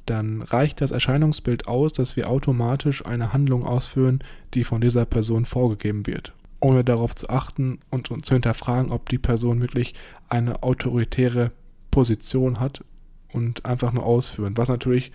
dann 0.05 0.43
reicht 0.43 0.83
das 0.83 0.91
Erscheinungsbild 0.91 1.67
aus, 1.67 1.95
dass 1.95 2.17
wir 2.17 2.29
automatisch 2.29 3.07
eine 3.07 3.33
Handlung 3.33 3.65
ausführen, 3.65 4.23
die 4.53 4.63
von 4.63 4.83
dieser 4.83 5.07
Person 5.07 5.47
vorgegeben 5.47 6.07
wird, 6.07 6.35
ohne 6.61 6.85
darauf 6.85 7.15
zu 7.15 7.31
achten 7.31 7.79
und, 7.89 8.11
und 8.11 8.27
zu 8.27 8.35
hinterfragen, 8.35 8.93
ob 8.93 9.09
die 9.09 9.17
Person 9.17 9.63
wirklich 9.63 9.95
eine 10.29 10.63
autoritäre 10.63 11.51
Position 11.91 12.61
hat 12.61 12.85
und 13.33 13.65
einfach 13.65 13.95
nur 13.95 14.05
ausführen, 14.05 14.59
was 14.59 14.69
natürlich 14.69 15.11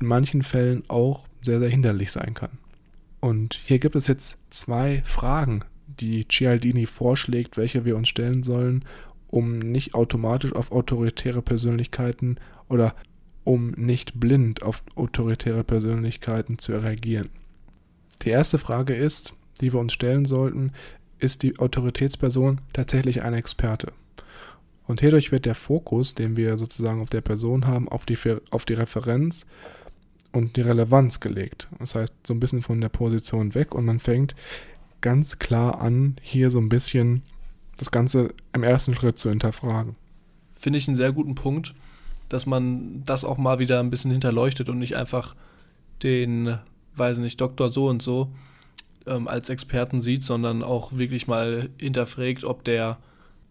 in 0.00 0.06
manchen 0.06 0.44
Fällen 0.44 0.84
auch 0.86 1.26
sehr, 1.42 1.58
sehr 1.58 1.68
hinderlich 1.68 2.12
sein 2.12 2.32
kann. 2.32 2.58
Und 3.18 3.58
hier 3.64 3.80
gibt 3.80 3.96
es 3.96 4.06
jetzt 4.06 4.38
zwei 4.54 5.02
Fragen, 5.04 5.64
die 5.88 6.28
Cialdini 6.28 6.86
vorschlägt, 6.86 7.56
welche 7.56 7.84
wir 7.84 7.96
uns 7.96 8.08
stellen 8.08 8.44
sollen, 8.44 8.84
um 9.30 9.58
nicht 9.58 9.94
automatisch 9.94 10.52
auf 10.54 10.72
autoritäre 10.72 11.42
Persönlichkeiten 11.42 12.36
oder 12.68 12.94
um 13.44 13.70
nicht 13.70 14.20
blind 14.20 14.62
auf 14.62 14.82
autoritäre 14.96 15.64
Persönlichkeiten 15.64 16.58
zu 16.58 16.72
reagieren. 16.72 17.30
Die 18.22 18.30
erste 18.30 18.58
Frage 18.58 18.94
ist, 18.94 19.34
die 19.60 19.72
wir 19.72 19.80
uns 19.80 19.92
stellen 19.92 20.24
sollten, 20.24 20.72
ist 21.18 21.42
die 21.42 21.58
Autoritätsperson 21.58 22.60
tatsächlich 22.72 23.22
ein 23.22 23.34
Experte? 23.34 23.92
Und 24.86 25.00
hierdurch 25.00 25.30
wird 25.30 25.46
der 25.46 25.54
Fokus, 25.54 26.14
den 26.14 26.36
wir 26.36 26.58
sozusagen 26.58 27.00
auf 27.00 27.10
der 27.10 27.20
Person 27.20 27.66
haben, 27.66 27.88
auf 27.88 28.04
die, 28.06 28.18
auf 28.50 28.64
die 28.64 28.74
Referenz 28.74 29.46
und 30.32 30.56
die 30.56 30.62
Relevanz 30.62 31.20
gelegt. 31.20 31.68
Das 31.78 31.94
heißt, 31.94 32.14
so 32.26 32.34
ein 32.34 32.40
bisschen 32.40 32.62
von 32.62 32.80
der 32.80 32.88
Position 32.88 33.54
weg 33.54 33.74
und 33.74 33.84
man 33.84 34.00
fängt 34.00 34.34
ganz 35.00 35.38
klar 35.38 35.80
an, 35.80 36.16
hier 36.20 36.50
so 36.50 36.58
ein 36.58 36.68
bisschen 36.68 37.22
das 37.80 37.90
Ganze 37.90 38.34
im 38.52 38.62
ersten 38.62 38.94
Schritt 38.94 39.18
zu 39.18 39.30
hinterfragen. 39.30 39.96
Finde 40.58 40.78
ich 40.78 40.86
einen 40.86 40.96
sehr 40.96 41.12
guten 41.12 41.34
Punkt, 41.34 41.74
dass 42.28 42.46
man 42.46 43.02
das 43.04 43.24
auch 43.24 43.38
mal 43.38 43.58
wieder 43.58 43.80
ein 43.80 43.90
bisschen 43.90 44.10
hinterleuchtet 44.10 44.68
und 44.68 44.78
nicht 44.78 44.96
einfach 44.96 45.34
den, 46.02 46.58
weiß 46.96 47.18
nicht, 47.18 47.40
Doktor 47.40 47.70
so 47.70 47.88
und 47.88 48.02
so 48.02 48.30
ähm, 49.06 49.28
als 49.28 49.48
Experten 49.48 50.00
sieht, 50.00 50.22
sondern 50.22 50.62
auch 50.62 50.92
wirklich 50.92 51.26
mal 51.26 51.70
hinterfragt, 51.78 52.44
ob 52.44 52.64
der 52.64 52.98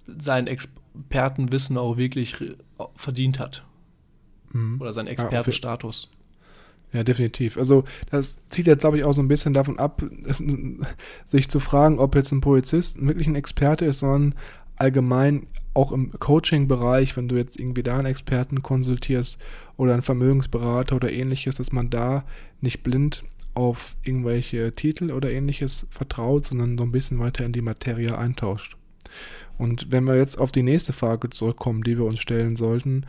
sein 0.06 0.48
Expertenwissen 0.48 1.78
auch 1.78 1.98
wirklich 1.98 2.36
verdient 2.96 3.39
hat. 3.39 3.63
Mhm. 4.52 4.80
Oder 4.80 4.92
seinen 4.92 5.08
Expertenstatus. 5.08 6.10
Ja, 6.12 6.19
definitiv. 6.93 7.58
Also 7.58 7.84
das 8.10 8.38
zieht 8.49 8.67
jetzt, 8.67 8.82
glaube 8.82 8.97
ich, 8.97 9.04
auch 9.04 9.13
so 9.13 9.21
ein 9.21 9.28
bisschen 9.28 9.54
davon 9.54 9.78
ab, 9.78 10.04
sich 11.25 11.49
zu 11.49 11.60
fragen, 11.60 11.99
ob 11.99 12.15
jetzt 12.15 12.32
ein 12.32 12.41
Polizist 12.41 13.06
wirklich 13.06 13.28
ein 13.28 13.36
Experte 13.36 13.86
ist, 13.86 13.99
sondern 13.99 14.36
allgemein 14.75 15.47
auch 15.73 15.91
im 15.91 16.12
Coaching-Bereich, 16.12 17.15
wenn 17.15 17.28
du 17.28 17.36
jetzt 17.36 17.60
irgendwie 17.60 17.84
da 17.84 17.97
einen 17.97 18.08
Experten 18.08 18.63
konsultierst 18.63 19.38
oder 19.78 19.93
einen 19.93 20.02
Vermögensberater 20.02 20.95
oder 20.95 21.12
ähnliches, 21.12 21.56
dass 21.56 21.71
man 21.71 21.90
da 21.90 22.23
nicht 22.62 22.81
blind 22.81 23.23
auf 23.54 23.96
irgendwelche 24.04 24.71
Titel 24.73 25.12
oder 25.12 25.31
ähnliches 25.31 25.87
vertraut, 25.92 26.46
sondern 26.46 26.77
so 26.77 26.85
ein 26.85 26.92
bisschen 26.92 27.19
weiter 27.19 27.46
in 27.46 27.52
die 27.52 27.62
Materie 27.62 28.17
eintauscht. 28.17 28.77
Und 29.58 29.92
wenn 29.92 30.06
wir 30.06 30.15
jetzt 30.15 30.40
auf 30.40 30.52
die 30.52 30.63
nächste 30.63 30.94
Frage 30.94 31.29
zurückkommen, 31.29 31.83
die 31.83 31.98
wir 31.98 32.06
uns 32.06 32.19
stellen 32.19 32.56
sollten, 32.56 33.06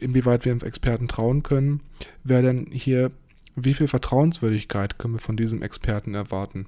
inwieweit 0.00 0.44
wir 0.44 0.62
Experten 0.62 1.08
trauen 1.08 1.42
können, 1.42 1.80
wäre 2.24 2.42
dann 2.42 2.66
hier, 2.70 3.10
wie 3.56 3.74
viel 3.74 3.88
Vertrauenswürdigkeit 3.88 4.98
können 4.98 5.14
wir 5.14 5.20
von 5.20 5.36
diesem 5.36 5.62
Experten 5.62 6.14
erwarten? 6.14 6.66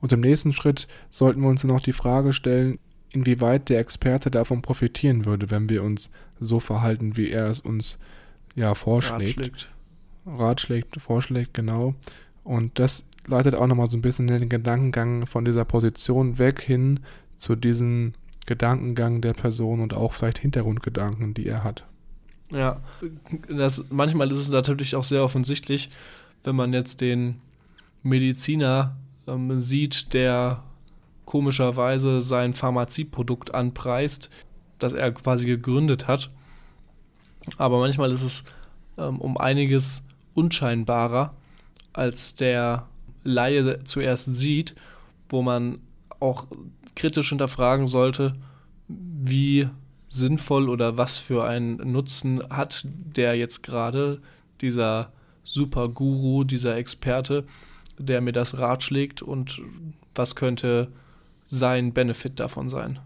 Und 0.00 0.12
im 0.12 0.20
nächsten 0.20 0.52
Schritt 0.52 0.86
sollten 1.10 1.40
wir 1.40 1.48
uns 1.48 1.62
dann 1.62 1.70
auch 1.70 1.80
die 1.80 1.92
Frage 1.92 2.32
stellen, 2.32 2.78
inwieweit 3.10 3.68
der 3.68 3.78
Experte 3.78 4.30
davon 4.30 4.60
profitieren 4.60 5.24
würde, 5.24 5.50
wenn 5.50 5.68
wir 5.70 5.82
uns 5.82 6.10
so 6.40 6.60
verhalten, 6.60 7.16
wie 7.16 7.30
er 7.30 7.46
es 7.46 7.60
uns 7.60 7.98
ja 8.54 8.74
vorschlägt. 8.74 9.38
Ratschlägt. 9.38 9.70
Ratschlägt, 10.26 11.00
vorschlägt, 11.00 11.54
genau. 11.54 11.94
Und 12.42 12.78
das 12.78 13.04
leitet 13.26 13.54
auch 13.54 13.66
nochmal 13.66 13.86
so 13.86 13.96
ein 13.96 14.02
bisschen 14.02 14.26
den 14.26 14.48
Gedankengang 14.48 15.26
von 15.26 15.44
dieser 15.44 15.64
Position 15.64 16.38
weg 16.38 16.60
hin 16.60 17.00
zu 17.36 17.56
diesen 17.56 18.14
Gedankengang 18.46 19.20
der 19.20 19.34
Person 19.34 19.80
und 19.80 19.94
auch 19.94 20.12
vielleicht 20.12 20.38
Hintergrundgedanken, 20.38 21.34
die 21.34 21.46
er 21.46 21.64
hat. 21.64 21.84
Ja, 22.50 22.80
das, 23.48 23.86
manchmal 23.90 24.30
ist 24.30 24.38
es 24.38 24.48
natürlich 24.48 24.96
auch 24.96 25.04
sehr 25.04 25.24
offensichtlich, 25.24 25.90
wenn 26.44 26.56
man 26.56 26.72
jetzt 26.72 27.00
den 27.00 27.40
Mediziner 28.02 28.96
ähm, 29.26 29.58
sieht, 29.58 30.12
der 30.12 30.62
komischerweise 31.24 32.20
sein 32.20 32.52
Pharmazieprodukt 32.52 33.54
anpreist, 33.54 34.30
das 34.78 34.92
er 34.92 35.10
quasi 35.12 35.46
gegründet 35.46 36.06
hat. 36.06 36.30
Aber 37.56 37.78
manchmal 37.78 38.12
ist 38.12 38.22
es 38.22 38.44
ähm, 38.98 39.20
um 39.20 39.36
einiges 39.38 40.06
unscheinbarer, 40.34 41.34
als 41.92 42.36
der 42.36 42.86
Laie 43.22 43.84
zuerst 43.84 44.34
sieht, 44.34 44.74
wo 45.28 45.42
man 45.42 45.78
auch 46.20 46.46
kritisch 46.94 47.30
hinterfragen 47.30 47.86
sollte, 47.86 48.34
wie 48.88 49.68
sinnvoll 50.08 50.68
oder 50.68 50.96
was 50.96 51.18
für 51.18 51.44
einen 51.44 51.76
Nutzen 51.92 52.42
hat 52.50 52.86
der 52.86 53.34
jetzt 53.34 53.62
gerade, 53.62 54.20
dieser 54.60 55.12
Super-Guru, 55.44 56.44
dieser 56.44 56.76
Experte, 56.76 57.44
der 57.98 58.20
mir 58.20 58.32
das 58.32 58.58
ratschlägt 58.58 59.22
und 59.22 59.60
was 60.14 60.36
könnte 60.36 60.88
sein 61.46 61.92
Benefit 61.92 62.40
davon 62.40 62.70
sein. 62.70 62.98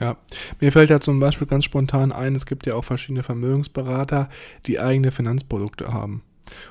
Ja, 0.00 0.16
mir 0.60 0.72
fällt 0.72 0.90
da 0.90 1.00
zum 1.00 1.20
Beispiel 1.20 1.46
ganz 1.46 1.66
spontan 1.66 2.10
ein, 2.10 2.34
es 2.34 2.46
gibt 2.46 2.66
ja 2.66 2.74
auch 2.74 2.84
verschiedene 2.84 3.22
Vermögensberater, 3.22 4.30
die 4.66 4.80
eigene 4.80 5.10
Finanzprodukte 5.10 5.92
haben. 5.92 6.22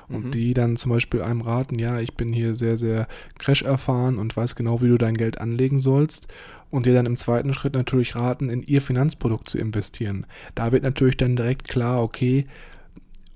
Und 0.08 0.26
mhm. 0.26 0.30
die 0.30 0.54
dann 0.54 0.76
zum 0.76 0.92
Beispiel 0.92 1.22
einem 1.22 1.40
raten, 1.40 1.78
ja, 1.78 2.00
ich 2.00 2.14
bin 2.14 2.32
hier 2.32 2.56
sehr, 2.56 2.76
sehr 2.76 3.08
crash 3.38 3.62
erfahren 3.62 4.18
und 4.18 4.36
weiß 4.36 4.54
genau, 4.54 4.80
wie 4.80 4.88
du 4.88 4.98
dein 4.98 5.16
Geld 5.16 5.40
anlegen 5.40 5.80
sollst. 5.80 6.28
Und 6.70 6.86
dir 6.86 6.94
dann 6.94 7.06
im 7.06 7.16
zweiten 7.16 7.52
Schritt 7.52 7.74
natürlich 7.74 8.14
raten, 8.14 8.48
in 8.48 8.62
ihr 8.62 8.80
Finanzprodukt 8.80 9.48
zu 9.48 9.58
investieren. 9.58 10.26
Da 10.54 10.70
wird 10.70 10.84
natürlich 10.84 11.16
dann 11.16 11.34
direkt 11.34 11.68
klar, 11.68 12.02
okay, 12.02 12.46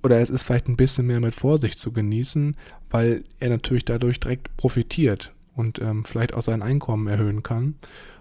oder 0.05 0.21
es 0.21 0.31
ist 0.31 0.45
vielleicht 0.45 0.69
ein 0.69 0.77
bisschen 0.77 1.07
mehr 1.07 1.21
mit 1.21 1.35
Vorsicht 1.35 1.79
zu 1.79 1.91
genießen, 1.91 2.57
weil 2.91 3.25
er 3.41 3.49
natürlich 3.49 3.85
dadurch 3.85 4.21
direkt 4.21 4.55
profitiert 4.57 5.33
und 5.57 5.81
ähm, 5.81 6.05
vielleicht 6.05 6.35
auch 6.35 6.43
sein 6.43 6.63
Einkommen 6.63 7.09
erhöhen 7.09 7.43
kann. 7.43 7.75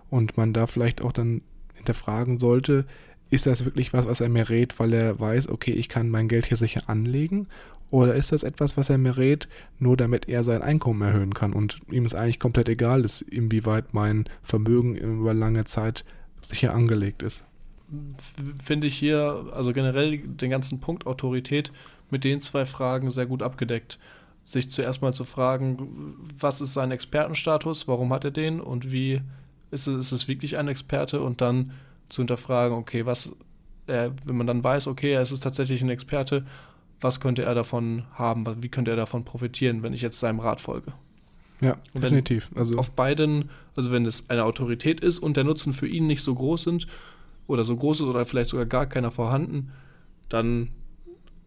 Und 0.09 0.37
man 0.37 0.53
da 0.53 0.65
vielleicht 0.65 1.01
auch 1.01 1.11
dann 1.11 1.41
hinterfragen 1.73 2.39
sollte, 2.39 2.85
ist 3.29 3.47
das 3.47 3.65
wirklich 3.65 3.93
was, 3.93 4.07
was 4.07 4.21
er 4.21 4.29
mir 4.29 4.49
rät, 4.49 4.79
weil 4.79 4.93
er 4.93 5.19
weiß, 5.19 5.49
okay, 5.49 5.71
ich 5.71 5.89
kann 5.89 6.09
mein 6.09 6.27
Geld 6.27 6.45
hier 6.45 6.57
sicher 6.57 6.83
anlegen? 6.87 7.47
Oder 7.93 8.15
ist 8.15 8.31
das 8.31 8.41
etwas, 8.41 8.75
was 8.75 8.89
er 8.89 8.97
mir 8.97 9.17
rät, 9.17 9.47
nur 9.77 9.95
damit 9.95 10.27
er 10.27 10.43
sein 10.43 10.63
Einkommen 10.63 11.03
erhöhen 11.03 11.35
kann 11.35 11.53
und 11.53 11.79
ihm 11.91 12.05
es 12.05 12.15
eigentlich 12.15 12.39
komplett 12.39 12.67
egal 12.67 13.05
ist, 13.05 13.21
inwieweit 13.21 13.93
mein 13.93 14.25
Vermögen 14.41 14.95
über 14.95 15.35
lange 15.35 15.65
Zeit 15.65 16.03
sicher 16.41 16.73
angelegt 16.73 17.21
ist? 17.21 17.43
Finde 18.63 18.87
ich 18.87 18.95
hier, 18.95 19.45
also 19.53 19.73
generell 19.73 20.17
den 20.17 20.49
ganzen 20.49 20.79
Punkt 20.79 21.05
Autorität 21.05 21.71
mit 22.09 22.23
den 22.23 22.39
zwei 22.39 22.65
Fragen 22.65 23.11
sehr 23.11 23.27
gut 23.27 23.43
abgedeckt 23.43 23.99
sich 24.43 24.71
zuerst 24.71 25.03
mal 25.03 25.13
zu 25.13 25.23
fragen, 25.23 26.15
was 26.37 26.61
ist 26.61 26.73
sein 26.73 26.89
Expertenstatus, 26.89 27.87
warum 27.87 28.11
hat 28.11 28.25
er 28.25 28.31
den 28.31 28.59
und 28.59 28.91
wie 28.91 29.21
ist 29.69 29.87
es, 29.87 30.07
ist 30.07 30.11
es 30.11 30.27
wirklich 30.27 30.57
ein 30.57 30.67
Experte 30.67 31.21
und 31.21 31.41
dann 31.41 31.73
zu 32.09 32.21
hinterfragen, 32.21 32.75
okay, 32.75 33.05
was, 33.05 33.31
äh, 33.85 34.09
wenn 34.25 34.35
man 34.35 34.47
dann 34.47 34.63
weiß, 34.63 34.87
okay, 34.87 35.13
er 35.13 35.21
ist 35.21 35.39
tatsächlich 35.39 35.81
ein 35.83 35.89
Experte, 35.89 36.43
was 37.03 37.19
könnte 37.19 37.43
er 37.43 37.53
davon 37.53 38.03
haben, 38.13 38.45
wie 38.63 38.69
könnte 38.69 38.91
er 38.91 38.97
davon 38.97 39.25
profitieren, 39.25 39.83
wenn 39.83 39.93
ich 39.93 40.01
jetzt 40.01 40.19
seinem 40.19 40.39
Rat 40.39 40.61
folge. 40.61 40.93
Ja, 41.61 41.77
definitiv. 41.93 42.49
Also 42.55 42.77
auf 42.77 42.91
beiden, 42.91 43.49
also 43.75 43.91
wenn 43.91 44.05
es 44.05 44.29
eine 44.29 44.43
Autorität 44.43 44.99
ist 44.99 45.19
und 45.19 45.37
der 45.37 45.43
Nutzen 45.43 45.73
für 45.73 45.87
ihn 45.87 46.07
nicht 46.07 46.21
so 46.21 46.35
groß 46.35 46.63
sind 46.63 46.87
oder 47.47 47.63
so 47.63 47.75
groß 47.75 48.01
ist 48.01 48.07
oder 48.07 48.25
vielleicht 48.25 48.49
sogar 48.49 48.65
gar 48.65 48.85
keiner 48.85 49.11
vorhanden, 49.11 49.71
dann 50.29 50.71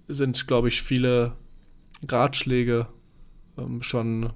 sind, 0.08 0.46
glaube 0.46 0.68
ich, 0.68 0.82
viele 0.82 1.34
Ratschläge 2.08 2.86
ähm, 3.58 3.82
schon 3.82 4.32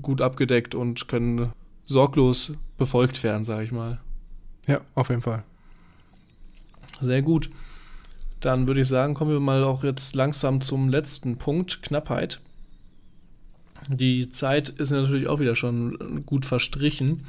gut 0.00 0.20
abgedeckt 0.20 0.74
und 0.74 1.08
können 1.08 1.52
sorglos 1.84 2.54
befolgt 2.76 3.22
werden, 3.22 3.44
sage 3.44 3.64
ich 3.64 3.72
mal. 3.72 4.00
Ja, 4.66 4.80
auf 4.94 5.08
jeden 5.08 5.22
Fall. 5.22 5.44
Sehr 7.00 7.22
gut. 7.22 7.50
Dann 8.42 8.66
würde 8.66 8.80
ich 8.80 8.88
sagen, 8.88 9.14
kommen 9.14 9.30
wir 9.30 9.40
mal 9.40 9.62
auch 9.64 9.84
jetzt 9.84 10.14
langsam 10.16 10.60
zum 10.60 10.88
letzten 10.88 11.38
Punkt, 11.38 11.82
Knappheit. 11.82 12.40
Die 13.88 14.30
Zeit 14.30 14.68
ist 14.68 14.90
natürlich 14.90 15.28
auch 15.28 15.38
wieder 15.40 15.56
schon 15.56 16.24
gut 16.26 16.44
verstrichen. 16.44 17.24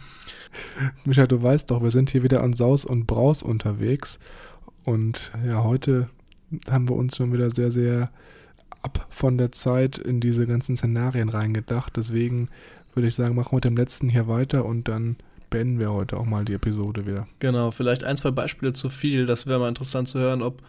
Micha, 1.06 1.28
du 1.28 1.42
weißt 1.42 1.70
doch, 1.72 1.84
wir 1.84 1.92
sind 1.92 2.10
hier 2.10 2.24
wieder 2.24 2.44
an 2.44 2.54
Saus 2.54 2.84
und 2.84 3.06
Braus 3.06 3.44
unterwegs. 3.44 4.20
Und 4.86 5.32
ja, 5.48 5.64
heute 5.64 6.10
haben 6.70 6.90
wir 6.90 6.96
uns 6.96 7.16
schon 7.16 7.32
wieder 7.32 7.52
sehr, 7.52 7.72
sehr 7.72 8.12
ab 8.82 9.06
von 9.10 9.38
der 9.38 9.52
Zeit 9.52 10.00
in 10.00 10.20
diese 10.20 10.48
ganzen 10.48 10.76
Szenarien 10.76 11.30
reingedacht. 11.30 11.96
Deswegen 11.96 12.50
würde 12.96 13.08
ich 13.08 13.16
sagen, 13.16 13.36
machen 13.36 13.52
wir 13.52 13.58
mit 13.58 13.66
dem 13.66 13.78
letzten 13.78 14.10
hier 14.10 14.28
weiter 14.28 14.66
und 14.66 14.88
dann 14.88 15.18
beenden 15.52 15.80
wir 15.80 15.94
heute 15.94 16.18
auch 16.18 16.26
mal 16.26 16.44
die 16.44 16.54
Episode 16.54 17.06
wieder. 17.06 17.28
Genau, 17.38 17.70
vielleicht 17.70 18.04
ein, 18.04 18.18
zwei 18.18 18.32
Beispiele 18.32 18.74
zu 18.74 18.90
viel. 18.90 19.28
Das 19.28 19.46
wäre 19.46 19.60
mal 19.60 19.70
interessant 19.70 20.08
zu 20.08 20.18
hören, 20.18 20.42
ob 20.42 20.64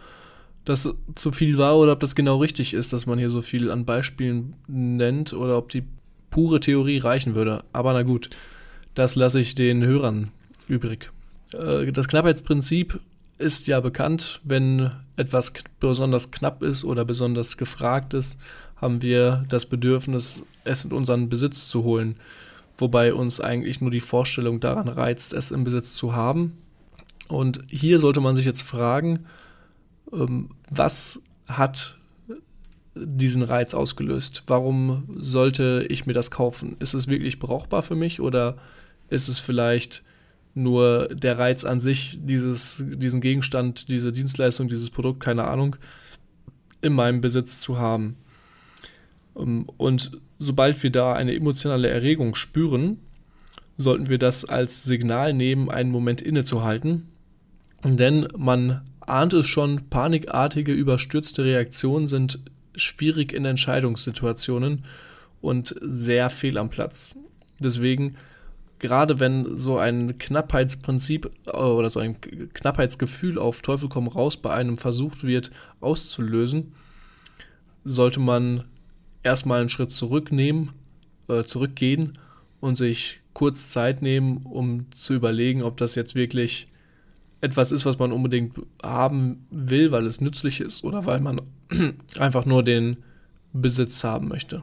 das 0.65 0.95
zu 1.15 1.33
viel 1.33 1.59
war 1.59 1.77
oder 1.77 1.93
ob 1.93 2.01
das 2.01 2.15
genau 2.15 2.39
richtig 2.39 2.75
ist, 2.75 2.93
dass 2.93 3.07
man 3.07 3.19
hier 3.19 3.31
so 3.31 3.43
viel 3.43 3.71
an 3.71 3.85
Beispielen 3.85 4.55
nennt 4.67 5.33
oder 5.33 5.59
ob 5.59 5.69
die 5.69 5.85
pure 6.31 6.61
Theorie 6.61 6.99
reichen 6.99 7.35
würde. 7.35 7.65
Aber 7.73 7.93
na 7.93 8.03
gut, 8.03 8.31
das 8.95 9.15
lasse 9.15 9.41
ich 9.41 9.55
den 9.55 9.85
Hörern 9.85 10.31
übrig. 10.67 11.11
Äh, 11.53 11.93
das 11.93 12.09
Knappheitsprinzip 12.09 12.99
ist 13.39 13.67
ja 13.67 13.81
bekannt, 13.81 14.41
wenn 14.45 14.91
etwas 15.17 15.53
besonders 15.81 16.31
knapp 16.31 16.63
ist 16.63 16.85
oder 16.85 17.05
besonders 17.05 17.57
gefragt 17.57 18.15
ist, 18.15 18.39
haben 18.77 19.03
wir 19.03 19.45
das 19.49 19.67
Bedürfnis, 19.67 20.45
es 20.65 20.85
in 20.85 20.93
unseren 20.93 21.29
Besitz 21.29 21.69
zu 21.69 21.85
holen. 21.85 22.17
Wobei 22.79 23.15
uns 23.15 23.41
eigentlich 23.41 23.81
nur 23.81 23.91
die 23.91 24.01
Vorstellung 24.01 24.61
daran 24.61 24.89
reizt, 24.89 25.33
es 25.33 25.51
im 25.51 25.65
Besitz 25.65 25.95
zu 25.95 26.15
haben. 26.15 26.59
Und 27.29 27.61
hier 27.71 27.99
sollte 27.99 28.21
man 28.21 28.35
sich 28.35 28.45
jetzt 28.45 28.63
fragen, 28.63 29.27
was 30.07 31.23
hat 31.47 31.99
diesen 32.95 33.43
Reiz 33.43 33.75
ausgelöst? 33.75 34.45
Warum 34.47 35.05
sollte 35.17 35.87
ich 35.89 36.07
mir 36.07 36.13
das 36.13 36.31
kaufen? 36.31 36.77
Ist 36.79 36.95
es 36.95 37.09
wirklich 37.09 37.39
brauchbar 37.39 37.83
für 37.83 37.97
mich 37.97 38.21
oder 38.21 38.57
ist 39.11 39.29
es 39.29 39.41
vielleicht 39.41 40.03
nur 40.55 41.09
der 41.09 41.39
Reiz 41.39 41.65
an 41.65 41.81
sich, 41.81 42.19
dieses, 42.23 42.85
diesen 42.87 43.21
Gegenstand, 43.21 43.89
diese 43.89 44.13
Dienstleistung, 44.13 44.69
dieses 44.69 44.91
Produkt, 44.91 45.21
keine 45.21 45.45
Ahnung, 45.45 45.77
in 46.81 46.93
meinem 46.93 47.21
Besitz 47.21 47.61
zu 47.61 47.79
haben. 47.79 48.17
Ähm, 49.37 49.67
und 49.77 50.13
sobald 50.39 50.81
wir 50.83 50.91
da 50.91 51.15
eine 51.15 51.35
emotionale 51.35 51.89
Erregung 51.89 52.37
spüren, 52.37 52.99
sollten 53.77 54.09
wir 54.09 54.19
das 54.19 54.45
als 54.45 54.85
Signal 54.85 55.33
nehmen, 55.33 55.71
einen 55.71 55.91
Moment 55.91 56.23
innezuhalten. 56.23 57.09
Denn 57.83 58.29
man 58.37 58.83
ahnt 59.07 59.33
es 59.35 59.47
schon, 59.47 59.89
panikartige, 59.91 60.73
überstürzte 60.73 61.45
Reaktionen 61.45 62.07
sind 62.07 62.41
schwierig 62.75 63.33
in 63.33 63.45
Entscheidungssituationen 63.45 64.85
und 65.41 65.75
sehr 65.81 66.31
fehl 66.31 66.59
am 66.59 66.71
Platz. 66.71 67.17
Deswegen 67.61 68.17
gerade 68.85 69.19
wenn 69.19 69.55
so 69.55 69.79
ein 69.79 70.19
Knappheitsprinzip 70.19 71.31
äh, 71.47 71.51
oder 71.57 71.89
so 71.89 72.01
ein 72.01 72.21
Knappheitsgefühl 72.21 73.39
auf 73.39 73.63
Teufel 73.63 73.89
komm 73.89 74.09
raus 74.09 74.37
bei 74.37 74.53
einem 74.53 74.77
versucht 74.77 75.25
wird 75.25 75.51
auszulösen, 75.81 76.75
sollte 77.85 78.21
man 78.21 78.65
erstmal 79.23 79.61
einen 79.61 79.71
Schritt 79.71 79.91
zurücknehmen, 79.91 80.73
äh, 81.29 81.45
zurückgehen 81.45 82.19
und 82.61 82.77
sich 82.77 83.21
kurz 83.33 83.69
Zeit 83.69 84.03
nehmen, 84.03 84.45
um 84.45 84.91
zu 84.91 85.15
überlegen, 85.15 85.63
ob 85.63 85.79
das 85.79 85.95
jetzt 85.95 86.15
wirklich 86.15 86.69
etwas 87.45 87.73
ist, 87.73 87.85
was 87.85 87.99
man 87.99 88.11
unbedingt 88.11 88.59
haben 88.83 89.47
will, 89.51 89.93
weil 89.93 90.07
es 90.07 90.21
nützlich 90.21 90.61
ist 90.61 90.83
oder 90.83 91.07
weil 91.07 91.21
man 91.21 91.43
einfach 92.19 92.47
nur 92.47 92.63
den 92.63 92.97
Besitz 93.53 94.03
haben 94.03 94.29
möchte. 94.29 94.63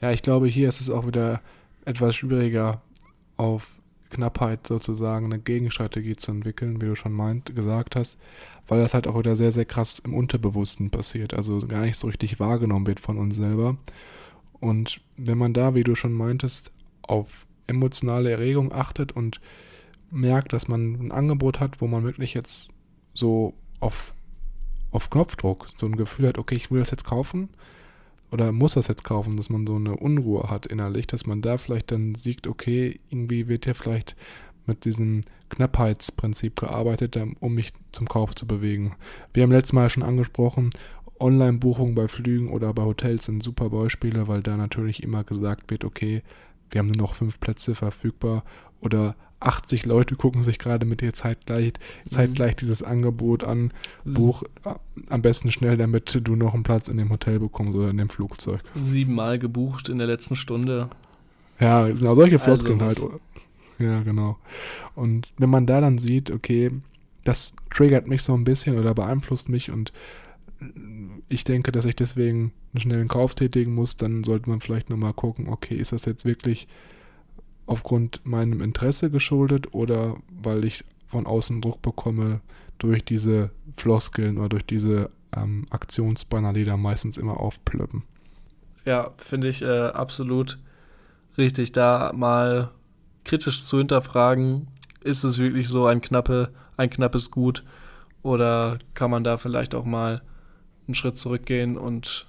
Ja, 0.00 0.10
ich 0.12 0.22
glaube, 0.22 0.48
hier 0.48 0.68
ist 0.68 0.80
es 0.80 0.90
auch 0.90 1.06
wieder 1.06 1.40
etwas 1.84 2.16
schwieriger, 2.16 2.82
auf 3.36 3.76
Knappheit 4.10 4.66
sozusagen 4.66 5.26
eine 5.26 5.38
Gegenstrategie 5.38 6.16
zu 6.16 6.32
entwickeln, 6.32 6.80
wie 6.80 6.86
du 6.86 6.94
schon 6.94 7.12
meint, 7.12 7.54
gesagt 7.54 7.94
hast, 7.94 8.18
weil 8.66 8.80
das 8.80 8.94
halt 8.94 9.06
auch 9.06 9.18
wieder 9.18 9.36
sehr, 9.36 9.52
sehr 9.52 9.64
krass 9.64 10.00
im 10.04 10.14
Unterbewussten 10.14 10.90
passiert, 10.90 11.34
also 11.34 11.58
gar 11.60 11.82
nicht 11.82 12.00
so 12.00 12.06
richtig 12.06 12.40
wahrgenommen 12.40 12.86
wird 12.86 13.00
von 13.00 13.18
uns 13.18 13.36
selber. 13.36 13.76
Und 14.60 15.00
wenn 15.16 15.38
man 15.38 15.52
da, 15.52 15.74
wie 15.74 15.84
du 15.84 15.94
schon 15.94 16.12
meintest, 16.12 16.72
auf 17.02 17.46
emotionale 17.66 18.30
Erregung 18.30 18.72
achtet 18.72 19.12
und 19.12 19.40
merkt, 20.10 20.52
dass 20.52 20.68
man 20.68 20.94
ein 20.94 21.12
Angebot 21.12 21.60
hat, 21.60 21.80
wo 21.80 21.86
man 21.86 22.04
wirklich 22.04 22.34
jetzt 22.34 22.70
so 23.14 23.54
auf, 23.80 24.14
auf 24.90 25.10
Knopfdruck 25.10 25.68
so 25.76 25.86
ein 25.86 25.96
Gefühl 25.96 26.28
hat, 26.28 26.38
okay, 26.38 26.54
ich 26.54 26.70
will 26.70 26.80
das 26.80 26.90
jetzt 26.90 27.04
kaufen, 27.04 27.48
oder 28.30 28.52
muss 28.52 28.74
das 28.74 28.88
jetzt 28.88 29.04
kaufen, 29.04 29.36
dass 29.36 29.50
man 29.50 29.66
so 29.66 29.76
eine 29.76 29.96
Unruhe 29.96 30.50
hat 30.50 30.66
innerlich, 30.66 31.06
dass 31.06 31.26
man 31.26 31.40
da 31.40 31.56
vielleicht 31.58 31.90
dann 31.90 32.14
sieht, 32.14 32.46
okay, 32.46 33.00
irgendwie 33.08 33.48
wird 33.48 33.66
ja 33.66 33.74
vielleicht 33.74 34.16
mit 34.66 34.84
diesem 34.84 35.22
Knappheitsprinzip 35.48 36.60
gearbeitet, 36.60 37.16
ähm, 37.16 37.34
um 37.40 37.54
mich 37.54 37.72
zum 37.92 38.06
Kauf 38.06 38.34
zu 38.34 38.46
bewegen. 38.46 38.96
Wir 39.32 39.42
haben 39.42 39.52
letztes 39.52 39.72
Mal 39.72 39.88
schon 39.88 40.02
angesprochen, 40.02 40.70
Online-Buchungen 41.20 41.94
bei 41.94 42.06
Flügen 42.06 42.50
oder 42.50 42.72
bei 42.74 42.82
Hotels 42.82 43.24
sind 43.24 43.42
super 43.42 43.70
Beispiele, 43.70 44.28
weil 44.28 44.42
da 44.42 44.56
natürlich 44.56 45.02
immer 45.02 45.24
gesagt 45.24 45.70
wird, 45.70 45.84
okay, 45.84 46.22
wir 46.70 46.80
haben 46.80 46.88
nur 46.88 46.98
noch 46.98 47.14
fünf 47.14 47.40
Plätze 47.40 47.74
verfügbar 47.74 48.44
oder 48.80 49.14
80 49.40 49.86
Leute 49.86 50.16
gucken 50.16 50.42
sich 50.42 50.58
gerade 50.58 50.84
mit 50.84 51.00
dir 51.00 51.12
zeitgleich, 51.12 51.72
mhm. 52.04 52.10
zeitgleich 52.10 52.56
dieses 52.56 52.82
Angebot 52.82 53.44
an. 53.44 53.72
Buch 54.04 54.42
äh, 54.64 54.74
am 55.08 55.22
besten 55.22 55.52
schnell, 55.52 55.76
damit 55.76 56.18
du 56.22 56.34
noch 56.34 56.54
einen 56.54 56.64
Platz 56.64 56.88
in 56.88 56.96
dem 56.96 57.10
Hotel 57.10 57.38
bekommst 57.38 57.76
oder 57.76 57.90
in 57.90 57.98
dem 57.98 58.08
Flugzeug. 58.08 58.60
Siebenmal 58.74 59.38
gebucht 59.38 59.88
in 59.88 59.98
der 59.98 60.06
letzten 60.06 60.36
Stunde. 60.36 60.90
Ja, 61.60 61.86
genau, 61.86 62.14
solche 62.14 62.38
Floskeln 62.38 62.80
also 62.80 63.12
halt. 63.12 63.20
Ja, 63.78 64.02
genau. 64.02 64.38
Und 64.94 65.28
wenn 65.38 65.50
man 65.50 65.66
da 65.66 65.80
dann 65.80 65.98
sieht, 65.98 66.30
okay, 66.30 66.72
das 67.24 67.52
triggert 67.70 68.08
mich 68.08 68.22
so 68.22 68.34
ein 68.34 68.44
bisschen 68.44 68.78
oder 68.78 68.94
beeinflusst 68.94 69.48
mich 69.48 69.70
und 69.70 69.92
ich 71.28 71.44
denke, 71.44 71.70
dass 71.70 71.84
ich 71.84 71.94
deswegen 71.94 72.52
einen 72.72 72.80
schnellen 72.80 73.08
Kauf 73.08 73.34
tätigen 73.34 73.74
muss, 73.74 73.96
dann 73.96 74.24
sollte 74.24 74.50
man 74.50 74.60
vielleicht 74.60 74.90
nochmal 74.90 75.12
gucken, 75.12 75.48
okay, 75.48 75.76
ist 75.76 75.92
das 75.92 76.04
jetzt 76.04 76.24
wirklich 76.24 76.66
aufgrund 77.68 78.24
meinem 78.24 78.60
Interesse 78.60 79.10
geschuldet 79.10 79.74
oder 79.74 80.16
weil 80.30 80.64
ich 80.64 80.84
von 81.06 81.26
außen 81.26 81.60
Druck 81.60 81.82
bekomme 81.82 82.40
durch 82.78 83.04
diese 83.04 83.50
Floskeln 83.76 84.38
oder 84.38 84.48
durch 84.48 84.64
diese 84.64 85.10
ähm, 85.36 85.66
Aktionsbanner, 85.70 86.52
die 86.52 86.64
da 86.64 86.76
meistens 86.76 87.18
immer 87.18 87.38
aufplöppen. 87.38 88.04
Ja, 88.84 89.12
finde 89.18 89.48
ich 89.48 89.62
äh, 89.62 89.88
absolut 89.88 90.58
richtig, 91.36 91.72
da 91.72 92.12
mal 92.14 92.70
kritisch 93.24 93.62
zu 93.62 93.78
hinterfragen, 93.78 94.68
ist 95.02 95.24
es 95.24 95.38
wirklich 95.38 95.68
so 95.68 95.86
ein, 95.86 96.00
knappe, 96.00 96.50
ein 96.76 96.88
knappes 96.88 97.30
Gut 97.30 97.64
oder 98.22 98.78
kann 98.94 99.10
man 99.10 99.24
da 99.24 99.36
vielleicht 99.36 99.74
auch 99.74 99.84
mal 99.84 100.22
einen 100.86 100.94
Schritt 100.94 101.18
zurückgehen 101.18 101.76
und 101.76 102.26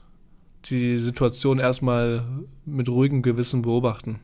die 0.66 0.98
Situation 0.98 1.60
erstmal 1.60 2.26
mit 2.66 2.90
ruhigem 2.90 3.22
Gewissen 3.22 3.62
beobachten. 3.62 4.20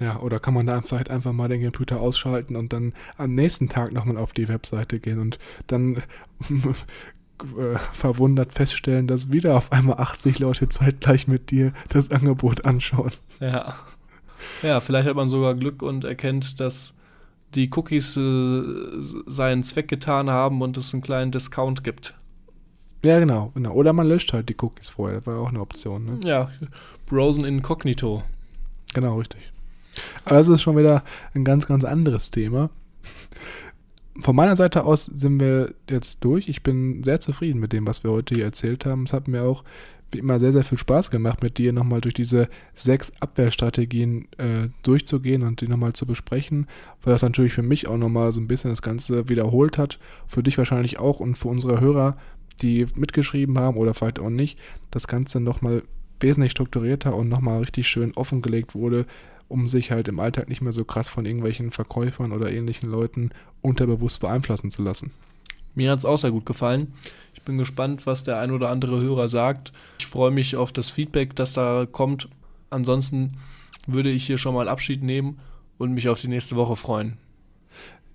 Ja, 0.00 0.20
oder 0.20 0.38
kann 0.38 0.54
man 0.54 0.66
da 0.66 0.80
vielleicht 0.80 1.10
einfach 1.10 1.32
mal 1.32 1.48
den 1.48 1.62
Computer 1.62 2.00
ausschalten 2.00 2.56
und 2.56 2.72
dann 2.72 2.94
am 3.18 3.34
nächsten 3.34 3.68
Tag 3.68 3.92
nochmal 3.92 4.16
auf 4.16 4.32
die 4.32 4.48
Webseite 4.48 4.98
gehen 4.98 5.20
und 5.20 5.38
dann 5.66 5.96
äh, 7.58 7.78
verwundert 7.92 8.54
feststellen, 8.54 9.06
dass 9.06 9.30
wieder 9.30 9.56
auf 9.56 9.72
einmal 9.72 9.98
80 9.98 10.38
Leute 10.38 10.68
zeitgleich 10.70 11.28
mit 11.28 11.50
dir 11.50 11.74
das 11.90 12.10
Angebot 12.10 12.64
anschauen. 12.64 13.12
Ja. 13.40 13.74
Ja, 14.62 14.80
vielleicht 14.80 15.06
hat 15.06 15.16
man 15.16 15.28
sogar 15.28 15.54
Glück 15.54 15.82
und 15.82 16.04
erkennt, 16.04 16.60
dass 16.60 16.96
die 17.54 17.70
Cookies 17.74 18.16
äh, 18.16 18.62
seinen 19.26 19.62
Zweck 19.62 19.88
getan 19.88 20.30
haben 20.30 20.62
und 20.62 20.78
es 20.78 20.94
einen 20.94 21.02
kleinen 21.02 21.30
Discount 21.30 21.84
gibt. 21.84 22.14
Ja, 23.04 23.18
genau, 23.18 23.50
genau. 23.54 23.72
Oder 23.72 23.92
man 23.92 24.06
löscht 24.06 24.32
halt 24.32 24.48
die 24.48 24.56
Cookies 24.60 24.90
vorher. 24.90 25.18
Das 25.18 25.26
war 25.26 25.40
auch 25.40 25.48
eine 25.48 25.60
Option. 25.60 26.04
Ne? 26.04 26.20
Ja, 26.24 26.50
Browsen 27.06 27.44
Incognito. 27.44 28.22
Genau, 28.94 29.18
richtig. 29.18 29.52
Aber 30.24 30.36
das 30.36 30.48
ist 30.48 30.62
schon 30.62 30.76
wieder 30.76 31.04
ein 31.34 31.44
ganz, 31.44 31.66
ganz 31.66 31.84
anderes 31.84 32.30
Thema. 32.30 32.70
Von 34.20 34.36
meiner 34.36 34.56
Seite 34.56 34.84
aus 34.84 35.06
sind 35.06 35.40
wir 35.40 35.74
jetzt 35.88 36.18
durch. 36.20 36.48
Ich 36.48 36.62
bin 36.62 37.02
sehr 37.02 37.20
zufrieden 37.20 37.60
mit 37.60 37.72
dem, 37.72 37.86
was 37.86 38.04
wir 38.04 38.10
heute 38.10 38.34
hier 38.34 38.44
erzählt 38.44 38.84
haben. 38.84 39.04
Es 39.04 39.12
hat 39.12 39.28
mir 39.28 39.44
auch 39.44 39.64
wie 40.12 40.18
immer 40.18 40.38
sehr, 40.38 40.52
sehr 40.52 40.64
viel 40.64 40.78
Spaß 40.78 41.10
gemacht, 41.10 41.42
mit 41.42 41.58
dir 41.58 41.72
nochmal 41.72 42.00
durch 42.00 42.14
diese 42.14 42.48
sechs 42.74 43.12
Abwehrstrategien 43.20 44.26
äh, 44.38 44.68
durchzugehen 44.82 45.42
und 45.42 45.60
die 45.60 45.68
nochmal 45.68 45.92
zu 45.92 46.06
besprechen, 46.06 46.66
weil 47.02 47.12
das 47.12 47.22
natürlich 47.22 47.52
für 47.52 47.62
mich 47.62 47.86
auch 47.86 47.96
nochmal 47.96 48.32
so 48.32 48.40
ein 48.40 48.48
bisschen 48.48 48.70
das 48.70 48.82
Ganze 48.82 49.28
wiederholt 49.28 49.78
hat. 49.78 49.98
Für 50.26 50.42
dich 50.42 50.58
wahrscheinlich 50.58 50.98
auch 50.98 51.20
und 51.20 51.36
für 51.36 51.48
unsere 51.48 51.80
Hörer, 51.80 52.16
die 52.60 52.86
mitgeschrieben 52.94 53.58
haben 53.58 53.76
oder 53.76 53.94
vielleicht 53.94 54.18
auch 54.18 54.30
nicht, 54.30 54.58
das 54.90 55.06
Ganze 55.06 55.40
nochmal 55.40 55.82
wesentlich 56.18 56.52
strukturierter 56.52 57.14
und 57.14 57.28
nochmal 57.28 57.60
richtig 57.60 57.88
schön 57.88 58.12
offengelegt 58.14 58.74
wurde, 58.74 59.06
um 59.50 59.68
sich 59.68 59.90
halt 59.90 60.08
im 60.08 60.20
Alltag 60.20 60.48
nicht 60.48 60.62
mehr 60.62 60.72
so 60.72 60.84
krass 60.84 61.08
von 61.08 61.26
irgendwelchen 61.26 61.72
Verkäufern 61.72 62.32
oder 62.32 62.52
ähnlichen 62.52 62.88
Leuten 62.88 63.30
unterbewusst 63.60 64.20
beeinflussen 64.20 64.70
zu 64.70 64.82
lassen. 64.82 65.10
Mir 65.74 65.90
hat 65.90 65.98
es 65.98 66.04
auch 66.04 66.16
sehr 66.16 66.30
gut 66.30 66.46
gefallen. 66.46 66.94
Ich 67.34 67.42
bin 67.42 67.58
gespannt, 67.58 68.06
was 68.06 68.24
der 68.24 68.38
ein 68.38 68.50
oder 68.52 68.70
andere 68.70 69.00
Hörer 69.00 69.28
sagt. 69.28 69.72
Ich 69.98 70.06
freue 70.06 70.30
mich 70.30 70.56
auf 70.56 70.72
das 70.72 70.90
Feedback, 70.90 71.36
das 71.36 71.52
da 71.52 71.86
kommt. 71.90 72.28
Ansonsten 72.70 73.38
würde 73.86 74.10
ich 74.10 74.26
hier 74.26 74.38
schon 74.38 74.54
mal 74.54 74.68
Abschied 74.68 75.02
nehmen 75.02 75.38
und 75.78 75.92
mich 75.92 76.08
auf 76.08 76.20
die 76.20 76.28
nächste 76.28 76.56
Woche 76.56 76.76
freuen. 76.76 77.18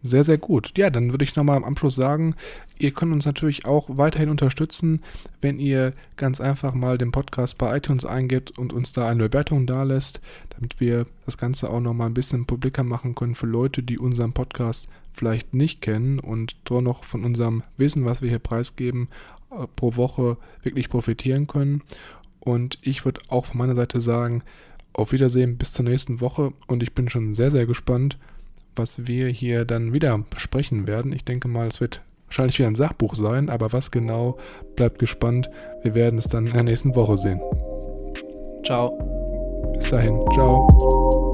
Sehr, 0.07 0.23
sehr 0.23 0.37
gut. 0.37 0.77
Ja, 0.77 0.91
dann 0.91 1.11
würde 1.13 1.23
ich 1.25 1.35
nochmal 1.35 1.57
am 1.57 1.63
Abschluss 1.63 1.95
sagen, 1.95 2.35
ihr 2.77 2.91
könnt 2.91 3.11
uns 3.11 3.25
natürlich 3.25 3.65
auch 3.65 3.85
weiterhin 3.89 4.29
unterstützen, 4.29 5.01
wenn 5.41 5.57
ihr 5.57 5.93
ganz 6.15 6.39
einfach 6.39 6.75
mal 6.75 6.99
den 6.99 7.11
Podcast 7.11 7.57
bei 7.57 7.75
iTunes 7.75 8.05
eingebt 8.05 8.55
und 8.55 8.71
uns 8.71 8.93
da 8.93 9.09
eine 9.09 9.23
Bewertung 9.23 9.65
da 9.65 9.81
lässt, 9.81 10.21
damit 10.51 10.79
wir 10.79 11.07
das 11.25 11.39
Ganze 11.39 11.71
auch 11.71 11.79
nochmal 11.79 12.05
ein 12.05 12.13
bisschen 12.13 12.45
publiker 12.45 12.83
machen 12.83 13.15
können 13.15 13.33
für 13.33 13.47
Leute, 13.47 13.81
die 13.81 13.97
unseren 13.97 14.31
Podcast 14.31 14.89
vielleicht 15.11 15.55
nicht 15.55 15.81
kennen 15.81 16.19
und 16.19 16.55
doch 16.65 16.81
noch 16.81 17.03
von 17.03 17.25
unserem 17.25 17.63
Wissen, 17.77 18.05
was 18.05 18.21
wir 18.21 18.29
hier 18.29 18.37
preisgeben, 18.37 19.07
äh, 19.49 19.65
pro 19.75 19.95
Woche 19.95 20.37
wirklich 20.61 20.87
profitieren 20.87 21.47
können. 21.47 21.81
Und 22.39 22.77
ich 22.83 23.05
würde 23.05 23.21
auch 23.29 23.47
von 23.47 23.57
meiner 23.57 23.75
Seite 23.75 24.01
sagen, 24.01 24.43
auf 24.93 25.13
Wiedersehen 25.13 25.57
bis 25.57 25.71
zur 25.71 25.83
nächsten 25.83 26.21
Woche 26.21 26.53
und 26.67 26.83
ich 26.83 26.93
bin 26.93 27.09
schon 27.09 27.33
sehr, 27.33 27.49
sehr 27.49 27.65
gespannt, 27.65 28.19
was 28.75 29.07
wir 29.07 29.27
hier 29.27 29.65
dann 29.65 29.93
wieder 29.93 30.17
besprechen 30.29 30.87
werden. 30.87 31.13
Ich 31.13 31.25
denke 31.25 31.47
mal, 31.47 31.67
es 31.67 31.81
wird 31.81 32.01
wahrscheinlich 32.27 32.59
wieder 32.59 32.67
ein 32.67 32.75
Sachbuch 32.75 33.15
sein, 33.15 33.49
aber 33.49 33.73
was 33.73 33.91
genau, 33.91 34.37
bleibt 34.75 34.99
gespannt. 34.99 35.49
Wir 35.83 35.95
werden 35.95 36.19
es 36.19 36.27
dann 36.27 36.47
in 36.47 36.53
der 36.53 36.63
nächsten 36.63 36.95
Woche 36.95 37.17
sehen. 37.17 37.41
Ciao. 38.63 38.91
Bis 39.73 39.89
dahin. 39.89 40.19
Ciao. 40.33 41.24